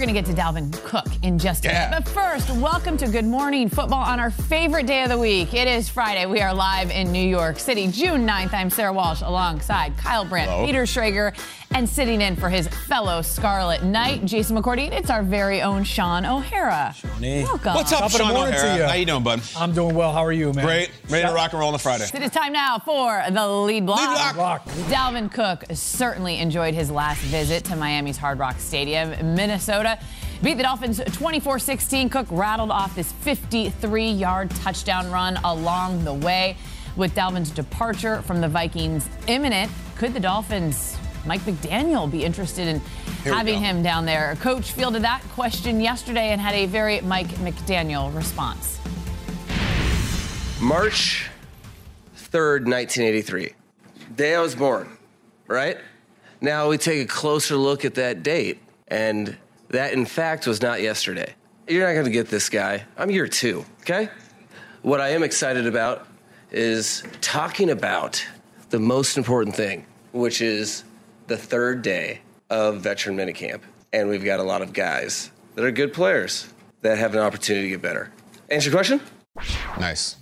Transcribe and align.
Going 0.00 0.14
to 0.14 0.18
get 0.18 0.34
to 0.34 0.42
Dalvin 0.42 0.72
Cook 0.82 1.08
in 1.22 1.38
just 1.38 1.66
a 1.66 1.68
minute. 1.68 1.90
But 1.90 2.08
first, 2.08 2.48
welcome 2.56 2.96
to 2.96 3.06
Good 3.06 3.26
Morning 3.26 3.68
Football 3.68 4.02
on 4.02 4.18
our 4.18 4.30
favorite 4.30 4.86
day 4.86 5.02
of 5.02 5.10
the 5.10 5.18
week. 5.18 5.52
It 5.52 5.68
is 5.68 5.90
Friday. 5.90 6.24
We 6.24 6.40
are 6.40 6.54
live 6.54 6.90
in 6.90 7.12
New 7.12 7.28
York 7.28 7.58
City, 7.58 7.86
June 7.86 8.26
9th. 8.26 8.54
I'm 8.54 8.70
Sara 8.70 8.94
Walsh 8.94 9.20
alongside 9.20 9.98
Kyle 9.98 10.24
Brandt, 10.24 10.50
Hello. 10.50 10.64
Peter 10.64 10.84
Schrager, 10.84 11.34
and 11.72 11.86
sitting 11.86 12.22
in 12.22 12.34
for 12.34 12.48
his 12.48 12.66
fellow 12.66 13.20
Scarlet 13.20 13.84
Knight, 13.84 14.24
Jason 14.24 14.56
McCourty. 14.56 14.90
It's 14.90 15.10
our 15.10 15.22
very 15.22 15.60
own 15.60 15.84
Shaun 15.84 16.24
O'Hara. 16.24 16.94
Welcome. 17.20 17.74
What's 17.74 17.92
up, 17.92 17.98
Top 17.98 18.06
of 18.06 18.12
the 18.12 18.18
Shaun 18.18 18.32
morning 18.32 18.54
to 18.54 18.58
O'Hara? 18.58 18.76
you. 18.78 18.84
How 18.84 18.94
you 18.94 19.04
doing, 19.04 19.22
bud? 19.22 19.42
I'm 19.54 19.74
doing 19.74 19.94
well. 19.94 20.12
How 20.14 20.24
are 20.24 20.32
you, 20.32 20.52
man? 20.54 20.64
Great. 20.64 20.90
Ready 21.10 21.28
to 21.28 21.34
rock 21.34 21.52
and 21.52 21.60
roll 21.60 21.68
on 21.68 21.74
a 21.74 21.78
Friday. 21.78 22.04
It 22.04 22.22
is 22.22 22.30
time 22.30 22.54
now 22.54 22.78
for 22.78 23.22
the 23.30 23.46
lead 23.46 23.84
block. 23.84 24.00
Lead 24.00 24.34
block. 24.34 24.64
Block. 24.64 24.68
Dalvin 24.88 25.30
Cook 25.30 25.64
certainly 25.74 26.38
enjoyed 26.38 26.72
his 26.72 26.90
last 26.90 27.20
visit 27.20 27.64
to 27.66 27.76
Miami's 27.76 28.16
Hard 28.16 28.38
Rock 28.38 28.58
Stadium. 28.58 29.10
Minnesota 29.34 29.89
beat 30.42 30.56
the 30.56 30.62
Dolphins 30.62 31.00
24 31.12 31.58
16. 31.58 32.08
Cook 32.08 32.26
rattled 32.30 32.70
off 32.70 32.94
this 32.94 33.12
53 33.12 34.10
yard 34.10 34.50
touchdown 34.50 35.10
run 35.10 35.36
along 35.44 36.04
the 36.04 36.14
way. 36.14 36.56
With 36.96 37.14
Dalvin's 37.14 37.50
departure 37.50 38.20
from 38.22 38.40
the 38.40 38.48
Vikings 38.48 39.08
imminent, 39.26 39.70
could 39.96 40.12
the 40.12 40.20
Dolphins, 40.20 40.96
Mike 41.24 41.42
McDaniel, 41.42 42.10
be 42.10 42.24
interested 42.24 42.66
in 42.66 42.80
having 43.22 43.60
him 43.60 43.82
down 43.82 44.04
there? 44.06 44.36
Coach 44.40 44.72
fielded 44.72 45.02
that 45.02 45.22
question 45.34 45.80
yesterday 45.80 46.30
and 46.30 46.40
had 46.40 46.54
a 46.54 46.66
very 46.66 47.00
Mike 47.02 47.28
McDaniel 47.36 48.14
response. 48.14 48.80
March 50.60 51.30
3rd, 52.16 52.66
1983. 52.66 53.52
Day 54.16 54.34
I 54.34 54.40
was 54.40 54.54
born, 54.54 54.88
right? 55.46 55.78
Now 56.40 56.68
we 56.68 56.76
take 56.76 57.02
a 57.02 57.06
closer 57.06 57.56
look 57.56 57.84
at 57.84 57.94
that 57.94 58.22
date, 58.22 58.58
and 58.88 59.36
that 59.70 59.92
in 59.92 60.04
fact 60.04 60.46
was 60.46 60.60
not 60.60 60.82
yesterday. 60.82 61.34
You're 61.68 61.86
not 61.86 61.94
gonna 61.94 62.10
get 62.10 62.28
this 62.28 62.48
guy. 62.48 62.84
I'm 62.96 63.10
year 63.10 63.26
two, 63.26 63.64
okay? 63.82 64.08
What 64.82 65.00
I 65.00 65.10
am 65.10 65.22
excited 65.22 65.66
about 65.66 66.06
is 66.50 67.02
talking 67.20 67.70
about 67.70 68.24
the 68.70 68.80
most 68.80 69.16
important 69.16 69.54
thing, 69.54 69.86
which 70.12 70.40
is 70.40 70.84
the 71.26 71.36
third 71.36 71.82
day 71.82 72.20
of 72.48 72.80
veteran 72.80 73.16
minicamp. 73.16 73.60
And 73.92 74.08
we've 74.08 74.24
got 74.24 74.40
a 74.40 74.42
lot 74.42 74.62
of 74.62 74.72
guys 74.72 75.30
that 75.54 75.64
are 75.64 75.70
good 75.70 75.92
players 75.92 76.52
that 76.82 76.98
have 76.98 77.14
an 77.14 77.20
opportunity 77.20 77.66
to 77.66 77.70
get 77.70 77.82
better. 77.82 78.12
Answer 78.48 78.70
your 78.70 78.76
question? 78.76 79.00
Nice. 79.78 80.16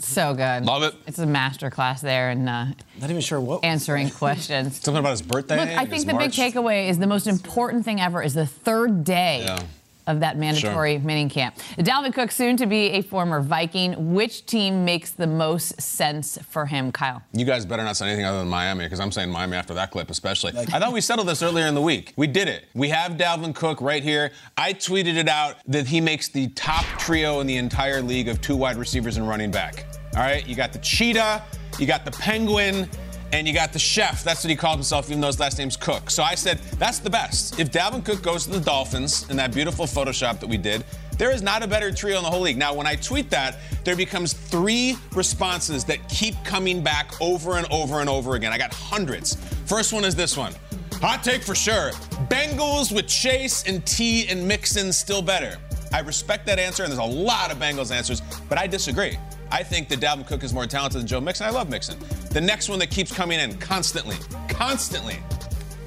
So 0.00 0.34
good. 0.34 0.64
Love 0.64 0.82
it. 0.82 0.94
It's 1.06 1.18
a 1.18 1.26
master 1.26 1.70
class 1.70 2.00
there 2.00 2.30
and 2.30 2.48
uh, 2.48 2.64
Not 3.00 3.10
even 3.10 3.20
sure 3.20 3.40
what. 3.40 3.64
answering 3.64 4.10
questions. 4.22 4.80
Something 4.80 5.00
about 5.00 5.10
his 5.10 5.22
birthday. 5.22 5.58
Look, 5.60 5.68
I 5.68 5.86
think 5.86 6.06
the 6.06 6.12
March. 6.14 6.36
big 6.36 6.52
takeaway 6.54 6.88
is 6.88 6.98
the 6.98 7.06
most 7.06 7.26
important 7.26 7.84
thing 7.84 8.00
ever 8.00 8.22
is 8.22 8.34
the 8.34 8.46
third 8.46 9.04
day 9.04 9.42
Yeah. 9.44 9.60
Of 10.10 10.20
that 10.20 10.36
mandatory 10.36 10.98
mini 10.98 11.28
camp. 11.30 11.56
Dalvin 11.78 12.12
Cook, 12.12 12.30
soon 12.30 12.56
to 12.56 12.66
be 12.66 12.90
a 12.90 13.02
former 13.02 13.40
Viking. 13.40 14.12
Which 14.12 14.46
team 14.46 14.84
makes 14.84 15.10
the 15.12 15.26
most 15.26 15.80
sense 15.80 16.38
for 16.48 16.66
him, 16.66 16.92
Kyle? 16.92 17.22
You 17.32 17.44
guys 17.44 17.64
better 17.64 17.84
not 17.84 17.96
say 17.96 18.06
anything 18.06 18.24
other 18.24 18.38
than 18.40 18.48
Miami 18.48 18.84
because 18.84 19.00
I'm 19.00 19.12
saying 19.12 19.30
Miami 19.30 19.56
after 19.56 19.74
that 19.74 19.90
clip, 19.90 20.10
especially. 20.10 20.52
I 20.56 20.78
thought 20.78 20.92
we 20.92 21.00
settled 21.00 21.28
this 21.28 21.42
earlier 21.42 21.66
in 21.66 21.74
the 21.74 21.80
week. 21.80 22.12
We 22.16 22.26
did 22.26 22.48
it. 22.48 22.66
We 22.74 22.88
have 22.88 23.12
Dalvin 23.12 23.54
Cook 23.54 23.80
right 23.80 24.02
here. 24.02 24.32
I 24.56 24.72
tweeted 24.72 25.16
it 25.16 25.28
out 25.28 25.56
that 25.68 25.86
he 25.86 26.00
makes 26.00 26.28
the 26.28 26.48
top 26.48 26.84
trio 26.98 27.40
in 27.40 27.46
the 27.46 27.56
entire 27.56 28.02
league 28.02 28.28
of 28.28 28.40
two 28.40 28.56
wide 28.56 28.76
receivers 28.76 29.16
and 29.16 29.28
running 29.28 29.50
back. 29.50 29.86
All 30.16 30.22
right, 30.22 30.46
you 30.46 30.56
got 30.56 30.72
the 30.72 30.80
cheetah, 30.80 31.42
you 31.78 31.86
got 31.86 32.04
the 32.04 32.10
penguin, 32.10 32.88
and 33.32 33.46
you 33.46 33.54
got 33.54 33.72
the 33.72 33.78
chef. 33.78 34.24
That's 34.24 34.42
what 34.44 34.50
he 34.50 34.56
called 34.56 34.78
himself, 34.78 35.08
even 35.08 35.20
though 35.20 35.28
his 35.28 35.40
last 35.40 35.58
name's 35.58 35.76
Cook. 35.76 36.10
So 36.10 36.22
I 36.22 36.34
said, 36.34 36.58
that's 36.78 36.98
the 36.98 37.10
best. 37.10 37.58
If 37.58 37.70
Dalvin 37.70 38.04
Cook 38.04 38.22
goes 38.22 38.44
to 38.44 38.50
the 38.50 38.60
Dolphins 38.60 39.28
in 39.30 39.36
that 39.36 39.52
beautiful 39.52 39.86
Photoshop 39.86 40.40
that 40.40 40.48
we 40.48 40.56
did, 40.56 40.84
there 41.18 41.30
is 41.30 41.42
not 41.42 41.62
a 41.62 41.68
better 41.68 41.92
trio 41.92 42.16
in 42.16 42.22
the 42.22 42.30
whole 42.30 42.40
league. 42.40 42.56
Now, 42.56 42.72
when 42.72 42.86
I 42.86 42.96
tweet 42.96 43.28
that, 43.30 43.58
there 43.84 43.94
becomes 43.96 44.32
three 44.32 44.96
responses 45.14 45.84
that 45.84 46.08
keep 46.08 46.34
coming 46.44 46.82
back 46.82 47.20
over 47.20 47.56
and 47.58 47.66
over 47.70 48.00
and 48.00 48.08
over 48.08 48.36
again. 48.36 48.52
I 48.52 48.58
got 48.58 48.72
hundreds. 48.72 49.36
First 49.66 49.92
one 49.92 50.04
is 50.04 50.14
this 50.14 50.36
one. 50.36 50.54
Hot 50.94 51.22
take 51.22 51.42
for 51.42 51.54
sure. 51.54 51.92
Bengals 52.28 52.94
with 52.94 53.06
Chase 53.06 53.64
and 53.64 53.84
Tee 53.86 54.28
and 54.28 54.46
Mixon 54.46 54.92
still 54.92 55.22
better. 55.22 55.58
I 55.92 56.00
respect 56.00 56.46
that 56.46 56.58
answer, 56.58 56.84
and 56.84 56.92
there's 56.92 57.00
a 57.00 57.04
lot 57.04 57.50
of 57.50 57.58
Bengals 57.58 57.90
answers, 57.90 58.22
but 58.48 58.58
I 58.58 58.66
disagree. 58.66 59.18
I 59.52 59.62
think 59.62 59.88
that 59.88 60.00
Dalvin 60.00 60.26
Cook 60.26 60.44
is 60.44 60.54
more 60.54 60.66
talented 60.66 61.00
than 61.00 61.06
Joe 61.06 61.20
Mixon. 61.20 61.46
I 61.46 61.50
love 61.50 61.68
Mixon. 61.68 61.98
The 62.30 62.40
next 62.40 62.68
one 62.68 62.78
that 62.78 62.90
keeps 62.90 63.12
coming 63.12 63.40
in 63.40 63.56
constantly, 63.58 64.16
constantly, 64.48 65.18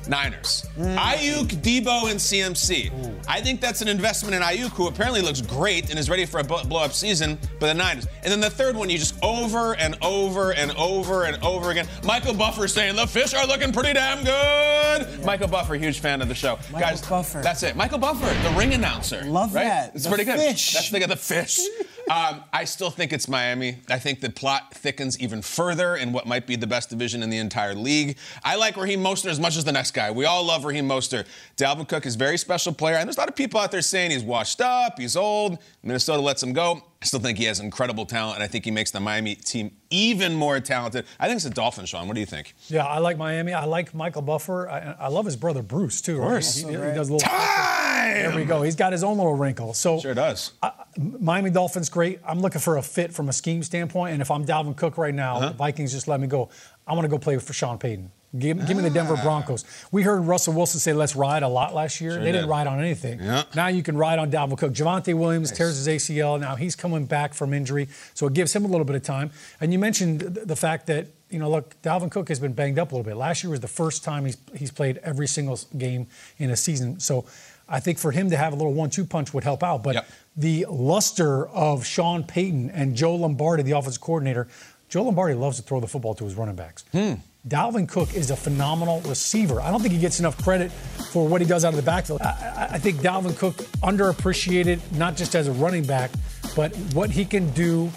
Niners. 0.08 0.66
Aiyuk, 0.78 1.48
Deebo, 1.62 2.10
and 2.12 2.20
CMC. 2.20 2.92
I 3.28 3.42
think 3.42 3.62
that's 3.62 3.82
an 3.82 3.88
investment 3.88 4.36
in 4.36 4.42
Aiyuk, 4.42 4.72
who 4.72 4.88
apparently 4.88 5.22
looks 5.22 5.42
great 5.42 5.90
and 5.90 5.98
is 6.00 6.10
ready 6.10 6.26
for 6.26 6.40
a 6.40 6.44
blow 6.44 6.84
up 6.84 6.94
season, 6.94 7.38
but 7.60 7.68
the 7.68 7.74
Niners. 7.74 8.08
And 8.24 8.32
then 8.32 8.40
the 8.40 8.50
third 8.50 8.76
one, 8.76 8.90
you 8.90 8.98
just 8.98 9.16
over 9.24 9.76
and 9.76 9.96
over 10.02 10.52
and 10.54 10.72
over 10.74 11.24
and 11.26 11.42
over 11.44 11.72
again. 11.72 11.88
Michael 12.04 12.34
Buffer 12.34 12.68
saying 12.68 12.96
the 12.96 13.08
fish 13.08 13.34
are 13.34 13.46
looking 13.48 13.72
pretty 13.72 13.94
damn 13.94 14.24
good. 14.24 15.26
Michael 15.26 15.48
Buffer, 15.48 15.76
huge 15.76 16.00
fan 16.00 16.22
of 16.22 16.28
the 16.28 16.36
show. 16.36 16.58
Michael 16.72 16.80
Guys, 16.80 17.02
Buffer. 17.02 17.42
That's 17.42 17.64
it. 17.64 17.76
Michael 17.76 18.00
Buffer, 18.00 18.26
the 18.48 18.56
ring 18.58 18.74
announcer. 18.74 19.24
Love 19.26 19.54
right? 19.54 19.64
that. 19.64 19.96
It's 19.96 20.04
The 20.04 20.10
pretty 20.10 20.26
good. 20.26 20.40
fish. 20.40 20.74
That's 20.74 20.90
the, 20.90 21.00
the 21.06 21.16
fish. 21.16 21.60
Um, 22.12 22.44
I 22.52 22.66
still 22.66 22.90
think 22.90 23.14
it's 23.14 23.30
Miami. 23.30 23.78
I 23.90 23.98
think 23.98 24.20
the 24.20 24.30
plot 24.30 24.74
thickens 24.74 25.18
even 25.22 25.42
further 25.42 25.96
in 25.96 26.12
what 26.12 26.28
might 26.28 26.46
be 26.46 26.58
the 26.58 26.68
best 26.68 26.90
division 26.90 27.24
in 27.24 27.30
the 27.30 27.38
entire 27.38 27.74
league. 27.76 28.18
I 28.44 28.58
like 28.58 28.76
Raheem 28.76 29.02
Mostert 29.02 29.30
as 29.30 29.40
much 29.40 29.56
as 29.56 29.64
the 29.64 29.72
next 29.72 29.92
guy. 29.94 30.12
We 30.12 30.26
all 30.26 30.44
love 30.44 30.66
Raheem 30.66 30.88
Mostert. 30.88 31.26
Dalvin 31.56 31.88
Cook 31.88 32.06
is 32.06 32.16
a 32.16 32.18
very 32.18 32.38
special 32.38 32.74
player, 32.74 32.96
and 32.96 33.08
there's 33.08 33.18
a 33.18 33.20
lot 33.20 33.30
of 33.30 33.36
people 33.36 33.60
out 33.60 33.72
there 33.72 33.82
saying 33.82 34.12
he's 34.12 34.24
washed 34.24 34.60
up, 34.60 35.00
he's 35.00 35.16
old. 35.16 35.60
Minnesota 35.84 36.22
lets 36.22 36.42
him 36.42 36.54
go. 36.54 36.84
I 37.02 37.06
still 37.06 37.20
think 37.20 37.38
he 37.38 37.44
has 37.46 37.60
incredible 37.60 38.06
talent, 38.06 38.36
and 38.36 38.44
I 38.44 38.48
think 38.48 38.64
he 38.64 38.72
makes 38.72 38.92
the 38.92 39.00
Miami 39.02 39.36
team 39.36 39.72
even 39.90 40.34
more 40.36 40.60
talented. 40.62 41.06
I 41.20 41.28
think 41.28 41.36
it's 41.36 41.44
the 41.44 41.50
Dolphins, 41.50 41.90
Shaun. 41.90 42.08
What 42.08 42.14
do 42.14 42.22
you 42.22 42.26
think? 42.26 42.56
Yeah, 42.70 42.86
I 42.86 43.00
like 43.00 43.18
Miami. 43.18 43.54
I 43.54 43.66
like 43.66 43.94
Michael 43.94 44.22
Buffer. 44.22 44.70
I, 44.70 44.96
I 44.98 45.08
love 45.10 45.26
his 45.26 45.36
brother 45.36 45.62
Bruce 45.62 46.02
too. 46.02 46.22
Of 46.22 46.28
course, 46.30 46.56
he, 46.56 46.64
he, 46.64 46.72
he, 46.72 46.78
does 46.78 47.10
a 47.10 47.14
little. 47.14 47.20
Time. 47.20 48.14
There 48.14 48.36
we 48.36 48.46
go. 48.46 48.62
He's 48.62 48.76
got 48.76 48.94
his 48.94 49.04
own 49.04 49.18
little 49.18 49.36
wrinkle. 49.36 49.74
So 49.74 50.00
sure 50.00 50.14
does. 50.14 50.54
I, 50.62 50.72
Miami 50.98 51.50
Dolphins, 51.50 51.90
great. 51.90 52.22
I'm 52.26 52.40
looking 52.40 52.62
for 52.62 52.78
a 52.78 52.82
fit 52.82 53.14
from 53.14 53.28
a 53.28 53.34
scheme 53.34 53.64
standpoint, 53.64 54.14
and 54.14 54.22
if 54.22 54.32
I'm 54.32 54.46
Dalvin 54.46 54.76
Cook 54.76 54.98
right 54.98 55.14
now, 55.14 55.36
uh-huh. 55.36 55.50
the 55.50 55.56
Vikings 55.56 55.92
just 55.92 56.08
let 56.08 56.22
me 56.22 56.28
go. 56.28 56.50
I 56.88 56.94
want 56.94 57.04
to 57.04 57.10
go 57.10 57.18
play 57.18 57.38
for 57.38 57.52
Sean 57.52 57.78
Payton. 57.78 58.12
Give, 58.38 58.66
give, 58.66 58.76
me 58.76 58.82
the 58.82 58.90
Denver 58.90 59.16
ah. 59.16 59.22
Broncos. 59.22 59.64
We 59.92 60.02
heard 60.02 60.22
Russell 60.22 60.54
Wilson 60.54 60.80
say, 60.80 60.92
let's 60.94 61.16
ride 61.16 61.44
a 61.44 61.48
lot 61.48 61.76
last 61.76 62.02
year. 62.02 62.12
Sure 62.12 62.20
they 62.20 62.32
did. 62.32 62.40
didn't 62.40 62.50
ride 62.50 62.66
on 62.66 62.80
anything. 62.80 63.20
Yeah. 63.22 63.44
Now 63.56 63.68
you 63.68 63.84
can 63.84 63.96
ride 63.96 64.18
on 64.18 64.32
Dalvin 64.32 64.58
Cook. 64.58 64.74
Javonte 64.74 65.14
Williams 65.14 65.52
nice. 65.52 65.58
tears 65.58 65.86
his 65.86 65.88
ACL. 65.88 66.40
Now 66.40 66.56
he's 66.56 66.76
coming 66.76 67.06
back 67.06 67.36
from 67.36 67.54
injury, 67.54 67.90
so 68.16 68.26
it 68.26 68.34
gives 68.34 68.52
him 68.52 68.66
a 68.66 68.68
little 68.68 68.86
bit 68.86 68.96
of 68.96 69.04
time. 69.04 69.30
And 69.62 69.72
you 69.72 69.78
mentioned 69.78 70.22
the 70.22 70.56
fact 70.56 70.88
that, 70.88 71.08
you 71.30 71.38
know, 71.38 71.50
look, 71.50 71.80
Dalvin 71.84 72.10
Cook 72.10 72.30
has 72.30 72.40
been 72.40 72.54
banged 72.54 72.80
up 72.80 72.92
a 72.92 72.96
little 72.96 73.08
bit. 73.10 73.18
Last 73.18 73.44
year 73.44 73.52
was 73.52 73.60
the 73.60 73.68
first 73.68 74.04
time 74.04 74.26
he's, 74.26 74.38
he's 74.56 74.72
played 74.72 74.98
every 75.04 75.28
single 75.28 75.60
game 75.78 76.08
in 76.40 76.50
a 76.50 76.56
season. 76.56 77.00
So 77.00 77.26
I 77.70 77.80
think 77.80 78.00
for 78.00 78.12
him 78.12 78.32
to 78.32 78.38
have 78.38 78.54
a 78.54 78.56
little 78.56 78.74
one 78.74 78.90
two 78.90 79.06
punch 79.06 79.34
would 79.34 79.44
help 79.44 79.62
out. 79.62 79.84
But 79.84 79.96
yep. 79.96 80.10
the 80.36 80.66
luster 80.70 81.48
of 81.50 81.86
Sean 81.86 82.24
Payton 82.24 82.72
and 82.72 82.96
Joe 82.96 83.14
Lombardi, 83.14 83.62
the 83.62 83.72
offensive 83.72 84.02
coordinator, 84.02 84.48
Joe 84.90 85.04
Lombardi 85.04 85.36
loves 85.36 85.58
to 85.58 85.64
throw 85.64 85.80
the 85.80 85.88
football 85.88 86.16
to 86.16 86.24
his 86.24 86.36
running 86.36 86.56
backs. 86.56 86.84
Hmm. 86.92 87.14
Dalvin 87.48 87.90
Cook 87.90 88.14
is 88.14 88.32
a 88.32 88.38
phenomenal 88.38 89.02
receiver. 89.02 89.60
I 89.60 89.70
don't 89.70 89.82
think 89.82 89.94
he 89.94 90.00
gets 90.00 90.20
enough 90.20 90.42
credit 90.42 90.72
for 90.72 91.28
what 91.28 91.42
he 91.42 91.48
does 91.48 91.66
out 91.66 91.74
of 91.74 91.76
the 91.76 91.82
backfield. 91.82 92.22
I, 92.22 92.70
I, 92.72 92.80
think 92.80 93.00
Dalvin 93.00 93.38
Cook 93.38 93.58
underappreciated, 93.84 94.80
not 94.94 95.18
just 95.18 95.36
as 95.36 95.50
a 95.50 95.52
running 95.52 95.86
back, 95.86 96.10
but 96.56 96.74
what 96.94 97.10
he 97.10 97.26
can 97.26 97.52
do 97.52 97.92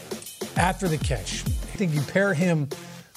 after 0.57 0.89
the 0.89 0.99
catch. 0.99 1.45
I 1.47 1.79
think 1.79 1.95
you 1.95 2.01
pair 2.03 2.35
him 2.35 2.69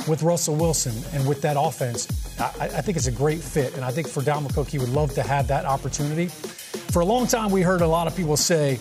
with 0.07 0.21
Russell 0.21 0.55
Wilson 0.55 0.93
and 1.13 1.27
with 1.27 1.41
that 1.41 1.57
offense, 1.59 2.07
I, 2.39 2.65
I 2.65 2.81
think 2.81 2.95
it's 2.95 3.07
a 3.07 3.11
great 3.11 3.39
fit. 3.39 3.75
And 3.75 3.83
I 3.83 3.89
think 3.89 4.07
for 4.07 4.21
Dalvin 4.21 4.53
Cook, 4.53 4.67
he 4.67 4.77
would 4.77 4.89
love 4.89 5.11
to 5.15 5.23
have 5.23 5.47
that 5.47 5.65
opportunity. 5.65 6.27
For 6.27 6.99
a 6.99 7.05
long 7.05 7.25
time, 7.25 7.49
we 7.49 7.63
heard 7.63 7.81
a 7.81 7.87
lot 7.87 8.05
of 8.05 8.15
people 8.15 8.37
say, 8.37 8.77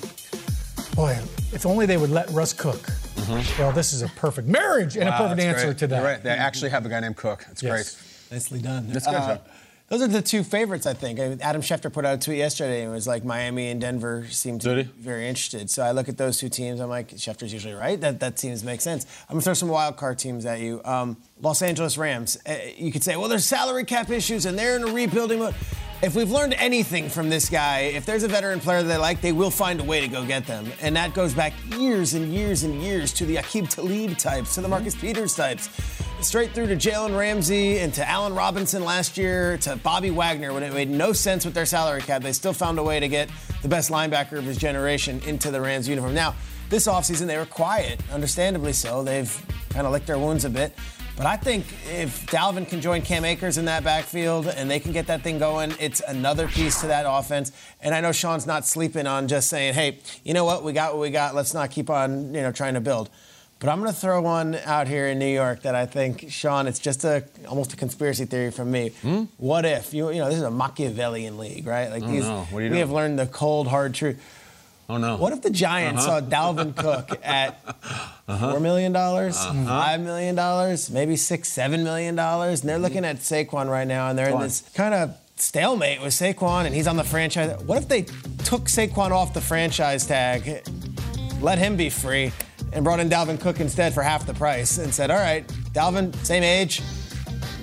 boy, 0.95 1.19
if 1.55 1.65
only 1.65 1.87
they 1.87 1.97
would 1.97 2.11
let 2.11 2.29
Russ 2.31 2.53
cook. 2.53 2.91
Mm-hmm. 3.19 3.63
Well, 3.63 3.73
this 3.73 3.93
is 3.93 4.03
a 4.03 4.09
perfect 4.09 4.49
marriage 4.49 4.97
and 4.97 5.09
wow, 5.09 5.17
a 5.17 5.19
perfect 5.29 5.41
answer 5.41 5.67
great. 5.67 5.79
to 5.79 5.87
that. 5.89 5.97
You're 5.97 6.05
right. 6.05 6.23
They 6.23 6.31
actually 6.31 6.71
have 6.71 6.87
a 6.87 6.89
guy 6.89 7.01
named 7.01 7.17
Cook. 7.17 7.45
That's 7.47 7.63
yes. 7.63 7.71
great. 7.71 8.33
Nicely 8.33 8.61
done. 8.61 8.89
That's 8.89 9.07
good. 9.07 9.15
Uh, 9.15 9.39
those 9.89 10.03
are 10.03 10.07
the 10.07 10.21
two 10.21 10.45
favorites, 10.45 10.87
I 10.87 10.93
think. 10.93 11.19
Adam 11.19 11.63
Schefter 11.63 11.91
put 11.91 12.05
out 12.05 12.15
a 12.15 12.19
tweet 12.19 12.37
yesterday 12.37 12.83
and 12.83 12.93
was 12.93 13.07
like, 13.07 13.25
Miami 13.25 13.71
and 13.71 13.81
Denver 13.81 14.27
seem 14.29 14.59
to 14.59 14.75
be 14.77 14.83
very 14.83 15.27
interested. 15.27 15.71
So 15.71 15.83
I 15.83 15.93
look 15.93 16.11
at 16.11 16.19
those 16.19 16.39
two 16.39 16.51
teams. 16.51 16.79
I'm 16.79 16.91
like, 16.91 17.17
Schefter's 17.17 17.55
usually 17.55 17.73
right. 17.73 17.99
That 17.99 18.21
that 18.21 18.39
seems 18.39 18.61
to 18.61 18.67
make 18.67 18.83
sense. 18.83 19.07
I'm 19.29 19.35
gonna 19.35 19.43
throw 19.43 19.55
some 19.55 19.71
wild 19.71 19.97
card 19.97 20.19
teams 20.19 20.45
at 20.45 20.61
you. 20.61 20.83
Um, 20.85 21.17
Los 21.41 21.63
Angeles 21.63 21.97
Rams. 21.97 22.37
Uh, 22.47 22.57
you 22.77 22.93
could 22.93 23.03
say, 23.03 23.17
well, 23.17 23.29
there's 23.29 23.47
salary 23.47 23.85
cap 23.85 24.11
issues 24.11 24.45
and 24.45 24.59
they're 24.59 24.77
in 24.77 24.83
a 24.83 24.93
rebuilding 24.93 25.39
mode. 25.39 25.55
If 26.01 26.15
we've 26.15 26.31
learned 26.31 26.55
anything 26.55 27.09
from 27.09 27.29
this 27.29 27.51
guy, 27.51 27.81
if 27.81 28.07
there's 28.07 28.23
a 28.23 28.29
veteran 28.29 28.61
player 28.61 28.85
they 28.85 28.97
like, 28.97 29.21
they 29.21 29.33
will 29.33 29.51
find 29.51 29.81
a 29.81 29.83
way 29.83 30.01
to 30.01 30.07
go 30.07 30.25
get 30.25 30.47
them. 30.47 30.71
And 30.81 30.95
that 30.95 31.13
goes 31.13 31.35
back 31.35 31.53
years 31.77 32.15
and 32.15 32.33
years 32.33 32.63
and 32.63 32.81
years 32.81 33.13
to 33.15 33.27
the 33.27 33.35
Aqib 33.35 33.69
Talib 33.69 34.17
types, 34.17 34.55
to 34.55 34.61
the 34.61 34.69
Marcus 34.69 34.95
Peters 34.95 35.35
types, 35.35 35.69
straight 36.21 36.53
through 36.53 36.69
to 36.69 36.77
Jalen 36.77 37.19
Ramsey 37.19 37.81
and 37.81 37.93
to 37.95 38.09
Allen 38.09 38.33
Robinson 38.33 38.85
last 38.85 39.19
year, 39.19 39.59
to 39.59 39.75
Bobby 39.75 40.11
Wagner, 40.11 40.53
when 40.53 40.63
it 40.63 40.73
made 40.73 40.89
no 40.89 41.13
sense 41.13 41.45
with 41.45 41.55
their 41.55 41.67
salary 41.67 42.01
cap. 42.01 42.23
They 42.23 42.33
still 42.33 42.53
found 42.53 42.79
a 42.79 42.83
way 42.85 43.01
to 43.01 43.09
get 43.09 43.29
the 43.63 43.69
best 43.69 43.91
linebacker 43.91 44.39
of 44.39 44.45
his 44.45 44.57
generation 44.57 45.21
into 45.27 45.51
the 45.51 45.61
Rams 45.61 45.89
uniform. 45.89 46.15
Now, 46.15 46.37
this 46.71 46.87
offseason, 46.87 47.27
they 47.27 47.39
were 47.39 47.45
quiet, 47.45 48.01
understandably 48.13 48.73
so. 48.73 49.03
They've 49.03 49.47
kind 49.71 49.85
of 49.85 49.93
licked 49.93 50.07
their 50.07 50.19
wounds 50.21 50.45
a 50.45 50.51
bit. 50.51 50.75
But 51.19 51.27
I 51.27 51.37
think 51.37 51.67
if 51.91 52.27
Dalvin 52.27 52.69
can 52.69 52.81
join 52.81 53.03
Cam 53.03 53.25
Akers 53.25 53.59
in 53.59 53.65
that 53.65 53.83
backfield 53.83 54.47
and 54.47 54.71
they 54.71 54.79
can 54.79 54.93
get 54.93 55.09
that 55.09 55.23
thing 55.23 55.41
going, 55.41 55.75
it's 55.81 56.01
another 56.07 56.47
piece 56.47 56.81
to 56.83 56.87
that 56.87 57.07
offense. 57.09 57.51
And 57.81 57.93
I 57.93 58.01
know 58.01 58.13
Sean's 58.13 58.47
not 58.47 58.65
sleeping 58.65 59.09
on 59.09 59.27
just 59.27 59.49
saying, 59.49 59.75
hey, 59.75 59.99
you 60.23 60.33
know 60.33 60.45
what, 60.45 60.63
we 60.63 60.73
got 60.73 60.93
what 60.93 61.01
we 61.01 61.11
got. 61.11 61.35
Let's 61.35 61.55
not 61.55 61.73
keep 61.73 61.91
on, 61.91 62.33
you 62.33 62.43
know, 62.43 62.53
trying 62.53 62.75
to 62.75 62.81
build. 62.81 63.11
But 63.59 63.69
I'm 63.69 63.81
going 63.81 63.93
to 63.93 63.99
throw 63.99 64.23
one 64.23 64.55
out 64.65 64.87
here 64.87 65.09
in 65.09 65.19
New 65.19 65.27
York 65.27 65.63
that 65.63 65.75
I 65.75 65.87
think, 65.87 66.31
Shaun, 66.31 66.69
it's 66.69 66.79
just 66.79 67.05
a 67.05 67.25
almost 67.49 67.73
a 67.73 67.77
conspiracy 67.77 68.25
theory 68.25 68.53
from 68.53 68.71
me. 68.71 68.91
Hmm? 69.03 69.25
What 69.39 69.65
if 69.65 69.93
you 69.93 70.11
you 70.11 70.21
know 70.21 70.27
this 70.27 70.37
is 70.37 70.43
a 70.43 70.51
Machiavellian 70.53 71.37
league, 71.37 71.67
right? 71.67 71.91
Like 71.91 72.07
these, 72.07 72.25
we 72.53 72.69
doing? 72.69 72.79
have 72.79 72.93
learned 72.93 73.19
the 73.19 73.27
cold 73.27 73.67
hard 73.67 73.95
truth. 73.95 74.23
Oh 74.91 74.97
no! 74.97 75.17
What 75.17 75.35
if 75.35 75.43
the 75.43 75.51
Giants 75.51 76.07
uh-huh. 76.07 76.21
saw 76.21 76.27
Dalvin 76.27 76.75
Cook 76.75 77.21
at 77.23 77.61
uh-huh. 78.27 78.53
four 78.53 78.61
million 78.61 78.93
dollars, 78.93 79.37
uh-huh. 79.37 79.67
five 79.67 80.01
million 80.01 80.35
dollars, 80.35 80.91
maybe 80.91 81.15
six, 81.17 81.51
seven 81.51 81.85
million 81.85 82.15
dollars, 82.15 82.61
and 82.61 82.71
they're 82.71 82.79
looking 82.79 83.05
at 83.05 83.17
Saquon 83.17 83.69
right 83.69 83.87
now, 83.87 84.09
and 84.09 84.19
they're 84.19 84.31
Go 84.31 84.37
in 84.37 84.37
on. 84.37 84.43
this 84.45 84.63
kind 84.75 84.95
of 84.95 85.15
stalemate 85.37 86.01
with 86.01 86.15
Saquon, 86.15 86.65
and 86.65 86.75
he's 86.75 86.87
on 86.87 86.97
the 86.97 87.05
franchise. 87.05 87.61
What 87.65 87.83
if 87.83 87.89
they 87.89 88.03
took 88.45 88.63
Saquon 88.63 89.11
off 89.11 89.35
the 89.35 89.43
franchise 89.43 90.07
tag, 90.07 90.67
let 91.43 91.59
him 91.59 91.77
be 91.77 91.91
free, 91.91 92.33
and 92.73 92.83
brought 92.83 92.99
in 92.99 93.11
Dalvin 93.11 93.39
Cook 93.39 93.61
instead 93.61 93.93
for 93.93 94.03
half 94.03 94.27
the 94.27 94.35
price, 94.35 94.79
and 94.79 94.93
said, 94.95 95.11
"All 95.11 95.19
right, 95.19 95.47
Dalvin, 95.75 96.15
same 96.25 96.43
age, 96.43 96.81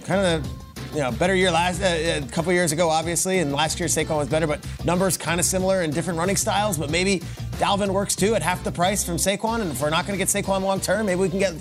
kind 0.04 0.22
of." 0.22 0.65
You 0.96 1.02
know, 1.02 1.12
better 1.12 1.36
year 1.36 1.52
last 1.52 1.82
uh, 1.82 2.22
a 2.24 2.32
couple 2.32 2.54
years 2.54 2.72
ago, 2.72 2.88
obviously, 2.88 3.40
and 3.40 3.52
last 3.52 3.82
year 3.82 3.90
Saquon 3.90 4.16
was 4.16 4.30
better, 4.30 4.48
but 4.48 4.66
numbers 4.86 5.18
kind 5.18 5.42
of 5.42 5.46
similar 5.46 5.82
in 5.82 5.92
different 5.92 6.18
running 6.18 6.38
styles. 6.38 6.78
But 6.78 6.90
maybe 6.90 7.20
Dalvin 7.58 7.90
works 7.90 8.16
too 8.16 8.34
at 8.34 8.42
half 8.42 8.64
the 8.64 8.72
price 8.72 9.04
from 9.04 9.18
Saquon, 9.18 9.60
and 9.60 9.72
if 9.72 9.82
we're 9.82 9.90
not 9.90 10.08
going 10.08 10.18
to 10.18 10.26
get 10.26 10.30
Saquon 10.30 10.62
long 10.62 10.80
term, 10.80 11.06
maybe 11.06 11.20
we 11.20 11.28
can 11.28 11.40
get. 11.40 11.54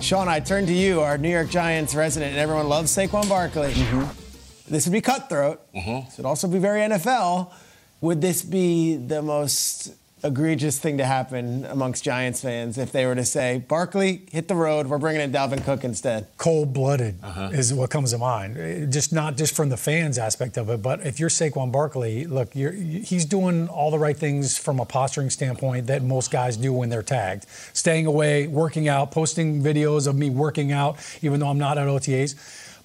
Shaun, 0.00 0.26
I 0.26 0.40
turn 0.40 0.64
to 0.64 0.72
you, 0.72 1.02
our 1.02 1.18
New 1.18 1.28
York 1.28 1.50
Giants 1.50 1.94
resident, 1.94 2.30
and 2.30 2.40
everyone 2.40 2.66
loves 2.66 2.96
Saquon 2.96 3.28
Barkley. 3.28 3.72
Mm-hmm. 3.72 4.72
This 4.72 4.86
would 4.86 4.92
be 4.92 5.02
cutthroat. 5.02 5.60
Mm-hmm. 5.74 6.06
This 6.06 6.16
would 6.16 6.24
also 6.24 6.48
be 6.48 6.58
very 6.58 6.80
NFL. 6.80 7.52
Would 8.00 8.22
this 8.22 8.40
be 8.40 8.96
the 8.96 9.20
most 9.20 9.92
egregious 10.22 10.78
thing 10.78 10.98
to 10.98 11.04
happen 11.04 11.64
amongst 11.64 12.04
Giants 12.04 12.42
fans 12.42 12.78
if 12.78 12.92
they 12.92 13.06
were 13.06 13.14
to 13.14 13.24
say, 13.24 13.64
Barkley, 13.66 14.22
hit 14.30 14.48
the 14.48 14.54
road, 14.54 14.86
we're 14.86 14.98
bringing 14.98 15.20
in 15.20 15.32
Dalvin 15.32 15.64
Cook 15.64 15.84
instead? 15.84 16.28
Cold 16.36 16.72
blooded 16.72 17.16
uh-huh. 17.22 17.50
is 17.52 17.72
what 17.72 17.90
comes 17.90 18.12
to 18.12 18.18
mind. 18.18 18.92
Just 18.92 19.12
not 19.12 19.36
just 19.36 19.54
from 19.54 19.68
the 19.68 19.76
fans 19.76 20.18
aspect 20.18 20.56
of 20.56 20.68
it, 20.68 20.82
but 20.82 21.04
if 21.06 21.18
you're 21.18 21.30
Saquon 21.30 21.72
Barkley, 21.72 22.26
look, 22.26 22.52
he's 22.52 23.24
doing 23.24 23.68
all 23.68 23.90
the 23.90 23.98
right 23.98 24.16
things 24.16 24.58
from 24.58 24.80
a 24.80 24.84
posturing 24.84 25.30
standpoint 25.30 25.86
that 25.86 26.02
most 26.02 26.30
guys 26.30 26.56
do 26.56 26.72
when 26.72 26.88
they're 26.88 27.02
tagged. 27.02 27.46
Staying 27.72 28.06
away, 28.06 28.46
working 28.46 28.88
out, 28.88 29.10
posting 29.10 29.62
videos 29.62 30.06
of 30.06 30.16
me 30.16 30.30
working 30.30 30.72
out, 30.72 30.98
even 31.22 31.40
though 31.40 31.48
I'm 31.48 31.58
not 31.58 31.78
at 31.78 31.86
OTAs. 31.86 32.34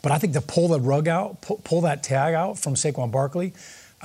But 0.02 0.12
I 0.12 0.20
think 0.20 0.34
to 0.34 0.42
pull 0.42 0.68
the 0.68 0.80
rug 0.80 1.08
out, 1.08 1.42
pull, 1.42 1.60
pull 1.64 1.82
that 1.82 2.04
tag 2.04 2.36
out 2.36 2.60
from 2.60 2.76
Saquon 2.76 3.12
Barkley, 3.12 3.54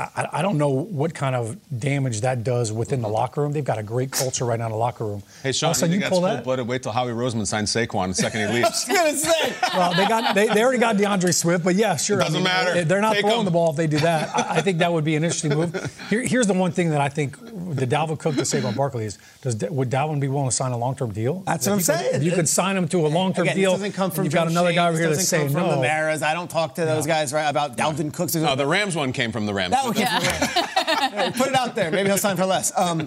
I, 0.01 0.29
I, 0.33 0.43
don't 0.43 0.57
know 0.57 0.71
what 0.71 1.15
kind 1.15 1.37
of 1.37 1.59
damage 1.79 2.23
that 2.23 2.43
does 2.43 2.73
within 2.73 3.03
the 3.03 3.07
mm-hmm. 3.07 3.15
locker 3.15 3.43
room. 3.43 3.53
They've 3.53 3.65
got 3.65 3.79
a 3.79 3.83
great 3.83 4.11
culture 4.11 4.45
right 4.45 4.59
now 4.59 4.67
in 4.67 4.73
the 4.73 4.79
locker 4.79 5.05
room. 5.05 5.23
Hey, 5.43 5.53
Shaun, 5.53 5.75
you, 5.91 5.99
you 5.99 6.07
pull 6.07 6.23
that? 6.23 6.43
blooded. 6.43 6.67
Wait 6.67 6.83
till 6.83 6.93
Howie 6.93 7.13
Roseman 7.13 7.47
signs 7.47 7.71
Saquon 7.71 8.09
the 8.09 8.15
second 8.15 8.41
he 8.41 8.47
leaves. 8.55 8.67
I 8.67 8.71
was 8.71 8.99
going 8.99 9.13
to 9.13 9.19
say. 9.19 9.55
well, 9.75 9.95
they 9.95 10.07
got 10.07 10.35
they, 10.35 10.47
they, 10.49 10.63
already 10.63 10.79
got 10.79 10.97
D'Andre 10.97 11.33
Swift, 11.33 11.65
but 11.65 11.75
yeah, 11.75 11.97
sure. 11.97 12.19
It 12.19 12.25
doesn't 12.25 12.37
I 12.37 12.39
mean, 12.39 12.45
matter. 12.45 12.85
They're 12.85 13.01
not 13.01 13.15
Take 13.15 13.27
throwing 13.27 13.45
the 13.45 13.51
ball 13.51 13.71
if 13.71 13.77
they 13.77 13.87
do 13.87 13.99
that. 13.99 14.35
I, 14.37 14.57
I, 14.57 14.61
think 14.63 14.79
that 14.79 14.93
would 14.93 15.05
be 15.05 15.17
an 15.17 15.25
interesting 15.25 15.55
move. 15.55 15.75
Here, 16.11 16.23
here's 16.23 16.47
the 16.47 16.55
one 16.55 16.73
thing 16.73 16.91
that 16.91 17.01
I 17.01 17.09
think 17.09 17.39
the 17.41 17.87
Dalvin 17.87 18.19
Cook 18.19 18.37
to 18.37 18.43
Saquon 18.43 18.77
Barkley 18.77 19.05
is: 19.05 19.19
does 19.43 19.57
would 19.69 19.91
Dalvin 19.91 20.21
be 20.21 20.29
willing 20.29 20.49
to 20.49 20.55
sign 20.55 20.73
a 20.73 20.79
long-term 20.79 21.13
deal? 21.13 21.41
That's 21.41 21.67
what 21.67 21.75
I'm 21.75 21.81
saying. 21.81 22.13
Could, 22.13 22.23
you 22.23 22.33
could 22.33 22.49
sign 22.49 22.77
him 22.77 22.89
to 22.89 23.07
a 23.07 23.09
long-term 23.09 23.45
Again, 23.45 23.57
deal. 23.57 23.73
doesn't 23.73 23.93
come 23.93 24.11
from 24.11 24.25
you've 24.25 24.35
got 24.35 24.49
another 24.49 24.73
guy 24.73 24.89
over 24.89 24.99
here 24.99 25.09
that's 25.09 25.29
saying 25.29 25.53
no. 25.53 25.61
From 25.61 25.69
the 25.71 25.77
Maras. 25.77 26.23
I 26.23 26.35
don't 26.35 26.51
talk 26.51 26.75
to 26.77 26.85
those 26.85 27.07
guys 27.07 27.33
right 27.33 27.49
about 27.49 27.77
Dalvin 27.77 28.13
Cook. 28.13 28.35
No, 28.35 28.55
the 28.55 28.67
Rams 28.67 28.97
one 28.97 29.13
came 29.13 29.33
from 29.33 29.47
the 29.47 29.55
Rams. 29.55 29.73
That 29.73 29.85
one 29.91 30.07
came 30.07 30.07
from 30.07 30.23
the 30.23 31.33
Put 31.37 31.49
it 31.49 31.55
out 31.55 31.75
there. 31.75 31.91
Maybe 31.91 32.09
he'll 32.09 32.19
sign 32.19 32.37
for 32.37 32.47
less. 32.47 32.77
Um, 32.77 33.07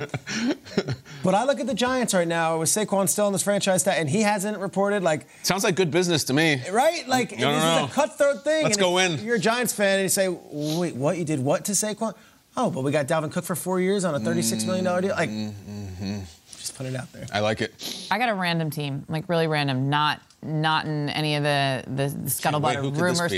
but 1.24 1.36
I 1.36 1.46
look 1.46 1.60
at 1.60 1.68
the 1.68 1.74
Giants 1.74 2.14
right 2.14 2.28
now 2.28 2.60
with 2.60 2.70
Saquon 2.70 3.10
still 3.10 3.28
in 3.28 3.34
this 3.34 3.44
franchise 3.44 3.84
tag, 3.84 4.00
and 4.00 4.10
he 4.10 4.22
hasn't 4.22 4.58
reported 4.60 5.04
like. 5.04 5.28
Sounds 5.44 5.64
like 5.64 5.76
good 5.76 5.92
business 5.92 6.24
to 6.26 6.34
me. 6.34 6.62
Right? 6.72 7.08
Like 7.08 7.38
no, 7.38 7.54
this 7.54 7.64
no, 7.64 7.86
is 7.86 7.92
a 7.92 7.94
cutthroat 7.94 8.44
thing. 8.44 8.64
Let's 8.64 8.78
go 8.78 8.98
in. 8.98 9.24
You're 9.24 9.36
a 9.36 9.40
Giants 9.40 9.74
fan, 9.74 10.00
and 10.00 10.04
you 10.04 10.10
say, 10.10 10.28
"Wait, 10.30 10.96
what? 10.96 11.18
You 11.18 11.26
did 11.26 11.40
what 11.40 11.66
to 11.66 11.74
Saquon?" 11.74 12.14
Oh, 12.56 12.70
but 12.70 12.84
we 12.84 12.92
got 12.92 13.08
Dalvin 13.08 13.32
Cook 13.32 13.46
for 13.46 13.56
four 13.56 13.80
years 13.80 14.06
on 14.06 14.14
a 14.14 14.20
$36 14.20 14.68
million 14.68 14.84
deal. 15.02 15.16
Like, 15.16 15.30
mm-hmm. 15.30 16.20
just 16.52 16.78
put 16.78 16.86
it 16.86 16.96
out 16.96 17.12
there. 17.12 17.26
I 17.34 17.40
like 17.40 17.62
it. 17.62 18.08
I 18.12 18.20
got 18.20 18.30
a 18.30 18.36
random 18.36 18.70
team, 18.70 19.06
like 19.10 19.28
really 19.28 19.48
random, 19.48 19.90
not 19.90 20.22
not 20.44 20.86
in 20.86 21.10
any 21.10 21.36
of 21.36 21.44
the 21.44 21.84
the, 21.88 22.10
the 22.10 22.30
scuttlebutt 22.30 22.84
Wait, 22.84 23.02
rumors. 23.02 23.34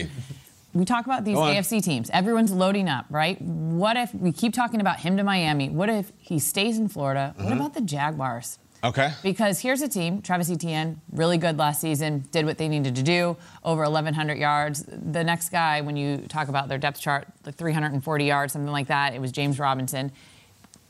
We 0.76 0.84
talk 0.84 1.06
about 1.06 1.24
these 1.24 1.38
AFC 1.38 1.82
teams. 1.82 2.10
Everyone's 2.12 2.52
loading 2.52 2.90
up, 2.90 3.06
right? 3.10 3.42
What 3.42 3.96
if 3.96 4.14
we 4.14 4.34
keep 4.34 4.54
talking 4.54 4.82
about 4.82 5.00
him 5.00 5.16
to 5.16 5.24
Miami? 5.24 5.70
What 5.70 5.90
if 5.90 6.12
he 6.18 6.38
stays 6.38 6.78
in 6.78 6.90
Florida? 6.90 7.34
What 7.38 7.48
Mhm. 7.48 7.56
about 7.56 7.74
the 7.74 7.82
Jaguars? 7.82 8.60
Okay. 8.84 9.14
Because 9.24 9.62
here's 9.62 9.82
a 9.82 9.88
team, 9.88 10.22
Travis 10.22 10.52
Etienne, 10.52 11.00
really 11.12 11.38
good 11.38 11.58
last 11.58 11.80
season, 11.80 12.26
did 12.32 12.46
what 12.46 12.58
they 12.58 12.68
needed 12.68 12.94
to 12.98 13.02
do, 13.04 13.38
over 13.64 13.84
1,100 13.86 14.38
yards. 14.38 14.84
The 14.88 15.24
next 15.24 15.50
guy, 15.50 15.80
when 15.80 15.96
you 15.96 16.18
talk 16.28 16.50
about 16.50 16.68
their 16.68 16.78
depth 16.78 17.00
chart, 17.00 17.26
like 17.46 17.56
340 17.56 18.26
yards, 18.26 18.52
something 18.54 18.72
like 18.72 18.88
that, 18.88 19.14
it 19.16 19.22
was 19.22 19.32
James 19.32 19.58
Robinson. 19.58 20.12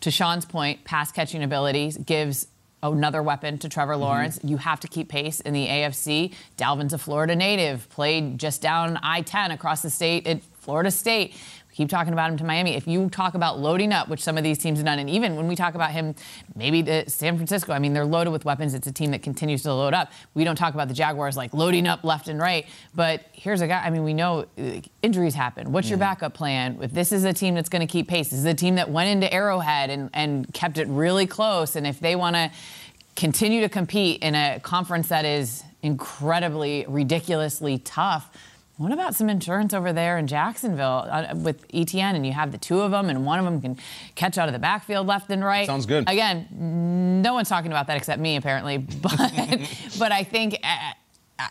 To 0.02 0.12
Shaun's 0.12 0.46
point, 0.46 0.84
pass 0.84 1.12
catching 1.12 1.42
abilities 1.44 1.96
gives 1.98 2.48
another 2.94 3.22
weapon 3.22 3.58
to 3.60 3.70
Trevor 3.70 3.94
mm-hmm. 3.94 4.02
Lawrence. 4.02 4.40
You 4.44 4.58
have 4.58 4.80
to 4.82 4.88
keep 4.88 5.10
pace 5.10 5.40
in 5.40 5.54
the 5.54 5.68
AFC. 5.68 6.34
Dalvin's 6.58 6.94
a 6.94 6.98
Florida 6.98 7.36
native, 7.36 7.90
played 7.90 8.38
just 8.38 8.62
down 8.62 9.00
I 9.02 9.22
10 9.22 9.52
across 9.52 9.82
the 9.82 9.90
state 9.90 10.28
at 10.28 10.42
Florida 10.60 10.92
State. 10.92 11.36
Keep 11.76 11.90
talking 11.90 12.14
about 12.14 12.32
him 12.32 12.38
to 12.38 12.46
Miami. 12.46 12.76
If 12.76 12.88
you 12.88 13.10
talk 13.10 13.34
about 13.34 13.60
loading 13.60 13.92
up, 13.92 14.08
which 14.08 14.24
some 14.24 14.38
of 14.38 14.46
these 14.46 14.58
teams 14.58 14.80
have 14.80 14.86
done, 14.86 14.98
and 14.98 15.10
even 15.10 15.36
when 15.36 15.46
we 15.46 15.58
talk 15.58 15.76
about 15.76 15.92
him, 15.92 16.16
maybe 16.56 16.82
the 16.82 17.04
San 17.08 17.36
Francisco, 17.36 17.74
I 17.74 17.80
mean, 17.80 17.92
they're 17.92 18.06
loaded 18.06 18.30
with 18.30 18.46
weapons. 18.46 18.74
It's 18.74 18.88
a 18.88 18.94
team 18.94 19.12
that 19.12 19.22
continues 19.22 19.64
to 19.64 19.74
load 19.74 19.94
up. 19.94 20.10
We 20.36 20.46
don't 20.46 20.56
talk 20.56 20.74
about 20.74 20.88
the 20.88 20.94
Jaguars 20.94 21.36
like 21.36 21.54
loading 21.54 21.86
up 21.86 22.06
left 22.06 22.30
and 22.30 22.40
right. 22.40 22.66
But 22.96 23.26
here's 23.34 23.60
a 23.60 23.68
guy, 23.68 23.84
I 23.84 23.90
mean, 23.90 24.06
we 24.06 24.14
know 24.14 24.46
uh, 24.58 24.80
injuries 25.02 25.36
happen. 25.36 25.74
What's 25.74 25.90
your 25.90 26.00
backup 26.00 26.34
plan? 26.34 26.80
If 26.82 26.94
this 26.94 27.12
is 27.12 27.26
a 27.26 27.34
team 27.34 27.56
that's 27.56 27.68
going 27.68 27.86
to 27.86 27.92
keep 27.92 28.08
pace, 28.08 28.30
this 28.30 28.40
is 28.40 28.46
a 28.46 28.54
team 28.54 28.76
that 28.76 28.90
went 28.90 29.10
into 29.10 29.32
Arrowhead 29.34 29.90
and, 29.90 30.10
and 30.14 30.52
kept 30.54 30.78
it 30.78 30.88
really 30.88 31.28
close. 31.28 31.76
And 31.76 31.86
if 31.86 32.00
they 32.00 32.16
want 32.16 32.38
to 32.38 32.52
continue 33.18 33.60
to 33.60 33.70
compete 33.70 34.22
in 34.22 34.34
a 34.34 34.62
conference 34.62 35.10
that 35.10 35.26
is 35.26 35.64
incredibly, 35.82 36.86
ridiculously 36.88 37.80
tough. 37.80 38.30
What 38.78 38.92
about 38.92 39.16
some 39.16 39.30
insurance 39.30 39.74
over 39.74 39.94
there 39.94 40.18
in 40.18 40.28
Jacksonville 40.28 41.08
uh, 41.10 41.34
with 41.34 41.66
Etienne? 41.74 42.16
And 42.16 42.26
you 42.26 42.34
have 42.34 42.52
the 42.52 42.58
two 42.58 42.82
of 42.82 42.92
them, 42.92 43.10
and 43.10 43.26
one 43.26 43.40
of 43.40 43.46
them 43.46 43.62
can 43.62 43.78
catch 44.16 44.38
out 44.38 44.50
of 44.50 44.54
the 44.54 44.60
backfield 44.60 45.08
left 45.08 45.30
and 45.30 45.44
right. 45.44 45.66
Sounds 45.66 45.86
good. 45.86 46.10
Again, 46.10 47.22
no 47.22 47.34
one's 47.34 47.48
talking 47.48 47.72
about 47.72 47.88
that 47.88 47.96
except 47.96 48.22
me, 48.22 48.36
apparently. 48.36 48.78
But, 49.02 49.32
but 50.00 50.12
I 50.12 50.24
think. 50.24 50.58
Uh, 50.64 50.92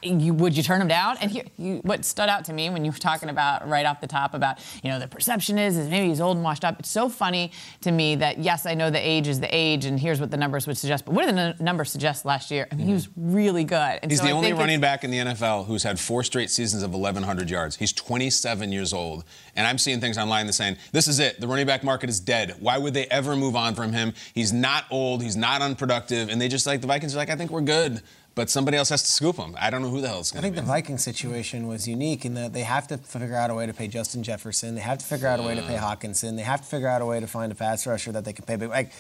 you, 0.03 0.33
would 0.35 0.57
you 0.57 0.63
turn 0.63 0.81
him 0.81 0.89
down? 0.89 1.17
And 1.21 1.31
here, 1.31 1.45
you, 1.59 1.77
what 1.85 2.05
stood 2.05 2.29
out 2.29 2.47
to 2.47 2.53
me 2.53 2.71
when 2.71 2.85
you 2.85 2.91
were 2.91 2.97
talking 2.97 3.29
about 3.29 3.69
right 3.69 3.85
off 3.85 4.01
the 4.01 4.07
top 4.07 4.35
about, 4.35 4.59
you 4.83 4.91
know, 4.91 4.99
the 4.99 5.07
perception 5.07 5.59
is, 5.59 5.77
is 5.77 5.89
maybe 5.89 6.09
he's 6.09 6.21
old 6.21 6.37
and 6.37 6.45
washed 6.45 6.65
up. 6.65 6.81
It's 6.81 6.91
so 6.91 7.09
funny 7.09 7.53
to 7.83 7.93
me 7.93 8.17
that 8.17 8.39
yes, 8.39 8.67
I 8.67 8.75
know 8.75 8.91
the 8.91 9.07
age 9.07 9.29
is 9.29 9.41
the 9.41 9.55
age, 9.55 9.85
and 9.85 10.01
here's 10.01 10.21
what 10.21 10.31
the 10.31 10.37
numbers 10.37 10.67
would 10.67 10.79
suggest. 10.79 11.05
But 11.05 11.15
what 11.15 11.27
did 11.27 11.37
the 11.37 11.41
n- 11.41 11.57
numbers 11.61 11.91
suggest 11.91 12.25
last 12.25 12.51
year? 12.51 12.67
I 12.73 12.75
mean, 12.75 12.87
he 12.87 12.93
mm-hmm. 12.93 12.95
was 12.95 13.09
really 13.35 13.65
good. 13.65 13.99
And 14.03 14.11
He's 14.11 14.21
so 14.21 14.27
the 14.27 14.33
I 14.33 14.35
only 14.35 14.53
running 14.53 14.81
back 14.81 15.05
in 15.05 15.11
the 15.11 15.19
NFL 15.19 15.67
who's 15.67 15.83
had 15.83 16.01
four 16.01 16.23
straight 16.23 16.51
seasons 16.51 16.83
of 16.83 16.93
1,100 16.93 17.51
yards. 17.51 17.77
He's 17.77 17.93
27 17.93 18.73
years 18.73 18.93
old. 18.93 19.25
And 19.55 19.67
I'm 19.67 19.79
seeing 19.79 20.01
things 20.01 20.17
online 20.17 20.47
that 20.47 20.55
saying, 20.55 20.77
this 20.93 21.09
is 21.09 21.19
it. 21.19 21.41
The 21.41 21.47
running 21.47 21.67
back 21.67 21.85
market 21.85 22.09
is 22.09 22.21
dead. 22.21 22.57
Why 22.59 22.79
would 22.79 22.95
they 22.95 23.07
ever 23.07 23.37
move 23.37 23.55
on 23.55 23.75
from 23.75 23.93
him? 23.93 24.15
He's 24.35 24.53
not 24.53 24.85
old. 24.91 25.23
He's 25.23 25.37
not 25.37 25.63
unproductive. 25.63 26.29
And 26.29 26.41
they 26.41 26.49
just 26.49 26.67
like, 26.67 26.81
the 26.81 26.87
Vikings 26.87 27.15
are 27.15 27.19
like, 27.19 27.31
I 27.31 27.37
think 27.37 27.51
we're 27.51 27.61
good. 27.61 28.03
But 28.35 28.51
somebody 28.51 28.77
else 28.77 28.89
has 28.89 29.03
to 29.03 29.13
scoop 29.13 29.37
him. 29.37 29.55
I 29.61 29.71
don't 29.71 29.83
know 29.83 29.91
who 29.91 30.01
the 30.01 30.09
hell 30.09 30.21
it's 30.21 30.33
going 30.33 30.43
to 30.43 30.49
I 30.49 30.51
think 30.51 30.57
be. 30.57 30.61
the 30.61 30.67
Viking 30.67 30.99
situation 30.99 31.69
was 31.69 31.87
unique 31.87 32.25
in 32.25 32.35
that 32.35 32.53
they 32.53 32.63
have 32.63 32.89
to 32.89 32.99
figure 32.99 33.37
out 33.37 33.51
a 33.51 33.55
way 33.55 33.67
to 33.67 33.73
pay 33.73 33.87
Justin 33.87 34.25
Jefferson. 34.25 34.75
They 34.75 34.81
have 34.81 34.99
to 34.99 35.05
figure 35.05 35.29
out 35.29 35.39
a 35.39 35.43
way 35.45 35.55
to 35.55 35.63
pay 35.63 35.77
Hockenson. 35.77 36.37
They 36.37 36.43
have 36.43 36.61
to 36.61 36.67
figure 36.67 36.89
out 36.89 37.01
a 37.01 37.07
way 37.07 37.21
to 37.21 37.29
find 37.29 37.53
a 37.53 37.55
pass 37.55 37.87
rusher 37.87 38.11
that 38.13 38.25
they 38.25 38.33
can 38.33 38.45
pay. 38.45 38.57
But 38.57 38.71
like, 38.71 38.91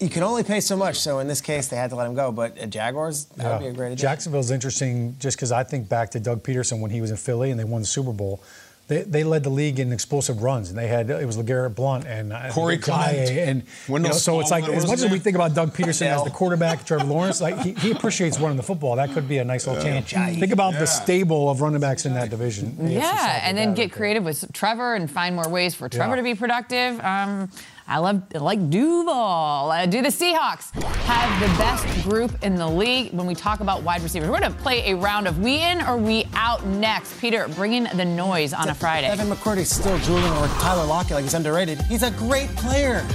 you 0.00 0.08
can 0.08 0.22
only 0.22 0.42
pay 0.42 0.60
so 0.60 0.76
much. 0.76 0.96
So 0.96 1.18
in 1.20 1.28
this 1.28 1.40
case, 1.40 1.68
they 1.68 1.76
had 1.76 1.90
to 1.90 1.96
let 1.96 2.06
him 2.08 2.14
go. 2.14 2.32
But 2.32 2.58
at 2.58 2.70
Jaguars, 2.70 3.26
that 3.36 3.52
would 3.52 3.64
be 3.64 3.68
a 3.68 3.72
great 3.72 3.88
addition. 3.88 4.08
Jacksonville's 4.08 4.50
interesting 4.50 5.16
just 5.20 5.36
because 5.36 5.52
I 5.52 5.62
think 5.62 5.88
back 5.88 6.10
to 6.10 6.20
Doug 6.20 6.42
Pederson 6.42 6.80
when 6.80 6.90
he 6.90 7.00
was 7.00 7.10
in 7.10 7.16
Philly 7.16 7.50
and 7.50 7.58
they 7.58 7.64
won 7.64 7.82
the 7.82 7.86
Super 7.86 8.12
Bowl. 8.12 8.40
They, 8.88 9.02
they 9.02 9.22
led 9.22 9.44
the 9.44 9.50
league 9.50 9.78
in 9.78 9.92
explosive 9.92 10.42
runs, 10.42 10.70
and 10.70 10.78
they 10.78 10.88
had 10.88 11.10
it 11.10 11.26
was 11.26 11.36
LeGarrette 11.36 11.74
Blount 11.74 12.06
and 12.06 12.32
uh, 12.32 12.48
Corey 12.50 12.76
Gaye, 12.76 12.82
Clement. 12.82 13.30
and 13.30 13.62
you 13.86 13.98
know, 13.98 14.10
so 14.12 14.40
it's 14.40 14.50
like 14.50 14.66
as 14.68 14.86
much 14.86 15.00
as 15.02 15.10
we 15.10 15.18
think 15.18 15.36
about 15.36 15.54
Doug 15.54 15.74
Pederson 15.74 16.06
as 16.06 16.24
the 16.24 16.30
quarterback, 16.40 16.86
Trevor 16.86 17.04
Lawrence, 17.04 17.40
like 17.40 17.58
he, 17.60 17.72
he 17.74 17.90
appreciates 17.90 18.40
running 18.40 18.56
the 18.56 18.62
football. 18.62 18.96
That 18.96 19.10
could 19.12 19.28
be 19.28 19.38
a 19.38 19.44
nice 19.44 19.66
little 19.66 19.82
change. 19.82 20.10
Think 20.40 20.52
about 20.52 20.72
the 20.74 20.86
stable 20.86 21.50
of 21.50 21.60
running 21.60 21.80
backs 21.80 22.06
in 22.06 22.14
that 22.14 22.30
division. 22.30 22.76
Yeah, 22.90 23.40
and 23.44 23.56
then 23.56 23.74
get 23.74 23.92
creative 23.92 24.24
with 24.24 24.50
Trevor 24.52 24.94
and 24.94 25.10
find 25.10 25.36
more 25.36 25.48
ways 25.48 25.74
for 25.74 25.88
Trevor 25.88 26.12
Yeah. 26.12 26.16
to 26.16 26.22
be 26.22 26.34
productive. 26.34 26.98
Um, 27.04 27.50
I 27.90 27.98
love 28.00 28.22
I 28.34 28.38
like 28.38 28.68
Duval. 28.68 29.70
Uh, 29.70 29.86
do 29.86 30.02
the 30.02 30.08
Seahawks 30.08 30.70
have 30.82 31.40
the 31.40 31.46
best 31.58 32.02
group 32.04 32.32
in 32.44 32.56
the 32.56 32.68
league 32.68 33.12
when 33.14 33.26
we 33.26 33.34
talk 33.34 33.60
about 33.60 33.82
wide 33.82 34.02
receivers? 34.02 34.28
We're 34.28 34.38
going 34.38 34.52
to 34.52 34.58
play 34.58 34.90
a 34.90 34.94
round 34.96 35.26
of 35.26 35.38
we 35.38 35.62
in 35.62 35.80
or 35.82 35.96
we 35.96 36.26
out 36.34 36.66
next. 36.66 37.18
Peter, 37.18 37.48
bringing 37.48 37.84
the 37.94 38.04
noise 38.04 38.52
on 38.52 38.68
a 38.68 38.74
Friday. 38.74 39.06
Evan 39.06 39.28
McCourty's 39.28 39.70
still 39.70 39.96
drooling 40.00 40.30
over 40.32 40.48
Tyler 40.60 40.84
Lockett 40.84 41.12
like 41.12 41.22
he's 41.24 41.32
underrated. 41.32 41.80
He's 41.82 42.02
a 42.02 42.10
great 42.12 42.50
player. 42.56 43.06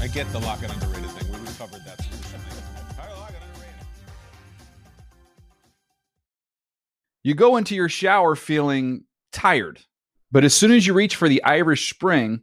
I 0.00 0.06
get 0.06 0.30
the 0.32 0.38
Lockett 0.38 0.72
underrated 0.72 1.10
thing. 1.10 1.32
We- 1.32 1.38
We've 1.40 1.58
covered 1.58 1.84
that. 1.84 1.98
Tyler 2.96 3.16
Lockett 3.16 3.36
underrated. 3.42 3.86
You 7.24 7.34
go 7.34 7.56
into 7.56 7.74
your 7.74 7.88
shower 7.88 8.36
feeling 8.36 9.04
tired, 9.32 9.80
but 10.30 10.44
as 10.44 10.54
soon 10.54 10.70
as 10.70 10.86
you 10.86 10.94
reach 10.94 11.16
for 11.16 11.28
the 11.28 11.42
Irish 11.42 11.90
Spring, 11.92 12.42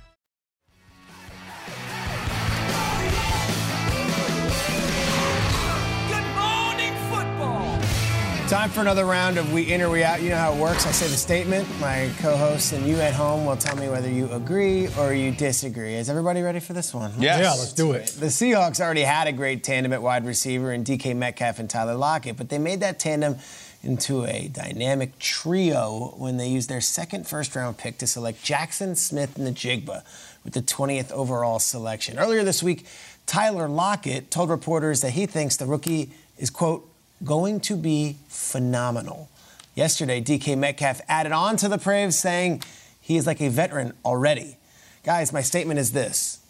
Time 8.51 8.69
for 8.69 8.81
another 8.81 9.05
round 9.05 9.37
of 9.37 9.53
We 9.53 9.71
In 9.71 9.81
or 9.81 9.89
We 9.89 10.03
Out. 10.03 10.21
You 10.21 10.27
know 10.31 10.35
how 10.35 10.51
it 10.51 10.59
works. 10.59 10.85
I 10.85 10.91
say 10.91 11.07
the 11.07 11.15
statement. 11.15 11.65
My 11.79 12.11
co 12.19 12.35
host 12.35 12.73
and 12.73 12.85
you 12.85 12.97
at 12.97 13.13
home 13.13 13.45
will 13.45 13.55
tell 13.55 13.77
me 13.77 13.87
whether 13.87 14.09
you 14.09 14.29
agree 14.29 14.89
or 14.99 15.13
you 15.13 15.31
disagree. 15.31 15.95
Is 15.95 16.09
everybody 16.09 16.41
ready 16.41 16.59
for 16.59 16.73
this 16.73 16.93
one? 16.93 17.13
Yes. 17.17 17.39
Yeah, 17.39 17.51
let's 17.51 17.71
do 17.71 17.93
it. 17.93 18.07
The 18.07 18.25
Seahawks 18.25 18.81
already 18.81 19.03
had 19.03 19.29
a 19.29 19.31
great 19.31 19.63
tandem 19.63 19.93
at 19.93 20.01
wide 20.01 20.25
receiver 20.25 20.73
in 20.73 20.83
DK 20.83 21.15
Metcalf 21.15 21.59
and 21.59 21.69
Tyler 21.69 21.95
Lockett, 21.95 22.35
but 22.35 22.49
they 22.49 22.57
made 22.57 22.81
that 22.81 22.99
tandem 22.99 23.37
into 23.83 24.25
a 24.25 24.49
dynamic 24.49 25.17
trio 25.17 26.13
when 26.17 26.35
they 26.35 26.49
used 26.49 26.67
their 26.67 26.81
second 26.81 27.25
first 27.25 27.55
round 27.55 27.77
pick 27.77 27.99
to 27.99 28.05
select 28.05 28.43
Jaxon 28.43 28.97
Smith-Njigba 28.97 30.03
with 30.43 30.51
the 30.51 30.61
20th 30.61 31.09
overall 31.13 31.59
selection. 31.59 32.19
Earlier 32.19 32.43
this 32.43 32.61
week, 32.61 32.85
Tyler 33.25 33.69
Lockett 33.69 34.29
told 34.29 34.49
reporters 34.49 34.99
that 34.99 35.11
he 35.11 35.25
thinks 35.25 35.55
the 35.55 35.65
rookie 35.65 36.11
is, 36.37 36.49
quote, 36.49 36.90
going 37.23 37.59
to 37.61 37.75
be 37.75 38.17
phenomenal. 38.27 39.29
Yesterday, 39.75 40.21
DK 40.21 40.57
Metcalf 40.57 41.01
added 41.07 41.31
on 41.31 41.55
to 41.57 41.69
the 41.69 41.77
praise, 41.77 42.17
saying 42.17 42.63
he 42.99 43.17
is 43.17 43.25
like 43.25 43.41
a 43.41 43.49
veteran 43.49 43.93
already. 44.03 44.57
Guys, 45.03 45.31
my 45.33 45.41
statement 45.41 45.79
is 45.79 45.91
this. 45.93 46.41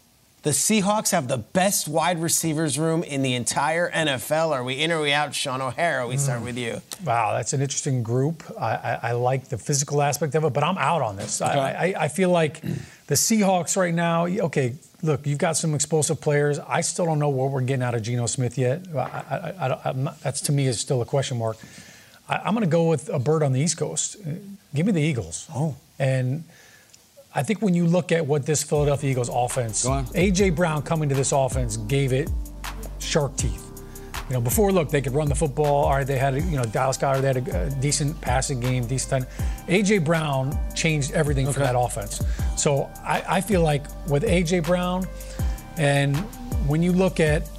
The 0.44 0.50
Seahawks 0.50 1.12
have 1.12 1.28
the 1.28 1.38
best 1.38 1.88
wide 1.88 2.20
receivers 2.20 2.80
room 2.80 3.04
in 3.04 3.22
the 3.22 3.36
entire 3.36 3.92
NFL. 3.92 4.50
Are 4.50 4.63
we 4.63 4.74
in 4.82 4.92
or 4.92 4.98
are 4.98 5.01
we 5.04 5.13
out? 5.13 5.36
Shaun 5.36 5.62
O'Hara, 5.62 6.08
we 6.08 6.16
hmm. 6.16 6.20
start 6.20 6.42
with 6.42 6.58
you. 6.58 6.82
Wow, 7.06 7.34
that's 7.34 7.54
an 7.54 7.62
interesting 7.62 8.01
group. 8.01 8.44
I, 8.60 8.75
I, 8.75 9.00
I 9.04 9.12
like 9.12 9.50
the 9.50 9.60
physical 9.60 10.01
aspect 10.01 10.34
of 10.34 10.44
it, 10.44 10.51
but 10.51 10.63
I'm 10.63 10.80
out 10.80 11.04
on 11.04 11.16
this. 11.16 11.44
Okay. 11.44 11.51
I, 11.51 11.86
I, 11.86 11.94
I 12.06 12.08
feel 12.08 12.32
like 12.32 12.62
the 13.06 13.13
Seahawks 13.13 13.78
right 13.78 13.94
now, 13.94 14.25
okay, 14.25 14.74
look, 15.01 15.25
you've 15.25 15.39
got 15.39 15.58
some 15.58 15.74
explosive 15.74 16.22
players. 16.22 16.60
I 16.60 16.81
still 16.81 17.05
don't 17.05 17.20
know 17.20 17.29
what 17.29 17.51
we're 17.51 17.62
getting 17.62 17.84
out 17.84 17.96
of 17.96 18.03
Geno 18.03 18.25
Smith 18.25 18.58
yet. 18.58 18.86
I, 18.96 19.00
I, 19.00 19.67
I, 19.67 19.89
I'm 19.89 20.03
not, 20.03 20.20
that's 20.22 20.41
to 20.41 20.51
me 20.51 20.67
is 20.67 20.79
still 20.79 21.01
a 21.01 21.05
question 21.05 21.38
mark. 21.38 21.58
I, 22.29 22.38
I'm 22.38 22.53
going 22.53 22.65
to 22.65 22.72
go 22.72 22.88
with 22.88 23.10
a 23.10 23.20
bird 23.20 23.43
on 23.43 23.53
the 23.53 23.60
East 23.60 23.77
Coast. 23.77 24.17
Give 24.74 24.86
me 24.86 24.91
the 24.91 25.01
Eagles. 25.01 25.48
Oh. 25.53 25.75
And 26.00 26.43
I 27.34 27.43
think 27.43 27.62
when 27.62 27.74
you 27.74 27.86
look 27.86 28.12
at 28.12 28.25
what 28.25 28.46
this 28.46 28.63
Philadelphia 28.63 29.12
Eagles 29.12 29.29
offense, 29.31 29.86
AJ 29.86 30.55
Brown 30.55 30.81
coming 30.81 31.10
to 31.10 31.15
this 31.15 31.31
offense 31.31 31.77
gave 31.77 32.13
it 32.13 32.29
shark 33.00 33.36
teeth. 33.38 33.71
You 34.31 34.38
know, 34.38 34.41
before 34.41 34.71
look, 34.71 34.89
they 34.89 35.01
could 35.01 35.13
run 35.13 35.27
the 35.27 35.35
football. 35.35 35.83
All 35.83 35.91
right, 35.91 36.07
they 36.07 36.17
had 36.17 36.35
you 36.35 36.55
know 36.55 36.63
Dallas 36.63 36.97
Goedert, 36.97 37.19
they 37.19 37.27
had 37.27 37.47
a, 37.50 37.65
a 37.65 37.69
decent 37.81 38.21
passing 38.21 38.61
game, 38.61 38.88
decent. 38.88 39.27
Time. 39.27 39.31
AJ 39.67 40.05
Brown 40.05 40.57
changed 40.73 41.11
everything 41.11 41.51
for 41.51 41.59
that 41.59 41.75
offense. 41.77 42.23
So 42.55 42.89
I, 43.03 43.25
I 43.27 43.41
feel 43.41 43.61
like 43.61 43.83
with 44.07 44.23
AJ 44.23 44.65
Brown, 44.65 45.05
and 45.75 46.15
when 46.65 46.81
you 46.81 46.93
look 46.93 47.19
at 47.19 47.50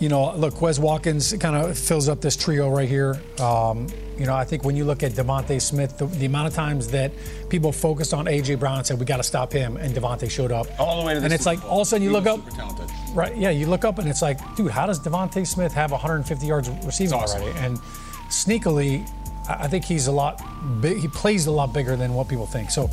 you 0.00 0.08
know, 0.08 0.34
look, 0.34 0.54
Quez 0.54 0.80
Watkins 0.80 1.32
kind 1.34 1.54
of 1.54 1.78
fills 1.78 2.08
up 2.08 2.20
this 2.20 2.34
trio 2.34 2.68
right 2.68 2.88
here. 2.88 3.20
Um, 3.38 3.86
you 4.18 4.26
know, 4.26 4.34
I 4.34 4.44
think 4.44 4.64
when 4.64 4.74
you 4.74 4.84
look 4.84 5.04
at 5.04 5.12
DeVonta 5.12 5.62
Smith, 5.62 5.96
the, 5.96 6.06
the 6.06 6.26
amount 6.26 6.48
of 6.48 6.54
times 6.54 6.88
that 6.88 7.12
people 7.50 7.70
focused 7.70 8.12
on 8.12 8.24
AJ 8.24 8.58
Brown 8.58 8.78
and 8.78 8.86
said 8.86 8.98
we 8.98 9.04
got 9.04 9.18
to 9.18 9.22
stop 9.22 9.52
him, 9.52 9.76
and 9.76 9.94
DeVonta 9.94 10.28
showed 10.28 10.50
up, 10.50 10.66
All 10.80 11.02
the 11.02 11.06
way 11.06 11.14
to 11.14 11.20
and 11.20 11.26
this 11.26 11.34
it's 11.40 11.46
like 11.46 11.64
all 11.64 11.82
of 11.82 11.86
a 11.86 11.88
sudden 11.88 12.02
you 12.02 12.10
look 12.10 12.26
up, 12.26 12.40
Super 12.40 12.56
talented. 12.56 12.90
Right? 13.14 13.36
Yeah, 13.36 13.50
you 13.50 13.66
look 13.66 13.84
up 13.84 13.98
and 13.98 14.08
it's 14.08 14.22
like, 14.22 14.38
dude, 14.56 14.70
how 14.70 14.86
does 14.86 15.00
DeVonta 15.00 15.46
Smith 15.46 15.72
have 15.72 15.90
150 15.90 16.46
yards 16.46 16.68
receiving 16.84 17.14
awesome. 17.14 17.42
already? 17.42 17.58
And 17.58 17.78
sneakily, 18.28 19.08
I 19.48 19.64
I 19.64 19.68
think 19.68 19.84
he's 19.84 20.06
a 20.06 20.12
lot 20.12 20.40
big. 20.80 20.98
He 20.98 21.08
plays 21.08 21.46
a 21.46 21.50
lot 21.50 21.72
bigger 21.72 21.96
than 21.96 22.14
what 22.14 22.28
people 22.28 22.46
think. 22.46 22.70
So 22.70 22.88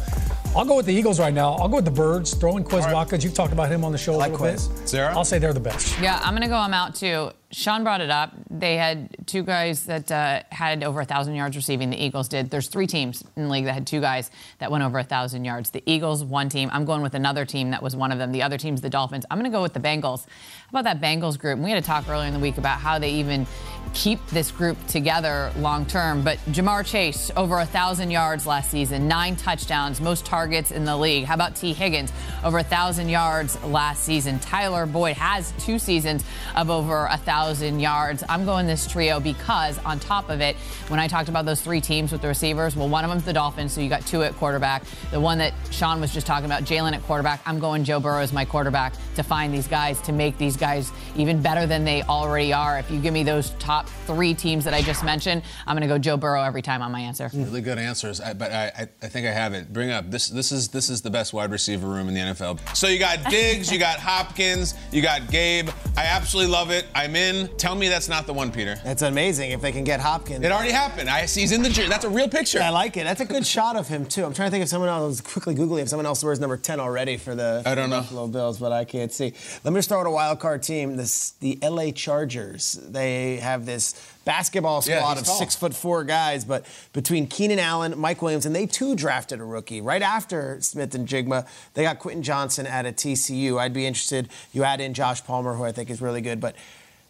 I'll 0.55 0.65
go 0.65 0.75
with 0.75 0.87
the 0.87 0.93
Eagles 0.93 1.19
right 1.19 1.33
now. 1.33 1.53
I'll 1.53 1.69
go 1.69 1.75
with 1.77 1.85
the 1.85 1.91
Birds. 1.91 2.33
Throw 2.33 2.57
in 2.57 2.63
Quez 2.63 2.91
Watkins. 2.91 3.23
You've 3.23 3.35
talked 3.35 3.53
about 3.53 3.71
him 3.71 3.83
on 3.85 3.91
the 3.91 3.97
show 3.97 4.15
a 4.15 4.17
like 4.17 4.31
little 4.31 4.47
bit. 4.47 4.59
Sara? 4.87 5.15
I'll 5.15 5.25
say 5.25 5.37
they're 5.37 5.53
the 5.53 5.59
best. 5.59 5.99
Yeah, 6.01 6.19
I'm 6.23 6.33
going 6.33 6.41
to 6.41 6.47
go 6.47 6.55
I'm 6.55 6.73
out 6.73 6.95
too. 6.95 7.31
Shaun 7.49 7.85
brought 7.85 8.01
it 8.01 8.09
up. 8.09 8.33
They 8.49 8.75
had 8.75 9.15
two 9.25 9.41
guys 9.41 9.85
that 9.85 10.11
uh, 10.11 10.41
had 10.49 10.83
over 10.83 10.99
1,000 10.99 11.33
yards 11.33 11.55
receiving. 11.55 11.89
The 11.89 12.03
Eagles 12.03 12.27
did. 12.27 12.49
There's 12.49 12.67
three 12.67 12.87
teams 12.87 13.23
in 13.37 13.43
the 13.43 13.49
league 13.49 13.63
that 13.65 13.73
had 13.73 13.87
two 13.87 14.01
guys 14.01 14.31
that 14.59 14.69
went 14.69 14.83
over 14.83 14.97
1,000 14.97 15.45
yards. 15.45 15.69
The 15.69 15.81
Eagles, 15.85 16.25
one 16.25 16.49
team. 16.49 16.69
I'm 16.73 16.83
going 16.83 17.01
with 17.01 17.13
another 17.13 17.45
team 17.45 17.71
that 17.71 17.81
was 17.81 17.95
one 17.95 18.11
of 18.11 18.17
them. 18.17 18.33
The 18.33 18.43
other 18.43 18.57
team's 18.57 18.81
the 18.81 18.89
Dolphins. 18.89 19.25
I'm 19.31 19.39
going 19.39 19.49
to 19.49 19.55
go 19.55 19.61
with 19.61 19.73
the 19.73 19.79
Bengals. 19.79 20.25
How 20.25 20.81
about 20.81 20.83
that 20.83 21.01
Bengals 21.01 21.39
group? 21.39 21.53
And 21.53 21.63
we 21.63 21.69
had 21.69 21.81
a 21.81 21.85
talk 21.85 22.09
earlier 22.09 22.27
in 22.27 22.33
the 22.33 22.39
week 22.39 22.57
about 22.57 22.79
how 22.79 22.99
they 22.99 23.11
even 23.11 23.47
keep 23.93 24.25
this 24.27 24.51
group 24.51 24.77
together 24.87 25.49
long 25.57 25.85
term. 25.85 26.25
But 26.25 26.39
Ja'Marr 26.47 26.85
Chase, 26.85 27.31
over 27.37 27.55
1,000 27.55 28.11
yards 28.11 28.45
last 28.45 28.71
season, 28.71 29.07
nine 29.07 29.37
touchdowns, 29.37 30.01
most 30.01 30.25
targets 30.25 30.71
in 30.71 30.83
the 30.83 30.97
league. 30.97 31.23
How 31.23 31.35
about 31.35 31.55
Tee 31.55 31.71
Higgins, 31.71 32.11
over 32.43 32.57
1,000 32.57 33.07
yards 33.07 33.63
last 33.63 34.03
season? 34.03 34.37
Tyler 34.39 34.85
Boyd 34.85 35.15
has 35.15 35.53
two 35.59 35.79
seasons 35.79 36.25
of 36.53 36.69
over 36.69 37.05
1,000 37.07 37.36
yards. 37.37 38.23
I'm 38.29 38.45
going 38.45 38.67
this 38.67 38.87
trio 38.87 39.19
because, 39.19 39.77
on 39.79 39.99
top 39.99 40.29
of 40.29 40.41
it, 40.41 40.55
when 40.87 40.99
I 40.99 41.07
talked 41.07 41.29
about 41.29 41.45
those 41.45 41.61
three 41.61 41.81
teams 41.81 42.11
with 42.11 42.21
the 42.21 42.27
receivers, 42.27 42.75
well, 42.75 42.89
one 42.89 43.03
of 43.03 43.09
them's 43.09 43.23
the 43.23 43.33
Dolphins, 43.33 43.73
so 43.73 43.81
you 43.81 43.89
got 43.89 44.05
two 44.05 44.23
at 44.23 44.35
quarterback. 44.35 44.83
The 45.11 45.19
one 45.19 45.37
that 45.37 45.53
Shaun 45.71 46.01
was 46.01 46.13
just 46.13 46.25
talking 46.25 46.45
about, 46.45 46.63
Jalen 46.63 46.93
at 46.93 47.03
quarterback, 47.03 47.41
I'm 47.45 47.59
going 47.59 47.83
Joe 47.83 47.99
Burrow 47.99 48.21
as 48.21 48.33
my 48.33 48.45
quarterback 48.45 48.93
to 49.15 49.23
find 49.23 49.53
these 49.53 49.67
guys, 49.67 50.01
to 50.01 50.11
make 50.11 50.37
these 50.37 50.57
guys 50.57 50.91
even 51.15 51.41
better 51.41 51.65
than 51.65 51.85
they 51.85 52.03
already 52.03 52.53
are. 52.53 52.79
If 52.79 52.89
you 52.89 52.99
give 52.99 53.13
me 53.13 53.23
those 53.23 53.51
top 53.59 53.87
three 54.07 54.33
teams 54.33 54.63
that 54.63 54.73
I 54.73 54.81
just 54.81 55.03
mentioned, 55.03 55.43
I'm 55.67 55.75
going 55.75 55.87
to 55.87 55.93
go 55.93 55.99
Joe 55.99 56.17
Burrow 56.17 56.43
every 56.43 56.61
time 56.61 56.81
on 56.81 56.91
my 56.91 57.01
answer. 57.01 57.29
Really 57.33 57.61
good 57.61 57.77
answers, 57.77 58.19
I, 58.19 58.33
but 58.33 58.51
I, 58.51 58.71
I, 58.77 58.87
I 59.03 59.07
think 59.07 59.27
I 59.27 59.31
have 59.31 59.53
it. 59.53 59.71
Bring 59.71 59.91
up 59.91 60.09
this. 60.09 60.29
This 60.29 60.51
is 60.51 60.69
this 60.69 60.89
is 60.89 61.01
the 61.01 61.09
best 61.09 61.33
wide 61.33 61.51
receiver 61.51 61.87
room 61.87 62.07
in 62.07 62.13
the 62.13 62.21
NFL. 62.21 62.75
So 62.75 62.87
you 62.87 62.99
got 62.99 63.29
Diggs, 63.29 63.71
you 63.71 63.79
got 63.79 63.99
Hopkins, 63.99 64.73
you 64.91 65.01
got 65.01 65.29
Gabe. 65.29 65.69
I 65.95 66.05
absolutely 66.05 66.51
love 66.51 66.71
it. 66.71 66.85
I'm 66.95 67.15
in. 67.15 67.26
Tell 67.57 67.75
me 67.75 67.89
that's 67.89 68.07
not 68.09 68.25
the 68.25 68.33
one, 68.33 68.51
Peter. 68.51 68.79
That's 68.83 69.01
amazing 69.01 69.51
if 69.51 69.61
they 69.61 69.71
can 69.71 69.83
get 69.83 69.99
Hopkins. 69.99 70.43
It 70.45 70.51
already 70.51 70.71
happened. 70.71 71.09
I 71.09 71.25
see 71.25 71.41
he's 71.41 71.51
in 71.51 71.61
the. 71.61 71.69
jer- 71.69 71.87
That's 71.87 72.05
a 72.05 72.09
real 72.09 72.29
picture. 72.29 72.59
I 72.61 72.69
like 72.69 72.97
it. 72.97 73.03
That's 73.03 73.21
a 73.21 73.25
good 73.25 73.45
shot 73.45 73.75
of 73.75 73.87
him 73.87 74.05
too. 74.05 74.23
I'm 74.25 74.33
trying 74.33 74.47
to 74.47 74.51
think 74.51 74.63
if 74.63 74.69
someone 74.69 74.89
else 74.89 75.21
quickly 75.21 75.55
googling 75.55 75.81
if 75.81 75.89
someone 75.89 76.05
else 76.05 76.23
wears 76.23 76.39
number 76.39 76.57
10 76.57 76.79
already 76.79 77.17
for 77.17 77.35
the 77.35 77.61
I 77.65 77.75
don't 77.75 77.89
know. 77.89 77.97
Buffalo 78.01 78.27
Bills, 78.27 78.59
but 78.59 78.71
I 78.71 78.85
can't 78.85 79.11
see. 79.11 79.33
Let 79.63 79.73
me 79.73 79.77
just 79.79 79.89
throw 79.89 79.99
out 79.99 80.07
a 80.07 80.11
wild 80.11 80.39
card 80.39 80.63
team. 80.63 80.95
This 80.95 81.31
the 81.39 81.57
LA 81.61 81.91
Chargers. 81.91 82.73
They 82.73 83.37
have 83.37 83.65
this 83.65 83.93
basketball 84.25 84.81
squad 84.81 85.13
he's 85.13 85.21
of 85.21 85.25
tall. 85.27 85.35
six 85.39 85.55
foot 85.55 85.73
four 85.73 86.03
guys, 86.03 86.43
but 86.43 86.65
between 86.93 87.27
Keenan 87.27 87.59
Allen, 87.59 87.97
Mike 87.97 88.21
Williams, 88.21 88.45
and 88.45 88.53
they 88.55 88.65
too 88.65 88.95
drafted 88.95 89.39
a 89.39 89.43
rookie 89.45 89.79
right 89.79 90.01
after 90.01 90.57
Smith-Njigba. 90.61 91.47
They 91.75 91.83
got 91.83 91.99
Quentin 91.99 92.23
Johnston 92.23 92.67
out 92.67 92.85
of 92.85 92.95
TCU. 92.97 93.57
I'd 93.57 93.73
be 93.73 93.85
interested. 93.85 94.27
You 94.51 94.63
add 94.63 94.81
in 94.81 94.93
Josh 94.93 95.23
Palmer, 95.23 95.53
who 95.53 95.63
I 95.63 95.71
think 95.71 95.89
is 95.89 96.01
really 96.01 96.21
good, 96.21 96.39
but. 96.41 96.55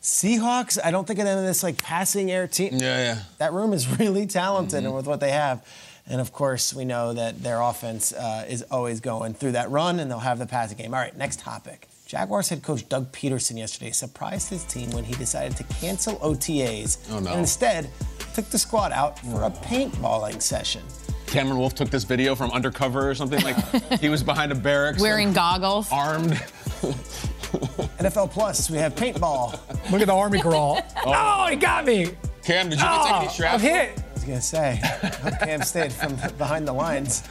Seahawks, 0.02 0.78
I 0.84 0.92
don't 0.92 1.06
think 1.08 1.20
of 1.20 1.26
them 1.26 1.40
as 1.40 1.46
this 1.46 1.64
like 1.64 1.82
passing 1.82 2.32
air 2.32 2.48
team. 2.48 2.74
Yeah, 2.74 2.98
yeah. 2.98 3.20
That 3.40 3.54
room 3.54 3.74
is 3.74 3.88
really 4.00 4.26
talented, 4.28 4.78
Mm-hmm. 4.80 4.86
and 4.88 4.96
with 4.96 5.08
what 5.08 5.20
they 5.20 5.32
have, 5.32 5.66
and 6.08 6.22
of 6.22 6.32
course 6.32 6.74
we 6.74 6.86
know 6.86 7.14
that 7.14 7.42
their 7.44 7.60
offense 7.62 8.14
uh, 8.14 8.46
is 8.48 8.62
always 8.72 9.00
going 9.00 9.34
through 9.34 9.54
that 9.54 9.70
run, 9.70 10.00
and 10.00 10.10
they'll 10.10 10.20
have 10.20 10.40
the 10.40 10.46
passing 10.46 10.78
game. 10.78 10.94
All 10.94 11.00
right, 11.00 11.16
next 11.18 11.40
topic. 11.40 11.88
Jaguars 12.06 12.48
head 12.48 12.64
coach 12.64 12.88
Doug 12.88 13.12
Pederson 13.12 13.58
yesterday 13.58 13.92
surprised 13.92 14.50
his 14.50 14.64
team 14.64 14.90
when 14.92 15.04
he 15.04 15.14
decided 15.16 15.58
to 15.58 15.64
cancel 15.66 16.16
OTAs 16.20 16.98
Oh, 17.12 17.20
no. 17.20 17.32
and 17.32 17.42
instead 17.42 17.90
took 18.34 18.46
the 18.46 18.58
squad 18.58 18.94
out 18.94 19.20
for 19.20 19.44
a 19.44 19.50
paintballing 19.52 20.42
session. 20.42 20.84
Cameron 21.26 21.58
Wolfe 21.58 21.76
took 21.76 21.90
this 21.90 22.06
video 22.06 22.34
from 22.34 22.50
undercover 22.52 23.10
or 23.10 23.14
something 23.16 23.42
like 23.44 23.58
he 24.00 24.08
was 24.08 24.24
behind 24.24 24.54
a 24.54 24.56
barracks. 24.56 25.02
Wearing 25.02 25.34
goggles. 25.34 25.92
armed. 25.92 26.42
NFL 28.00 28.32
Plus, 28.32 28.70
we 28.70 28.78
have 28.78 28.96
paintball. 28.96 29.52
Look 29.92 30.02
at 30.02 30.08
the 30.08 30.14
Army 30.14 30.42
crawl. 30.42 30.82
oh, 31.06 31.48
he 31.50 31.56
got 31.56 31.86
me. 31.86 32.12
Cam, 32.44 32.70
did 32.70 32.80
you 32.80 32.86
get 32.86 32.92
Oh, 32.92 33.20
any 33.22 33.30
straps? 33.30 33.56
I'm 33.56 33.60
hit. 33.60 33.98
I 34.00 34.14
was 34.14 34.24
gonna 34.24 34.42
say, 34.42 34.80
hope 35.22 35.40
Cam 35.40 35.62
stayed 35.62 35.92
from 35.94 36.16
behind 36.38 36.68
the 36.68 36.74
lines. 36.74 37.24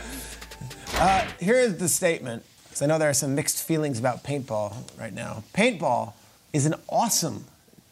Uh, 0.94 1.26
here 1.40 1.56
is 1.56 1.76
the 1.78 1.88
statement, 1.88 2.42
because 2.64 2.82
I 2.82 2.86
know 2.86 2.98
there 2.98 3.10
are 3.10 3.14
some 3.14 3.34
mixed 3.34 3.62
feelings 3.66 3.98
about 3.98 4.24
paintball 4.24 4.74
right 4.98 5.12
now. 5.12 5.42
Paintball 5.54 6.12
is 6.52 6.64
an 6.66 6.74
awesome 6.88 7.44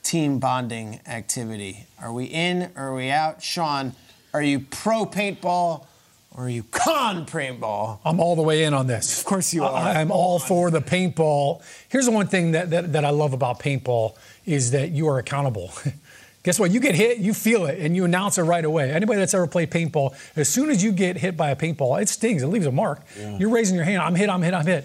team 0.03 0.39
bonding 0.39 1.01
activity. 1.07 1.87
Are 2.01 2.13
we 2.13 2.25
in 2.27 2.71
or 2.77 2.89
are 2.89 2.95
we 2.95 3.11
out? 3.11 3.43
Shaun, 3.43 3.93
are 4.33 4.43
you 4.43 4.61
pro 4.61 5.05
paintball 5.07 5.87
or 6.35 6.45
are 6.45 6.49
you 6.49 6.65
con 6.65 7.27
paintball? 7.27 7.99
I'm 8.05 8.19
all 8.21 8.35
the 8.35 8.43
way 8.43 8.65
in 8.65 8.75
on 8.75 8.87
this. 8.87 9.21
Of 9.21 9.25
course 9.25 9.55
you 9.55 9.65
are. 9.65 9.73
I, 9.73 10.01
am 10.01 10.11
all 10.11 10.39
for 10.39 10.71
the 10.71 10.81
paintball. 10.81 11.63
Here's 11.89 12.07
the 12.07 12.11
one 12.11 12.27
thing 12.27 12.53
that, 12.53 12.71
that, 12.71 12.93
that 12.93 13.05
I 13.05 13.11
love 13.11 13.33
about 13.33 13.61
paintball 13.61 14.17
is 14.45 14.73
that 14.73 14.91
you 14.91 15.09
are 15.09 15.19
accountable. 15.19 15.73
Guess 16.43 16.59
what? 16.59 16.71
You 16.71 16.81
get 16.81 16.95
hit, 16.95 17.19
you 17.19 17.33
feel 17.33 17.65
it, 17.65 17.79
and 17.79 17.97
you 17.97 18.05
announce 18.05 18.37
it 18.37 18.43
right 18.43 18.65
away. 18.65 18.91
Anybody 18.91 19.19
that's 19.19 19.33
ever 19.33 19.47
played 19.47 19.71
paintball, 19.71 20.15
as 20.37 20.47
soon 20.47 20.69
as 20.69 20.85
you 20.85 20.93
get 20.93 21.17
hit 21.17 21.39
by 21.39 21.51
a 21.51 21.57
paintball, 21.57 22.03
it 22.03 22.09
stings. 22.09 22.43
It 22.43 22.49
leaves 22.49 22.67
a 22.67 22.73
mark. 22.73 23.01
You're 23.39 23.49
raising 23.49 23.77
your 23.77 23.85
hand. 23.85 24.03
I'm 24.03 24.15
hit. 24.15 24.29
I'm 24.29 24.43
hit. 24.43 24.53
I'm 24.53 24.67
hit. 24.67 24.85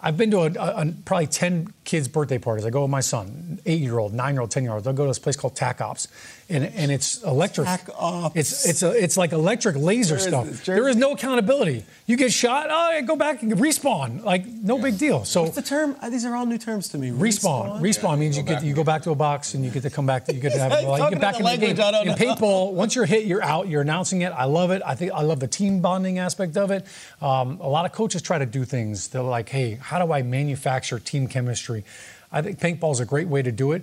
I've 0.00 0.16
been 0.16 0.30
to 0.30 0.38
a, 0.40 0.52
a, 0.52 0.82
a- 0.82 0.94
probably 1.04 1.26
10 1.26 1.72
kids' 1.84 2.08
birthday 2.08 2.38
parties. 2.38 2.64
I 2.64 2.70
go 2.70 2.82
with 2.82 2.90
my 2.90 3.00
son, 3.00 3.60
eight 3.66 3.80
year 3.80 3.98
old, 3.98 4.12
nine 4.14 4.34
year 4.34 4.40
old, 4.40 4.50
10 4.50 4.62
year 4.62 4.72
old. 4.72 4.84
They'll 4.84 4.92
go 4.94 5.04
to 5.04 5.10
this 5.10 5.18
place 5.18 5.36
called 5.36 5.54
Tac 5.54 5.80
Ops. 5.80 6.08
and 6.48 6.64
and 6.64 6.90
it's 6.90 7.22
electric. 7.22 7.66
Back 7.66 7.88
off. 7.98 8.36
It's 8.36 8.66
it's 8.66 8.82
a, 8.82 8.90
it's 8.90 9.16
like 9.16 9.32
electric 9.32 9.76
laser 9.76 10.16
There 10.16 10.18
is- 10.18 10.24
stuff. 10.28 10.64
there- 10.64 10.74
there 10.76 10.88
is 10.88 10.96
no 10.96 11.12
accountability. 11.12 11.84
You 12.06 12.16
get 12.18 12.32
shot, 12.32 12.66
oh, 12.70 12.90
yeah, 12.92 13.00
go 13.00 13.16
back 13.16 13.42
and 13.42 13.52
respawn. 13.52 14.22
Like 14.24 14.46
no 14.46 14.78
big 14.78 14.98
deal. 14.98 15.24
So 15.24 15.42
What's 15.44 15.54
the 15.56 15.62
term? 15.62 15.96
Uh, 16.02 16.10
These 16.10 16.24
are 16.26 16.34
all 16.36 16.44
new 16.46 16.58
terms 16.58 16.88
to 16.90 16.98
me. 16.98 17.10
Respawn. 17.10 17.80
Respawn 17.80 18.18
means 18.18 18.36
you 18.36 18.42
get 18.42 18.62
you 18.62 18.74
go 18.74 18.84
back 18.84 19.02
to 19.02 19.10
a 19.10 19.14
box 19.14 19.54
and 19.54 19.64
you 19.64 19.70
get 19.70 19.82
to 19.84 19.90
come 19.90 20.04
back. 20.06 20.28
You 20.28 20.34
get 20.40 20.52
to 20.52 20.58
have 20.64 20.72
like, 20.72 21.02
you 21.02 21.10
get 21.10 21.20
back 21.20 21.40
in 21.40 21.46
a 21.46 21.52
in 21.54 21.60
the 21.60 21.66
game. 21.66 21.80
I 21.80 21.90
don't 21.90 22.02
In 22.02 22.08
know. 22.08 22.14
paintball, 22.14 22.72
once 22.72 22.94
you're 22.94 23.06
hit, 23.06 23.24
you're 23.24 23.42
out. 23.42 23.68
You're 23.68 23.82
announcing 23.82 24.20
it. 24.22 24.32
I 24.32 24.44
love 24.44 24.70
it. 24.70 24.82
I 24.84 24.94
think 24.94 25.12
I 25.12 25.22
love 25.22 25.40
the 25.40 25.48
team 25.48 25.80
bonding 25.80 26.18
aspect 26.18 26.56
of 26.56 26.70
it. 26.70 26.84
Um, 27.22 27.58
a 27.60 27.68
lot 27.68 27.84
of 27.86 27.92
coaches 27.92 28.20
try 28.22 28.38
to 28.38 28.46
do 28.46 28.64
things. 28.64 29.08
They're 29.08 29.22
like, 29.22 29.48
hey, 29.48 29.78
how 29.80 30.04
do 30.04 30.12
I 30.12 30.22
manufacture 30.22 30.98
team 30.98 31.26
chemistry? 31.26 31.73
I 32.30 32.42
think 32.42 32.60
paintball 32.60 32.92
is 32.92 33.00
a 33.00 33.04
great 33.06 33.26
way 33.26 33.42
to 33.42 33.50
do 33.50 33.72
it. 33.72 33.82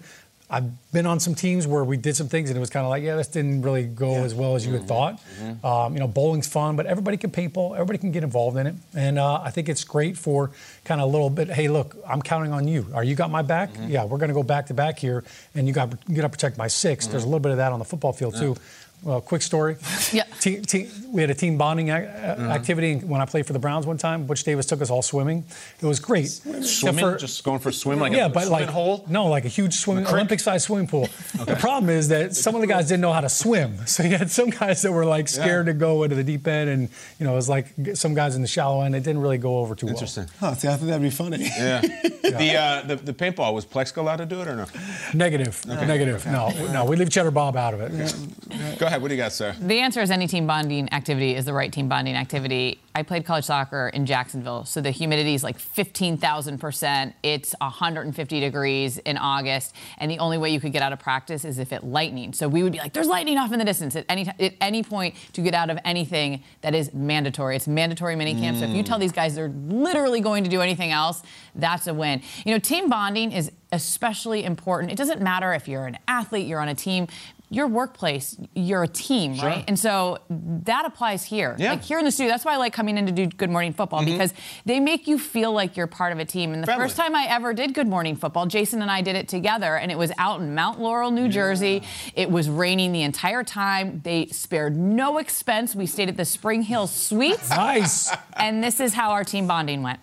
I've 0.54 0.92
been 0.92 1.06
on 1.06 1.22
some 1.22 1.34
teams 1.34 1.66
where 1.66 1.82
we 1.82 1.96
did 1.96 2.18
some 2.18 2.28
things 2.28 2.50
and 2.50 2.58
it 2.58 2.60
was 2.60 2.70
kind 2.70 2.84
of 2.86 2.90
like, 2.90 3.04
yeah, 3.04 3.16
this 3.16 3.30
didn't 3.30 3.62
really 3.62 3.86
go 3.86 4.16
as 4.26 4.36
well 4.36 4.56
as 4.58 4.66
you 4.66 4.74
had 4.74 4.86
thought. 4.86 5.22
Um, 5.64 5.94
you 5.94 6.00
know, 6.02 6.10
bowling's 6.10 6.46
fun, 6.46 6.76
but 6.76 6.86
everybody 6.86 7.16
can 7.16 7.32
paintball. 7.32 7.72
Everybody 7.74 8.00
can 8.00 8.12
get 8.12 8.22
involved 8.26 8.58
in 8.58 8.68
it, 8.68 8.76
and 8.94 9.18
uh, 9.18 9.40
I 9.42 9.50
think 9.52 9.70
it's 9.70 9.86
great 9.86 10.18
for 10.18 10.52
kind 10.84 11.00
of 11.00 11.08
a 11.08 11.10
little 11.10 11.30
bit. 11.30 11.48
Hey, 11.50 11.70
look, 11.70 11.96
I'm 12.06 12.22
counting 12.22 12.52
on 12.52 12.68
you. 12.68 12.86
Are 12.94 13.04
you 13.04 13.16
got 13.16 13.32
my 13.32 13.42
back? 13.44 13.70
Yeah, 13.88 14.04
we're 14.04 14.18
going 14.18 14.28
to 14.28 14.34
go 14.34 14.44
back 14.44 14.68
to 14.68 14.74
back 14.74 15.00
here, 15.00 15.24
and 15.56 15.68
you 15.70 15.74
got 15.74 15.94
you 16.10 16.16
got 16.18 16.24
to 16.24 16.30
protect 16.30 16.58
my 16.58 16.68
6 16.68 17.08
There's 17.08 17.24
a 17.24 17.28
little 17.28 17.40
bit 17.40 17.54
of 17.54 17.58
that 17.60 17.72
on 17.72 17.80
the 17.80 17.86
football 17.86 18.12
field 18.12 18.36
too. 18.36 18.58
Well, 19.04 19.20
quick 19.22 19.42
story. 19.42 19.78
Yeah. 20.12 20.24
Team, 20.42 20.62
team, 20.64 20.92
we 21.14 21.22
had 21.22 21.30
a 21.30 21.34
team 21.34 21.58
bonding 21.58 21.88
ac- 21.88 22.06
uh, 22.08 22.50
activity 22.50 22.96
when 22.98 23.22
I 23.22 23.26
played 23.26 23.46
for 23.46 23.54
the 23.54 23.60
Browns 23.60 23.86
one 23.88 23.98
time. 23.98 24.26
Butch 24.26 24.44
Davis 24.44 24.66
took 24.66 24.82
us 24.82 24.90
all 24.90 25.02
swimming. 25.02 25.46
It 25.80 25.86
was 25.86 26.02
great. 26.02 26.28
Swimming, 26.28 27.00
for- 27.06 27.16
just 27.18 27.42
going 27.46 27.60
for 27.60 27.70
a 27.70 27.74
swim 27.74 28.00
like 28.00 28.12
yeah, 28.12 28.26
a 28.26 28.30
but 28.30 28.48
swimming 28.48 28.66
like 28.66 28.70
hole. 28.70 29.06
no, 29.08 29.28
like 29.28 29.46
a 29.46 29.48
huge 29.48 29.76
swimming 29.76 30.06
Olympic-sized 30.08 30.66
swimming 30.66 30.88
pool. 30.88 31.08
The 31.46 31.56
problem 31.56 31.90
is 31.90 32.10
that 32.10 32.36
some 32.36 32.56
of 32.56 32.62
the 32.62 32.68
guys 32.68 32.90
didn't 32.90 33.02
know 33.02 33.14
how 33.14 33.22
to 33.22 33.30
swim, 33.30 33.78
so 33.88 34.04
you 34.04 34.18
had 34.18 34.30
some 34.30 34.50
guys 34.50 34.82
that 34.82 34.92
were 34.92 35.06
like 35.06 35.30
scared 35.30 35.68
to 35.68 35.74
go 35.74 36.04
into 36.04 36.16
the 36.18 36.24
deep 36.26 36.46
end, 36.46 36.70
and 36.70 36.90
you 37.20 37.26
know 37.26 37.32
it 37.32 37.36
was 37.38 37.48
like 37.48 37.68
some 37.94 38.14
guys 38.14 38.36
in 38.36 38.42
the 38.42 38.48
shallow 38.50 38.82
end. 38.82 38.94
It 38.96 39.04
didn't 39.04 39.22
really 39.22 39.38
go 39.38 39.60
over 39.60 39.76
too 39.76 39.86
well. 39.86 39.96
Interesting. 39.96 40.28
Huh, 40.42 40.56
see, 40.56 40.68
I 40.68 40.76
think 40.76 40.88
that'd 40.88 41.02
be 41.02 41.10
funny. 41.10 41.38
Yeah. 41.62 41.82
The, 42.22 42.56
uh, 42.56 42.82
the 42.88 42.96
the 42.98 43.14
paintball 43.14 43.54
was 43.54 43.66
Plax 43.66 43.96
allowed 43.98 44.18
to 44.18 44.26
do 44.26 44.42
it 44.42 44.48
or 44.48 44.56
no? 44.56 44.66
well. 44.74 44.84
Negative, 45.14 45.66
negative. 45.66 46.26
No, 46.26 46.50
no, 46.72 46.86
we 46.86 46.96
leave 46.96 47.10
Cheddar 47.10 47.32
Bob 47.32 47.56
out 47.58 47.74
of 47.74 47.82
it. 47.82 48.80
Go 48.80 48.88
ahead. 48.92 49.02
What 49.02 49.08
do 49.08 49.16
you 49.16 49.22
got, 49.22 49.32
sir? 49.32 49.56
The 49.60 49.80
answer 49.80 50.02
is 50.02 50.12
any 50.12 50.28
team 50.28 50.46
bonding 50.46 50.92
activity 50.94 51.36
is 51.36 51.46
the 51.46 51.54
right 51.54 51.72
team 51.72 51.88
bonding 51.88 52.16
activity. 52.16 52.80
I 52.94 53.04
played 53.04 53.26
college 53.26 53.46
soccer 53.46 53.90
in 53.94 54.06
Jacksonville, 54.06 54.66
so 54.66 54.82
the 54.82 54.92
humidity 54.92 55.34
is 55.34 55.44
like 55.44 55.58
15,000%. 55.58 57.14
It's 57.24 57.56
150 57.62 58.40
degrees 58.40 58.98
in 59.00 59.18
August, 59.18 59.74
and 59.98 60.12
the 60.12 60.20
only 60.20 60.38
way 60.38 60.50
you 60.52 60.60
could 60.60 60.74
get 60.74 60.82
out 60.82 60.92
of 60.92 61.00
practice 61.00 61.46
is 61.46 61.58
if 61.58 61.72
it 61.72 61.84
lightning. 61.86 62.34
So 62.34 62.50
we 62.50 62.64
would 62.64 62.74
be 62.74 62.80
like, 62.80 62.92
"There's 62.94 63.08
lightning 63.08 63.38
off 63.38 63.54
in 63.54 63.60
the 63.60 63.66
distance." 63.66 63.96
At 63.96 64.06
any 64.10 64.26
t- 64.26 64.46
at 64.46 64.54
any 64.60 64.84
point 64.84 65.16
to 65.34 65.42
get 65.42 65.54
out 65.54 65.70
of 65.70 65.80
anything 65.86 66.44
that 66.62 66.76
is 66.76 66.94
mandatory, 66.94 67.56
it's 67.56 67.68
mandatory 67.68 68.16
minicamp. 68.16 68.60
So 68.60 68.66
if 68.66 68.76
you 68.76 68.84
tell 68.84 69.00
these 69.00 69.14
guys 69.14 69.36
they're 69.36 69.50
literally 69.50 70.20
going 70.20 70.44
to 70.44 70.50
do 70.50 70.62
anything 70.62 70.92
else, 70.92 71.24
that's 71.56 71.88
a 71.88 71.94
win. 71.94 72.22
You 72.46 72.54
know, 72.54 72.60
team 72.60 72.90
bonding 72.90 73.32
is 73.32 73.52
especially 73.72 74.44
important. 74.44 74.92
It 74.92 74.98
doesn't 74.98 75.22
matter 75.22 75.54
if 75.54 75.68
you're 75.68 75.86
an 75.86 75.98
athlete, 76.08 76.46
you're 76.46 76.60
on 76.60 76.68
a 76.68 76.76
team 76.76 77.08
your 77.52 77.68
workplace, 77.68 78.38
you're 78.56 78.84
a 78.84 78.88
team, 78.88 79.38
right? 79.40 79.66
And 79.68 79.78
so 79.78 80.20
that 80.30 80.86
applies 80.86 81.26
here. 81.26 81.58
Yeah. 81.60 81.72
Like 81.72 81.84
here 81.84 82.00
in 82.00 82.06
the 82.06 82.12
studio, 82.12 82.32
that's 82.32 82.46
why 82.46 82.54
I 82.54 82.58
like 82.58 82.72
coming 82.72 82.98
in 82.98 83.06
to 83.08 83.12
do 83.12 83.28
Good 83.28 83.50
Morning 83.50 83.74
Football 83.74 84.04
mm-hmm. 84.04 84.14
because 84.14 84.34
they 84.64 84.80
make 84.80 85.06
you 85.06 85.20
feel 85.20 85.52
like 85.52 85.76
you're 85.76 85.86
part 85.86 86.14
of 86.14 86.20
a 86.20 86.24
team. 86.24 86.54
And 86.54 86.64
the 86.64 86.68
Friendly. 86.68 86.86
first 86.86 86.96
time 86.96 87.14
I 87.14 87.26
ever 87.28 87.54
did 87.54 87.74
Good 87.74 87.90
Morning 87.90 88.16
Football, 88.16 88.46
Jason 88.46 88.82
and 88.82 88.90
I 88.90 89.02
did 89.02 89.18
it 89.18 89.28
together, 89.28 89.76
and 89.76 89.92
it 89.92 89.98
was 89.98 90.14
out 90.18 90.40
in 90.40 90.56
Mount 90.56 90.80
Laurel, 90.80 91.12
New 91.12 91.28
Jersey. 91.28 91.84
It 92.16 92.32
was 92.32 92.50
raining 92.50 92.94
the 92.94 93.02
entire 93.02 93.44
time. 93.44 94.00
They 94.06 94.28
spared 94.28 94.78
no 94.78 95.18
expense. 95.18 95.76
We 95.76 95.88
stayed 95.88 96.08
at 96.08 96.16
the 96.16 96.24
SpringHill 96.24 96.88
Suites. 96.88 97.50
Nice. 97.62 98.12
And 98.38 98.64
this 98.64 98.80
is 98.80 98.94
how 98.94 99.12
our 99.12 99.24
team 99.24 99.46
bonding 99.46 99.84
went. 99.84 100.00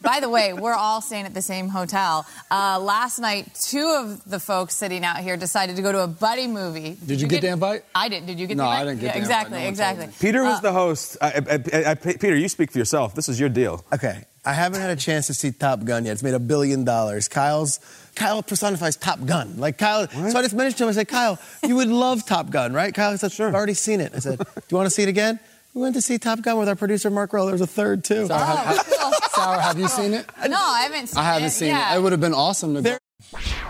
By 0.00 0.20
the 0.20 0.28
way, 0.28 0.52
we're 0.52 0.74
all 0.74 1.00
staying 1.00 1.26
at 1.26 1.34
the 1.34 1.42
same 1.42 1.68
hotel. 1.68 2.24
Uh, 2.50 2.78
last 2.80 3.18
night, 3.18 3.52
two 3.54 3.94
of 3.98 4.24
the 4.30 4.38
folks 4.40 4.74
sitting 4.76 5.04
out 5.04 5.18
here 5.18 5.36
decided 5.36 5.76
to 5.76 5.82
go 5.82 5.90
to 5.92 6.00
a 6.04 6.06
buddy 6.06 6.46
movie. 6.46 6.96
Did, 7.04 7.20
you 7.20 7.26
get 7.26 7.42
the 7.42 7.48
invite? 7.48 7.84
I 7.94 8.08
did. 8.08 8.24
Did 8.26 8.38
you 8.38 8.46
get 8.46 8.56
No, 8.56 8.62
the 8.64 8.68
I 8.68 8.80
invite? 8.80 8.86
didn't 8.86 9.00
get 9.00 9.06
Yeah, 9.06 9.12
the 9.12 9.18
invite. 9.18 9.22
exactly, 9.28 9.58
No 9.58 9.64
one 9.64 9.68
exactly. 9.68 10.08
Peter 10.20 10.44
was 10.44 10.58
Uh, 10.58 10.60
the 10.60 10.72
host. 10.72 11.16
I, 11.20 11.26
I, 11.26 11.58
I, 11.72 11.90
I, 11.90 11.94
Peter, 11.94 12.36
you 12.36 12.48
speak 12.48 12.70
for 12.70 12.78
yourself. 12.78 13.14
This 13.14 13.28
is 13.28 13.38
your 13.40 13.48
deal. 13.48 13.84
Okay, 13.92 14.24
I 14.44 14.52
haven't 14.54 14.80
had 14.80 14.90
a 14.90 14.96
chance 14.96 15.26
to 15.26 15.34
see 15.34 15.50
Top 15.50 15.84
Gun 15.84 16.04
yet. 16.06 16.12
It's 16.12 16.22
made 16.22 16.34
a 16.34 16.38
billion 16.40 16.84
dollars. 16.84 17.28
Kyle's 17.28 17.80
Kyle 18.14 18.42
personifies 18.42 18.96
Top 18.96 19.24
Gun. 19.26 19.58
Like 19.58 19.78
Kyle, 19.78 20.08
so 20.08 20.38
I 20.38 20.42
just 20.42 20.54
mentioned 20.54 20.78
to 20.78 20.84
him. 20.84 20.88
I 20.90 20.92
said, 20.92 21.08
Kyle, 21.08 21.38
you 21.64 21.76
would 21.76 21.88
love 21.88 22.24
Top 22.24 22.50
Gun, 22.50 22.72
right? 22.72 22.94
Kyle 22.94 23.16
said, 23.18 23.32
sure. 23.32 23.48
I've 23.48 23.54
already 23.54 23.74
seen 23.74 24.00
it. 24.00 24.12
I 24.14 24.20
said, 24.20 24.38
Do 24.38 24.44
you 24.70 24.76
want 24.76 24.86
to 24.86 24.90
see 24.90 25.02
it 25.02 25.08
again? 25.08 25.38
We 25.74 25.82
went 25.82 25.94
to 25.94 26.02
see 26.02 26.18
Top 26.18 26.42
Gun 26.42 26.58
with 26.58 26.68
our 26.68 26.76
producer 26.76 27.10
Mark 27.10 27.32
Rowe. 27.32 27.44
There 27.44 27.52
was 27.52 27.60
a 27.60 27.66
third 27.66 28.02
too. 28.04 28.26
Sour, 28.26 28.38
have, 28.38 28.86
oh, 28.90 29.12
cool. 29.12 29.28
Sour, 29.44 29.60
have 29.60 29.78
you 29.78 29.88
seen 29.88 30.14
it? 30.14 30.26
No, 30.48 30.56
I 30.58 30.80
haven't 30.82 31.08
seen 31.08 31.18
it. 31.18 31.20
I 31.20 31.24
haven't 31.24 31.46
it. 31.48 31.50
seen 31.50 31.68
yeah. 31.68 31.94
it. 31.94 31.98
It 31.98 32.02
would 32.02 32.12
have 32.12 32.20
been 32.20 32.34
awesome 32.34 32.74
to 32.74 32.82
go. 32.82 32.96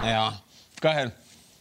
Yeah. 0.03 0.35
Go 0.81 0.89
ahead. 0.91 1.13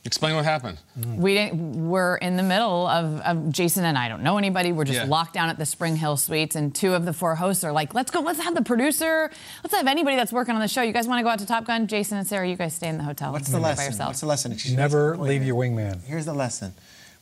Explain 0.06 0.36
what 0.36 0.46
happened. 0.46 0.78
Mm-hmm. 0.98 1.18
We 1.18 1.34
didn't, 1.34 1.90
we're 1.90 2.16
in 2.16 2.38
the 2.38 2.44
middle 2.44 2.88
of, 2.88 3.20
of 3.22 3.52
Jason 3.52 3.84
and 3.84 3.98
I 3.98 4.08
don't 4.08 4.24
know 4.24 4.38
anybody. 4.38 4.72
We're 4.72 4.86
just 4.86 5.00
Yeah. 5.00 5.06
locked 5.06 5.34
down 5.34 5.50
at 5.50 5.58
the 5.58 5.66
SpringHill 5.66 6.18
Suites, 6.18 6.56
and 6.56 6.74
two 6.74 6.94
of 6.94 7.04
the 7.04 7.12
four 7.12 7.36
hosts 7.36 7.66
are 7.66 7.74
like, 7.74 7.94
"Let's 7.94 8.10
go. 8.10 8.22
Let's 8.22 8.40
have 8.40 8.56
the 8.56 8.62
producer. 8.62 9.30
Let's 9.66 9.76
have 9.76 9.86
anybody 9.86 10.16
that's 10.16 10.32
working 10.32 10.56
on 10.56 10.62
the 10.62 10.70
show. 10.70 10.82
You 10.82 10.94
guys 10.94 11.08
want 11.10 11.20
to 11.20 11.24
go 11.24 11.30
out 11.30 11.40
to 11.40 11.46
Top 11.46 11.66
Gun? 11.66 11.88
Jason 11.88 12.18
and 12.20 12.26
Sara, 12.26 12.48
you 12.48 12.56
guys 12.56 12.74
stay 12.74 12.88
in 12.88 12.98
the 12.98 13.04
hotel. 13.04 13.34
What's 13.34 13.50
the 13.50 13.58
By 13.58 13.70
lesson? 13.70 13.84
yourselves. 13.86 14.08
What's 14.12 14.20
the 14.22 14.28
lesson? 14.28 14.56
She's 14.56 14.72
Never 14.74 15.10
making 15.10 15.16
a 15.16 15.18
point 15.18 15.30
leave 15.30 15.44
your 15.44 15.56
wingman. 15.58 16.04
Here's 16.06 16.26
the 16.26 16.34
lesson. 16.34 16.74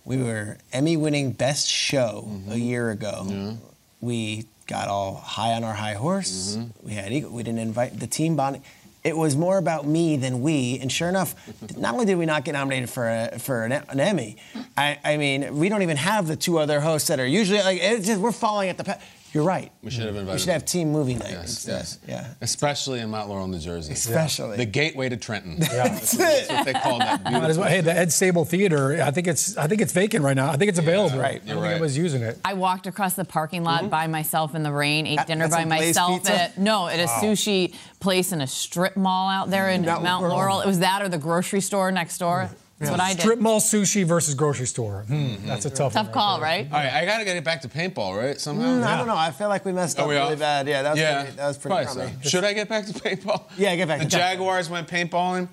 We 0.06 0.18
were 0.18 0.58
Emmy-winning 0.72 1.32
Best 1.32 1.68
Show 1.68 2.28
mm-hmm. 2.28 2.52
a 2.52 2.56
year 2.56 2.92
ago. 2.92 3.58
We 4.02 4.46
got 4.68 4.88
all 4.88 5.16
high 5.16 5.54
on 5.54 5.64
our 5.64 5.74
high 5.74 5.96
horse. 5.96 6.56
Mm-hmm. 6.56 6.88
We 6.88 6.94
had 6.94 7.12
ego. 7.12 7.30
We 7.30 7.42
didn't 7.44 7.60
invite 7.60 8.00
the 8.00 8.08
team 8.08 8.36
bonding. 8.36 8.64
It 9.04 9.16
was 9.16 9.36
more 9.36 9.58
about 9.58 9.86
me 9.86 10.18
than 10.18 10.42
we. 10.42 10.80
And 10.80 10.92
sure 10.92 11.10
enough, 11.10 11.36
not 11.78 11.94
only 11.94 12.06
did 12.06 12.18
we 12.18 12.26
not 12.26 12.46
get 12.46 12.54
nominated 12.54 12.90
for 12.90 13.10
a, 13.10 13.40
for 13.40 13.64
an, 13.64 13.72
an 13.72 14.00
Emmy, 14.00 14.38
I, 14.78 15.00
I 15.04 15.18
mean, 15.18 15.58
we 15.58 15.70
don't 15.70 15.82
even 15.82 15.98
have 15.98 16.28
the 16.28 16.36
two 16.36 16.58
other 16.60 16.80
hosts 16.80 17.08
that 17.10 17.20
are 17.20 17.26
usually 17.26 17.60
like. 17.60 17.80
It's 17.82 18.06
just 18.06 18.22
we're 18.22 18.32
falling 18.32 18.70
at 18.70 18.78
the. 18.78 18.84
Pa- 18.84 19.00
You're 19.36 19.44
right. 19.44 19.70
We 19.84 19.92
should 19.92 20.06
have 20.06 20.16
mm. 20.16 20.20
invited. 20.20 20.36
We 20.36 20.40
should 20.40 20.54
have 20.54 20.64
team 20.64 20.94
movie 20.94 21.16
night 21.16 21.32
Yes, 21.32 21.50
instead. 21.50 21.72
yes. 21.72 22.00
Yeah. 22.08 22.34
Especially 22.40 23.02
in 23.02 23.10
Mount 23.10 23.28
Laurel, 23.28 23.50
New 23.50 23.60
Jersey. 23.60 23.92
Especially. 23.92 24.56
The 24.56 24.66
gateway 24.66 25.10
to 25.10 25.18
Trenton. 25.18 25.58
Yeah. 25.60 25.90
That's, 25.90 26.12
that's 26.14 26.50
what 26.50 26.66
they 26.66 26.74
call 26.74 27.00
that. 27.00 27.22
Might 27.26 27.58
well- 27.58 27.64
Hey, 27.64 27.82
the 27.82 27.92
Ed 27.92 28.14
Sable 28.14 28.46
Theater. 28.46 29.04
I 29.04 29.12
think 29.12 29.28
it's 29.28 29.58
I 29.58 29.68
think 29.68 29.82
it's 29.82 29.92
vacant 29.92 30.24
right 30.24 30.38
now. 30.38 30.50
I 30.52 30.56
think 30.56 30.70
it's 30.70 30.80
available. 30.80 31.20
right. 31.20 31.32
I 31.32 31.34
You're 31.34 31.40
don't 31.40 31.48
think 31.48 31.62
right. 31.64 31.72
anybody's 31.72 31.98
using 31.98 32.22
it. 32.22 32.40
I 32.46 32.54
walked 32.54 32.88
across 32.88 33.16
the 33.16 33.26
parking 33.26 33.66
lot 33.66 33.82
mm-hmm. 33.82 33.90
by 33.90 34.08
myself 34.08 34.56
in 34.56 34.64
the 34.64 34.72
rain, 34.72 35.06
ate 35.06 35.18
That- 35.18 35.28
dinner 35.28 35.50
by 35.50 35.66
myself 35.66 36.22
Pizza? 36.22 36.42
at 36.44 36.58
no, 36.58 36.88
at 36.88 37.02
a 37.02 37.08
sushi 37.08 37.76
place 38.00 38.32
in 38.32 38.40
a 38.40 38.48
strip 38.48 38.96
mall 38.96 39.30
out 39.30 39.50
there 39.50 39.70
in 39.70 39.84
Mount 39.84 40.02
Mount, 40.02 40.24
Laurel. 40.24 40.38
Laurel. 40.38 40.62
It 40.62 40.68
was 40.68 40.80
that 40.80 41.02
or 41.02 41.10
the 41.10 41.18
grocery 41.18 41.60
store 41.60 41.92
next 41.92 42.20
door. 42.20 42.50
That's 42.80 42.92
what 42.92 43.00
I 43.00 43.14
did. 43.14 43.22
Strip 43.22 43.40
mall 43.40 43.62
sushi 43.62 44.04
versus 44.04 44.36
grocery 44.36 44.66
store. 44.68 45.04
Hmm, 45.08 45.36
That's 45.46 45.66
a 45.66 45.70
tough. 45.70 45.94
Tough 45.94 46.08
one 46.08 46.14
call, 46.14 46.38
there. 46.40 46.44
right? 46.46 46.66
All 46.70 46.78
right, 46.78 46.92
I 46.94 47.06
got 47.06 47.20
to 47.20 47.24
get 47.26 47.38
it 47.38 47.44
back 47.46 47.62
to 47.62 47.70
paintball, 47.70 48.18
right? 48.18 48.40
Somehow. 48.40 48.66
Mm, 48.66 48.84
I 48.84 48.98
don't 48.98 49.08
know. 49.08 49.16
I 49.16 49.32
feel 49.32 49.48
like 49.48 49.64
we 49.64 49.72
messed 49.72 49.98
up 49.98 50.08
we 50.10 50.16
really 50.16 50.34
off? 50.34 50.40
bad. 50.40 50.68
Yeah, 50.68 50.82
that 50.84 50.92
was 50.92 51.00
yeah, 51.00 51.22
pretty, 51.24 51.38
that 51.38 51.48
was 51.48 51.58
pretty 51.58 51.76
probably 51.86 52.02
crummy. 52.04 52.18
so. 52.24 52.30
Should 52.30 52.44
I 52.44 52.52
get 52.54 52.68
back 52.68 52.86
to 52.88 52.94
paintball? 52.94 53.44
Yeah, 53.58 53.76
get 53.78 53.88
back 53.88 54.00
The 54.00 54.06
to 54.06 54.16
paintball. 54.18 54.20
Jaguars 54.20 54.70
went 54.70 54.88
paintballing. 54.90 55.48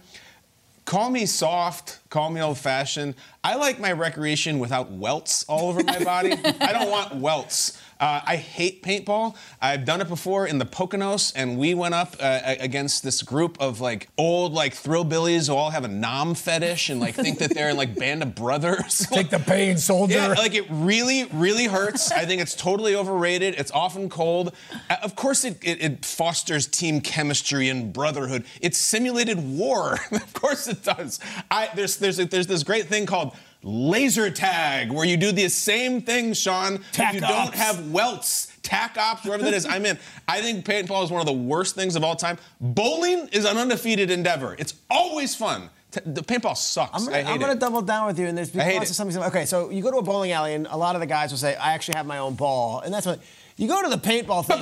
Call 0.85 1.11
me 1.11 1.27
soft, 1.27 2.01
call 2.11 2.29
me 2.31 2.41
old 2.41 2.59
fashioned. 2.59 3.15
I 3.45 3.55
like 3.55 3.79
my 3.79 3.93
recreation 3.93 4.59
without 4.59 4.91
welts 4.91 5.45
all 5.45 5.69
over 5.69 5.85
my 5.85 6.03
body. 6.03 6.33
I 6.61 6.73
don't 6.73 6.91
want 6.91 7.15
welts. 7.15 7.81
Uh, 8.01 8.21
I 8.27 8.37
hate 8.37 8.83
paintball. 8.83 9.37
I've 9.61 9.85
done 9.85 10.01
it 10.01 10.09
before 10.09 10.47
in 10.47 10.59
the 10.59 10.67
Poconos, 10.67 11.33
and 11.37 11.59
we 11.59 11.75
went 11.75 11.95
up 11.95 12.17
uh, 12.21 12.41
against 12.61 13.03
this 13.03 13.23
group 13.23 13.57
of 13.61 13.81
like 13.81 14.09
old 14.19 14.53
like 14.53 14.75
thrillbillies 14.75 15.49
who 15.49 15.55
all 15.55 15.71
have 15.71 15.85
a 15.85 15.89
nom 15.89 16.35
fetish 16.35 16.89
and 16.91 17.01
like 17.01 17.15
think 17.15 17.39
that 17.39 17.55
they're 17.55 17.71
in 17.71 17.77
like 17.77 17.95
Band 17.99 18.23
of 18.23 18.35
Brothers. 18.35 19.07
Take 19.11 19.31
the 19.31 19.39
pain, 19.39 19.79
soldier. 19.79 20.15
Yeah, 20.15 20.29
like 20.29 20.55
it 20.55 20.67
really, 20.71 21.25
really 21.33 21.67
hurts. 21.67 22.11
I 22.11 22.25
think 22.25 22.43
it's 22.43 22.55
totally 22.57 22.95
overrated. 22.97 23.55
It's 23.57 23.71
often 23.71 24.09
cold. 24.09 24.53
Uh, 24.91 24.97
Of 25.03 25.15
course, 25.17 25.45
it, 25.45 25.59
it, 25.63 25.83
it 25.83 26.05
fosters 26.05 26.67
team 26.67 27.01
chemistry 27.01 27.69
and 27.69 27.93
brotherhood. 27.93 28.45
It's 28.61 28.79
simulated 28.79 29.39
war. 29.39 29.99
of 30.13 30.33
course, 30.33 30.67
it 30.67 30.83
does. 30.83 31.21
I, 31.51 31.71
there's, 31.75 31.97
there's, 31.97 32.17
there's 32.17 32.47
this 32.47 32.63
great 32.63 32.87
thing 32.87 33.07
called 33.07 33.35
laser 33.63 34.31
tag 34.31 34.91
where 34.91 35.05
you 35.05 35.17
do 35.17 35.33
the 35.33 35.49
same 35.49 36.03
thing, 36.03 36.33
Shaun. 36.33 36.83
Tac 36.93 37.15
if 37.15 37.21
you 37.21 37.27
don't 37.27 37.55
have 37.55 37.91
welts, 37.91 38.53
tack 38.63 38.97
ops, 38.99 39.25
whatever 39.25 39.45
that 39.45 39.55
is. 39.55 39.67
I'm 39.67 39.87
in. 39.87 39.99
I 40.29 40.41
think 40.41 40.65
paintball 40.65 41.05
is 41.05 41.11
one 41.11 41.21
of 41.21 41.27
the 41.27 41.33
worst 41.33 41.75
things 41.75 41.97
of 41.97 42.05
all 42.05 42.17
time. 42.17 42.39
Bowling 42.61 43.29
is 43.33 43.45
an 43.45 43.57
undefeated 43.57 44.11
endeavor. 44.11 44.57
It's 44.59 44.75
always 44.91 45.35
fun. 45.35 45.71
T- 45.93 46.01
the 46.07 46.23
paintball 46.23 46.57
sucks. 46.57 47.07
I'm 47.07 47.13
gonna, 47.13 47.31
I'm 47.31 47.39
gonna 47.39 47.55
double 47.55 47.83
down 47.83 48.07
with 48.07 48.19
you, 48.19 48.27
and 48.27 48.37
there's 48.37 48.51
because 48.51 48.89
of 48.91 48.97
something. 48.97 49.23
Okay, 49.25 49.45
so 49.45 49.69
you 49.71 49.83
go 49.83 49.91
to 49.91 49.99
a 49.99 50.03
bowling 50.03 50.33
alley, 50.33 50.55
and 50.55 50.67
a 50.71 50.77
lot 50.77 50.97
of 50.97 51.01
the 51.01 51.07
guys 51.07 51.31
will 51.31 51.39
say, 51.39 51.55
"I 51.55 51.75
actually 51.75 51.97
have 51.97 52.07
my 52.07 52.19
own 52.19 52.35
ball," 52.35 52.81
and 52.81 52.93
that's 52.93 53.05
what 53.05 53.21
You 53.63 53.69
go 53.69 53.81
to 53.81 53.89
the 53.89 53.97
paintball 53.97 54.45
thing. 54.45 54.61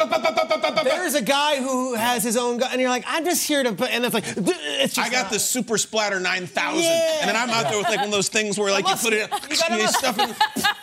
There's 0.85 1.15
a 1.15 1.23
guy 1.23 1.57
who 1.57 1.95
has 1.95 2.23
his 2.23 2.37
own 2.37 2.59
gun, 2.59 2.69
and 2.71 2.79
you're 2.83 2.91
like, 2.91 3.05
I'm 3.07 3.25
just 3.25 3.49
here 3.49 3.63
to. 3.63 3.73
Put, 3.73 3.89
and 3.91 4.05
it's 4.05 4.13
like, 4.13 4.25
it's 4.27 4.95
just. 4.95 4.99
I 4.99 5.11
got 5.11 5.23
not- 5.23 5.33
the 5.33 5.39
Super 5.39 5.79
Splatter 5.79 6.21
9000, 6.21 6.83
Yeah. 6.83 7.21
and 7.21 7.29
then 7.31 7.35
I'm 7.35 7.49
out 7.49 7.71
there 7.71 7.79
with 7.79 7.89
like 7.89 7.97
one 7.97 8.09
of 8.09 8.13
those 8.13 8.29
things 8.29 8.59
where 8.59 8.71
like 8.71 8.87
you 8.87 8.95
put 8.97 9.15
it, 9.15 9.31
You 9.71 9.77
you 9.79 9.89
stuff 9.89 10.19
it, 10.19 10.37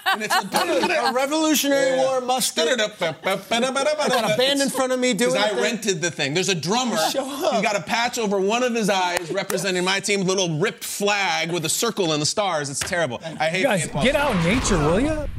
and 0.07 0.23
it's 0.23 0.35
a 0.35 1.13
Revolutionary 1.13 1.97
War 1.97 2.19
musket. 2.21 2.67
I 2.67 2.75
got 2.75 4.33
a 4.33 4.35
band 4.35 4.61
in 4.61 4.69
front 4.71 4.93
of 4.93 4.99
me 4.99 5.13
doing. 5.13 5.33
Because 5.33 5.53
I 5.53 5.61
rented 5.61 6.01
the 6.01 6.09
thing. 6.09 6.33
There's 6.33 6.49
a 6.49 6.55
drummer. 6.55 6.97
Show 7.11 7.23
up. 7.45 7.53
He's 7.53 7.61
got 7.61 7.75
a 7.75 7.83
patch 7.83 8.17
over 8.17 8.39
one 8.41 8.63
of 8.63 8.73
his 8.73 8.89
eyes 8.89 9.29
representing 9.31 9.83
my 9.83 9.99
team, 9.99 10.21
little 10.21 10.57
ripped 10.57 10.83
flag 10.83 11.51
with 11.51 11.65
a 11.65 11.69
circle 11.69 12.13
and 12.13 12.21
the 12.21 12.25
stars. 12.25 12.71
It's 12.71 12.79
terrible. 12.79 13.21
I 13.39 13.49
hate 13.49 13.59
You 13.59 13.65
guys, 13.65 13.87
paintball. 13.87 14.01
get 14.03 14.15
out 14.15 14.35
in 14.35 14.43
nature, 14.43 14.79
will 14.79 14.99
you? 14.99 15.29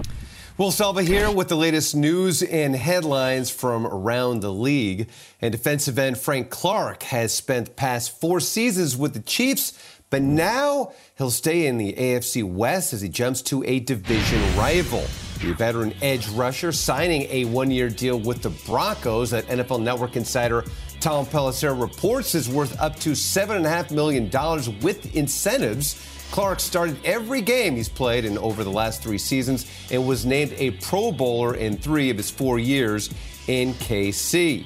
Will 0.58 0.72
Selva 0.72 1.04
here 1.04 1.30
with 1.30 1.46
the 1.46 1.56
latest 1.56 1.94
news 1.94 2.42
and 2.42 2.74
headlines 2.74 3.48
from 3.48 3.86
around 3.86 4.40
the 4.40 4.52
league. 4.52 5.08
And 5.40 5.52
defensive 5.52 6.00
end 6.00 6.18
Frank 6.18 6.50
Clark 6.50 7.04
has 7.04 7.32
spent 7.32 7.66
the 7.66 7.72
past 7.74 8.20
four 8.20 8.40
seasons 8.40 8.96
with 8.96 9.14
the 9.14 9.20
Chiefs, 9.20 9.78
but 10.10 10.20
now 10.20 10.90
he'll 11.16 11.30
stay 11.30 11.68
in 11.68 11.78
the 11.78 11.92
AFC 11.92 12.42
West 12.42 12.92
as 12.92 13.00
he 13.02 13.08
jumps 13.08 13.40
to 13.42 13.62
a 13.68 13.78
division 13.78 14.40
rival. 14.58 15.04
The 15.40 15.54
veteran 15.54 15.94
edge 16.02 16.28
rusher 16.30 16.72
signing 16.72 17.28
a 17.30 17.44
one 17.44 17.70
year 17.70 17.88
deal 17.88 18.18
with 18.18 18.42
the 18.42 18.50
Broncos 18.50 19.30
that 19.30 19.46
NFL 19.46 19.80
Network 19.80 20.16
insider 20.16 20.64
Tom 20.98 21.24
Pelissero 21.24 21.80
reports 21.80 22.34
is 22.34 22.48
worth 22.48 22.76
up 22.80 22.98
to 22.98 23.10
$7.5 23.10 23.92
million 23.92 24.28
with 24.82 25.14
incentives. 25.14 26.17
Clark 26.30 26.60
started 26.60 26.98
every 27.04 27.40
game 27.40 27.76
he's 27.76 27.88
played 27.88 28.24
in 28.24 28.38
over 28.38 28.62
the 28.62 28.70
last 28.70 29.02
three 29.02 29.18
seasons 29.18 29.66
and 29.90 30.06
was 30.06 30.26
named 30.26 30.52
a 30.56 30.72
Pro 30.72 31.10
Bowler 31.10 31.54
in 31.54 31.76
three 31.76 32.10
of 32.10 32.16
his 32.16 32.30
four 32.30 32.58
years 32.58 33.10
in 33.46 33.74
KC. 33.74 34.64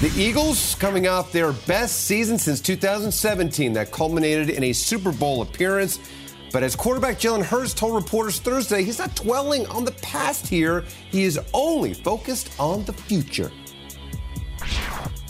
The 0.00 0.12
Eagles 0.16 0.74
coming 0.74 1.08
off 1.08 1.32
their 1.32 1.52
best 1.52 2.04
season 2.04 2.38
since 2.38 2.60
2017 2.60 3.72
that 3.72 3.90
culminated 3.90 4.50
in 4.50 4.64
a 4.64 4.72
Super 4.72 5.10
Bowl 5.10 5.42
appearance. 5.42 5.98
But 6.52 6.62
as 6.62 6.76
quarterback 6.76 7.18
Jalen 7.18 7.42
Hurts 7.42 7.74
told 7.74 7.94
reporters 7.94 8.38
Thursday, 8.38 8.84
he's 8.84 8.98
not 8.98 9.14
dwelling 9.16 9.66
on 9.68 9.84
the 9.84 9.92
past 9.92 10.46
here. 10.46 10.84
He 11.10 11.24
is 11.24 11.40
only 11.52 11.92
focused 11.92 12.50
on 12.60 12.84
the 12.84 12.92
future. 12.92 13.50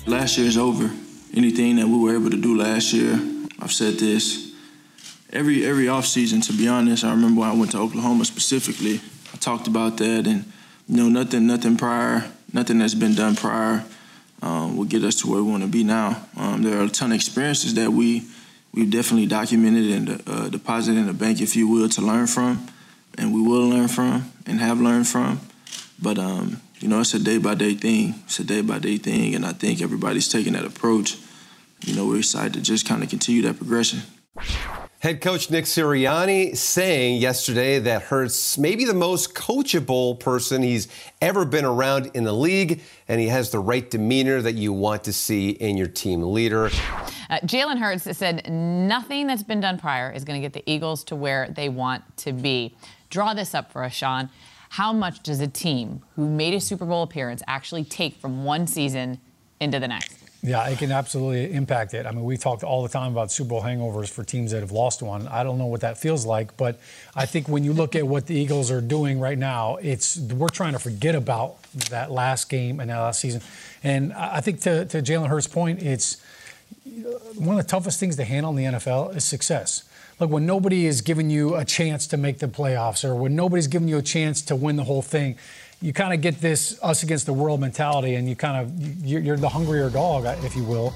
Last 0.06 0.36
year 0.36 0.46
is 0.46 0.58
over. 0.58 0.90
Anything 1.34 1.76
that 1.76 1.86
we 1.86 1.98
were 1.98 2.14
able 2.14 2.30
to 2.30 2.40
do 2.40 2.56
last 2.56 2.92
year, 2.92 3.20
I've 3.60 3.72
said 3.72 3.94
this 3.94 4.52
every 5.32 5.64
every 5.64 5.86
offseason, 5.86 6.44
to 6.46 6.52
be 6.52 6.68
honest. 6.68 7.04
I 7.04 7.10
remember 7.10 7.40
when 7.40 7.50
I 7.50 7.54
went 7.54 7.72
to 7.72 7.78
Oklahoma 7.78 8.24
specifically, 8.24 9.00
I 9.32 9.36
talked 9.36 9.66
about 9.66 9.96
that 9.98 10.26
and 10.26 10.44
you 10.88 10.96
know, 10.96 11.08
nothing 11.08 11.46
nothing 11.46 11.76
prior, 11.76 12.24
nothing 12.52 12.78
that's 12.78 12.94
been 12.94 13.14
done 13.14 13.34
prior 13.36 13.84
um, 14.42 14.76
will 14.76 14.84
get 14.84 15.02
us 15.02 15.16
to 15.20 15.30
where 15.30 15.42
we 15.42 15.50
want 15.50 15.62
to 15.62 15.68
be 15.68 15.84
now. 15.84 16.22
Um, 16.36 16.62
there 16.62 16.78
are 16.78 16.84
a 16.84 16.88
ton 16.88 17.10
of 17.10 17.16
experiences 17.16 17.74
that 17.74 17.90
we 17.90 18.24
we've 18.72 18.90
definitely 18.90 19.26
documented 19.26 19.90
and 19.90 20.22
uh, 20.26 20.48
deposited 20.48 20.98
in 20.98 21.06
the 21.06 21.14
bank, 21.14 21.40
if 21.40 21.56
you 21.56 21.66
will, 21.68 21.88
to 21.90 22.00
learn 22.00 22.26
from, 22.26 22.66
and 23.18 23.34
we 23.34 23.40
will 23.40 23.68
learn 23.68 23.88
from 23.88 24.30
and 24.46 24.60
have 24.60 24.80
learned 24.80 25.08
from. 25.08 25.40
But 26.00 26.18
um, 26.18 26.60
you 26.78 26.88
know, 26.88 27.00
it's 27.00 27.14
a 27.14 27.18
day 27.18 27.38
by 27.38 27.54
day 27.54 27.74
thing. 27.74 28.14
It's 28.26 28.38
a 28.38 28.44
day 28.44 28.60
by 28.60 28.78
day 28.78 28.98
thing, 28.98 29.34
and 29.34 29.44
I 29.44 29.52
think 29.52 29.82
everybody's 29.82 30.28
taking 30.28 30.52
that 30.52 30.64
approach. 30.64 31.16
You 31.84 31.94
know, 31.94 32.06
we're 32.06 32.18
excited 32.18 32.54
to 32.54 32.62
just 32.62 32.86
kind 32.86 33.02
of 33.02 33.10
continue 33.10 33.42
that 33.42 33.56
progression. 33.56 34.00
Head 35.06 35.20
coach 35.20 35.52
Nick 35.52 35.66
Sirianni 35.66 36.56
saying 36.56 37.20
yesterday 37.20 37.78
that 37.78 38.02
Hurts 38.02 38.58
may 38.58 38.74
be 38.74 38.84
the 38.84 38.92
most 38.92 39.36
coachable 39.36 40.18
person 40.18 40.62
he's 40.62 40.88
ever 41.20 41.44
been 41.44 41.64
around 41.64 42.10
in 42.14 42.24
the 42.24 42.32
league, 42.32 42.82
and 43.06 43.20
he 43.20 43.28
has 43.28 43.52
the 43.52 43.60
right 43.60 43.88
demeanor 43.88 44.42
that 44.42 44.56
you 44.56 44.72
want 44.72 45.04
to 45.04 45.12
see 45.12 45.50
in 45.50 45.76
your 45.76 45.86
team 45.86 46.22
leader. 46.22 46.70
Uh, 47.30 47.38
Jalen 47.44 47.78
Hurts 47.78 48.18
said 48.18 48.50
nothing 48.50 49.28
that's 49.28 49.44
been 49.44 49.60
done 49.60 49.78
prior 49.78 50.10
is 50.10 50.24
going 50.24 50.42
to 50.42 50.44
get 50.44 50.54
the 50.54 50.68
Eagles 50.68 51.04
to 51.04 51.14
where 51.14 51.50
they 51.50 51.68
want 51.68 52.02
to 52.16 52.32
be. 52.32 52.74
Draw 53.08 53.34
this 53.34 53.54
up 53.54 53.70
for 53.70 53.84
us, 53.84 53.92
Shaun. 53.92 54.28
How 54.70 54.92
much 54.92 55.22
does 55.22 55.38
a 55.38 55.46
team 55.46 56.02
who 56.16 56.28
made 56.28 56.52
a 56.52 56.60
Super 56.60 56.84
Bowl 56.84 57.04
appearance 57.04 57.44
actually 57.46 57.84
take 57.84 58.16
from 58.16 58.42
one 58.42 58.66
season 58.66 59.20
into 59.60 59.78
the 59.78 59.86
next? 59.86 60.25
Yeah, 60.46 60.68
it 60.68 60.78
can 60.78 60.92
absolutely 60.92 61.52
impact 61.52 61.92
it. 61.92 62.06
I 62.06 62.12
mean, 62.12 62.22
we 62.22 62.36
talked 62.36 62.62
all 62.62 62.84
the 62.84 62.88
time 62.88 63.10
about 63.10 63.32
Super 63.32 63.48
Bowl 63.48 63.62
hangovers 63.62 64.08
for 64.08 64.22
teams 64.22 64.52
that 64.52 64.60
have 64.60 64.70
lost 64.70 65.02
one. 65.02 65.26
I 65.26 65.42
don't 65.42 65.58
know 65.58 65.66
what 65.66 65.80
that 65.80 65.98
feels 65.98 66.24
like, 66.24 66.56
but 66.56 66.78
I 67.16 67.26
think 67.26 67.48
when 67.48 67.64
you 67.64 67.72
look 67.72 67.96
at 67.96 68.06
what 68.06 68.26
the 68.26 68.36
Eagles 68.36 68.70
are 68.70 68.80
doing 68.80 69.18
right 69.18 69.36
now, 69.36 69.76
it's 69.82 70.16
we're 70.16 70.48
trying 70.48 70.74
to 70.74 70.78
forget 70.78 71.16
about 71.16 71.60
that 71.90 72.12
last 72.12 72.48
game 72.48 72.78
and 72.78 72.90
that 72.90 72.98
last 72.98 73.18
season. 73.18 73.42
And 73.82 74.12
I 74.12 74.40
think 74.40 74.60
to, 74.60 74.84
to 74.84 75.02
Jalen 75.02 75.26
Hurts' 75.26 75.48
point, 75.48 75.82
it's 75.82 76.22
one 77.34 77.58
of 77.58 77.64
the 77.64 77.68
toughest 77.68 77.98
things 77.98 78.14
to 78.14 78.24
handle 78.24 78.56
in 78.56 78.72
the 78.72 78.78
NFL 78.78 79.16
is 79.16 79.24
success. 79.24 79.82
Look, 80.20 80.30
when 80.30 80.46
nobody 80.46 80.86
is 80.86 81.00
giving 81.00 81.28
you 81.28 81.56
a 81.56 81.64
chance 81.64 82.06
to 82.06 82.16
make 82.16 82.38
the 82.38 82.46
playoffs 82.46 83.04
or 83.04 83.16
when 83.16 83.34
nobody's 83.34 83.66
giving 83.66 83.88
you 83.88 83.98
a 83.98 84.02
chance 84.02 84.42
to 84.42 84.54
win 84.54 84.76
the 84.76 84.84
whole 84.84 85.02
thing, 85.02 85.36
you 85.82 85.92
kind 85.92 86.14
of 86.14 86.20
get 86.20 86.40
this 86.40 86.78
us 86.82 87.02
against 87.02 87.26
the 87.26 87.32
world 87.32 87.60
mentality 87.60 88.14
and 88.14 88.28
you 88.28 88.36
kind 88.36 88.62
of, 88.62 89.06
you're, 89.06 89.36
the 89.36 89.48
hungrier 89.48 89.90
dog, 89.90 90.24
if 90.44 90.56
you 90.56 90.64
will. 90.64 90.94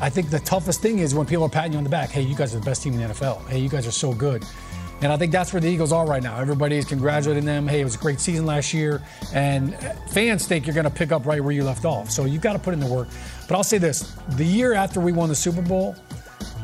I 0.00 0.10
think 0.10 0.30
the 0.30 0.40
toughest 0.40 0.80
thing 0.80 0.98
is 0.98 1.14
when 1.14 1.26
people 1.26 1.44
are 1.44 1.48
patting 1.48 1.72
you 1.72 1.78
on 1.78 1.84
the 1.84 1.90
back, 1.90 2.10
hey, 2.10 2.22
you 2.22 2.34
guys 2.34 2.54
are 2.54 2.58
the 2.58 2.64
best 2.64 2.82
team 2.82 2.94
in 2.94 3.00
the 3.00 3.14
NFL. 3.14 3.48
Hey, 3.48 3.58
you 3.58 3.68
guys 3.68 3.86
are 3.86 3.92
so 3.92 4.12
good. 4.12 4.44
And 5.02 5.12
I 5.12 5.16
think 5.16 5.32
that's 5.32 5.52
where 5.52 5.60
the 5.60 5.68
Eagles 5.68 5.90
are 5.92 6.06
right 6.06 6.22
now. 6.22 6.38
Everybody 6.38 6.76
is 6.76 6.84
congratulating 6.84 7.44
them. 7.44 7.66
Hey, 7.66 7.80
it 7.80 7.84
was 7.84 7.96
a 7.96 7.98
great 7.98 8.20
season 8.20 8.46
last 8.46 8.72
year. 8.72 9.02
And 9.34 9.76
fans 10.10 10.46
think 10.46 10.64
you're 10.64 10.74
going 10.74 10.84
to 10.84 10.90
pick 10.90 11.10
up 11.10 11.26
right 11.26 11.42
where 11.42 11.52
you 11.52 11.64
left 11.64 11.84
off. 11.84 12.08
So 12.08 12.24
you've 12.24 12.42
got 12.42 12.52
to 12.52 12.60
put 12.60 12.72
in 12.72 12.78
the 12.78 12.86
work. 12.86 13.08
But 13.48 13.56
I'll 13.56 13.64
say 13.64 13.78
this 13.78 14.16
the 14.36 14.44
year 14.44 14.74
after 14.74 15.00
we 15.00 15.10
won 15.10 15.28
the 15.28 15.34
Super 15.34 15.60
Bowl, 15.60 15.96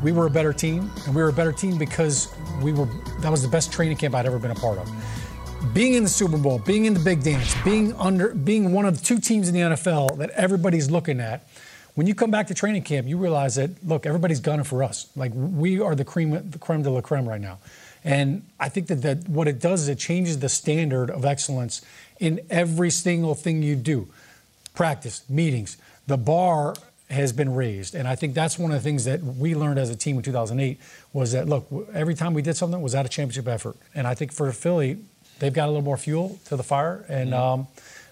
we 0.04 0.12
were 0.12 0.26
a 0.26 0.30
better 0.30 0.52
team. 0.52 0.88
And 1.06 1.16
we 1.16 1.22
were 1.22 1.30
a 1.30 1.32
better 1.32 1.50
team 1.50 1.78
because 1.78 2.32
we 2.62 2.72
were, 2.72 2.86
that 3.20 3.30
was 3.30 3.42
the 3.42 3.48
best 3.48 3.72
training 3.72 3.96
camp 3.96 4.14
I'd 4.14 4.26
ever 4.26 4.38
been 4.38 4.52
a 4.52 4.56
part 4.56 4.78
of. 4.78 4.88
Being 5.72 5.94
in 5.94 6.02
the 6.02 6.08
Super 6.08 6.38
Bowl, 6.38 6.58
being 6.58 6.84
in 6.84 6.94
the 6.94 7.00
big 7.00 7.22
dance, 7.22 7.54
being 7.64 7.92
under, 7.94 8.34
being 8.34 8.72
one 8.72 8.84
of 8.84 9.02
two 9.02 9.18
teams 9.18 9.48
in 9.48 9.54
the 9.54 9.60
NFL 9.60 10.18
that 10.18 10.30
everybody's 10.30 10.90
looking 10.90 11.20
at, 11.20 11.48
when 11.94 12.06
you 12.06 12.14
come 12.14 12.30
back 12.30 12.46
to 12.46 12.54
training 12.54 12.82
camp, 12.82 13.08
you 13.08 13.16
realize 13.16 13.56
that 13.56 13.84
look, 13.84 14.06
everybody's 14.06 14.38
gunning 14.38 14.64
for 14.64 14.84
us. 14.84 15.08
Like 15.16 15.32
we 15.34 15.80
are 15.80 15.96
the 15.96 16.04
cream, 16.04 16.50
the 16.50 16.58
creme 16.58 16.82
de 16.82 16.90
la 16.90 17.00
creme 17.00 17.28
right 17.28 17.40
now. 17.40 17.58
And 18.04 18.42
I 18.60 18.68
think 18.68 18.86
that, 18.86 19.02
that 19.02 19.28
what 19.28 19.48
it 19.48 19.60
does 19.60 19.82
is 19.82 19.88
it 19.88 19.98
changes 19.98 20.38
the 20.38 20.48
standard 20.48 21.10
of 21.10 21.24
excellence 21.24 21.82
in 22.20 22.40
every 22.50 22.90
single 22.90 23.34
thing 23.34 23.62
you 23.62 23.74
do. 23.74 24.08
Practice, 24.74 25.28
meetings, 25.28 25.76
the 26.06 26.16
bar 26.16 26.76
has 27.10 27.32
been 27.32 27.54
raised. 27.54 27.94
And 27.94 28.06
I 28.06 28.14
think 28.14 28.34
that's 28.34 28.58
one 28.58 28.70
of 28.70 28.76
the 28.76 28.82
things 28.82 29.04
that 29.06 29.22
we 29.22 29.54
learned 29.54 29.78
as 29.78 29.90
a 29.90 29.96
team 29.96 30.16
in 30.16 30.22
2008 30.22 30.78
was 31.12 31.32
that, 31.32 31.48
look, 31.48 31.66
every 31.92 32.14
time 32.14 32.34
we 32.34 32.42
did 32.42 32.56
something 32.56 32.80
was 32.80 32.94
at 32.94 33.06
a 33.06 33.08
championship 33.08 33.48
effort. 33.48 33.76
And 33.94 34.06
I 34.06 34.14
think 34.14 34.32
for 34.32 34.50
Philly, 34.52 34.98
they've 35.38 35.52
got 35.52 35.64
a 35.66 35.70
little 35.70 35.82
more 35.84 35.96
fuel 35.96 36.38
to 36.46 36.56
the 36.56 36.62
fire. 36.62 37.04
And 37.08 37.32
um, 37.34 37.66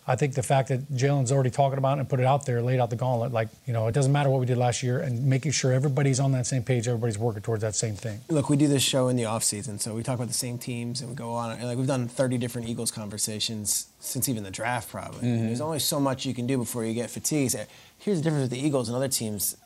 I 0.08 0.14
think 0.14 0.34
the 0.34 0.42
fact 0.42 0.68
that 0.68 0.88
Jalen's 0.92 1.32
already 1.32 1.50
talking 1.50 1.78
about 1.78 1.98
it 1.98 2.00
and 2.00 2.08
put 2.08 2.20
it 2.20 2.26
out 2.26 2.46
there, 2.46 2.62
laid 2.62 2.78
out 2.78 2.90
the 2.90 2.96
gauntlet, 2.96 3.32
like, 3.32 3.48
you 3.66 3.72
know, 3.72 3.88
it 3.88 3.92
doesn't 3.92 4.12
matter 4.12 4.30
what 4.30 4.38
we 4.38 4.46
did 4.46 4.56
last 4.56 4.82
year 4.82 5.00
and 5.00 5.26
making 5.26 5.50
sure 5.50 5.72
everybody's 5.72 6.20
on 6.20 6.30
that 6.32 6.46
same 6.46 6.62
page, 6.62 6.86
everybody's 6.86 7.18
working 7.18 7.42
towards 7.42 7.62
that 7.62 7.74
same 7.74 7.96
thing. 7.96 8.20
Look, 8.28 8.48
we 8.48 8.56
do 8.56 8.68
this 8.68 8.84
show 8.84 9.08
in 9.08 9.16
the 9.16 9.24
off 9.24 9.42
season, 9.42 9.80
so 9.80 9.94
we 9.94 10.04
talk 10.04 10.14
about 10.14 10.28
the 10.28 10.34
same 10.34 10.58
teams 10.58 11.00
and 11.00 11.10
we 11.10 11.16
go 11.16 11.30
on. 11.34 11.50
And 11.58 11.64
like 11.66 11.76
we've 11.76 11.88
done 11.88 12.06
30 12.06 12.38
different 12.38 12.68
Eagles 12.68 12.92
conversations 12.92 13.88
since 13.98 14.28
even 14.28 14.44
the 14.44 14.50
draft, 14.52 14.88
probably. 14.90 15.22
Mhm. 15.26 15.46
There's 15.46 15.60
only 15.60 15.80
so 15.80 15.98
much 15.98 16.24
you 16.24 16.34
can 16.34 16.46
do 16.46 16.56
before 16.56 16.84
you 16.84 16.94
get 16.94 17.10
fatigued. 17.10 17.56
Here's 17.98 18.18
the 18.18 18.22
difference 18.24 18.42
with 18.42 18.50
the 18.52 18.64
Eagles 18.64 18.88
and 18.88 18.94
other 18.96 19.08
teams. 19.08 19.56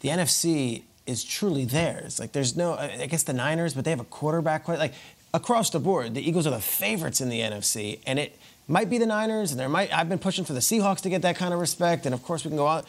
The 0.00 0.08
NFC 0.08 0.82
is 1.06 1.22
truly 1.24 1.64
theirs. 1.64 2.18
Like 2.18 2.32
there's 2.32 2.56
no, 2.56 2.74
I 2.74 2.98
I 3.02 3.06
guess 3.06 3.22
the 3.22 3.32
Niners, 3.32 3.74
but 3.74 3.84
they 3.84 3.90
have 3.90 4.00
a 4.00 4.04
quarterback. 4.04 4.66
Like 4.68 4.92
across 5.38 5.70
the 5.70 5.80
board, 5.80 6.14
the 6.14 6.28
Eagles 6.28 6.46
are 6.46 6.50
the 6.50 6.60
favorites 6.60 7.20
in 7.20 7.28
the 7.28 7.40
NFC, 7.40 8.00
and 8.06 8.18
it 8.18 8.38
might 8.66 8.90
be 8.90 8.98
the 8.98 9.06
Niners, 9.06 9.50
and 9.50 9.58
there 9.58 9.68
might. 9.68 9.92
I've 9.96 10.08
been 10.08 10.18
pushing 10.18 10.44
for 10.44 10.52
the 10.52 10.60
Seahawks 10.60 11.00
to 11.02 11.10
get 11.10 11.22
that 11.22 11.36
kind 11.36 11.54
of 11.54 11.60
respect, 11.60 12.04
and 12.06 12.14
of 12.14 12.22
course 12.22 12.44
we 12.44 12.50
can 12.50 12.58
go 12.58 12.66
out 12.66 12.86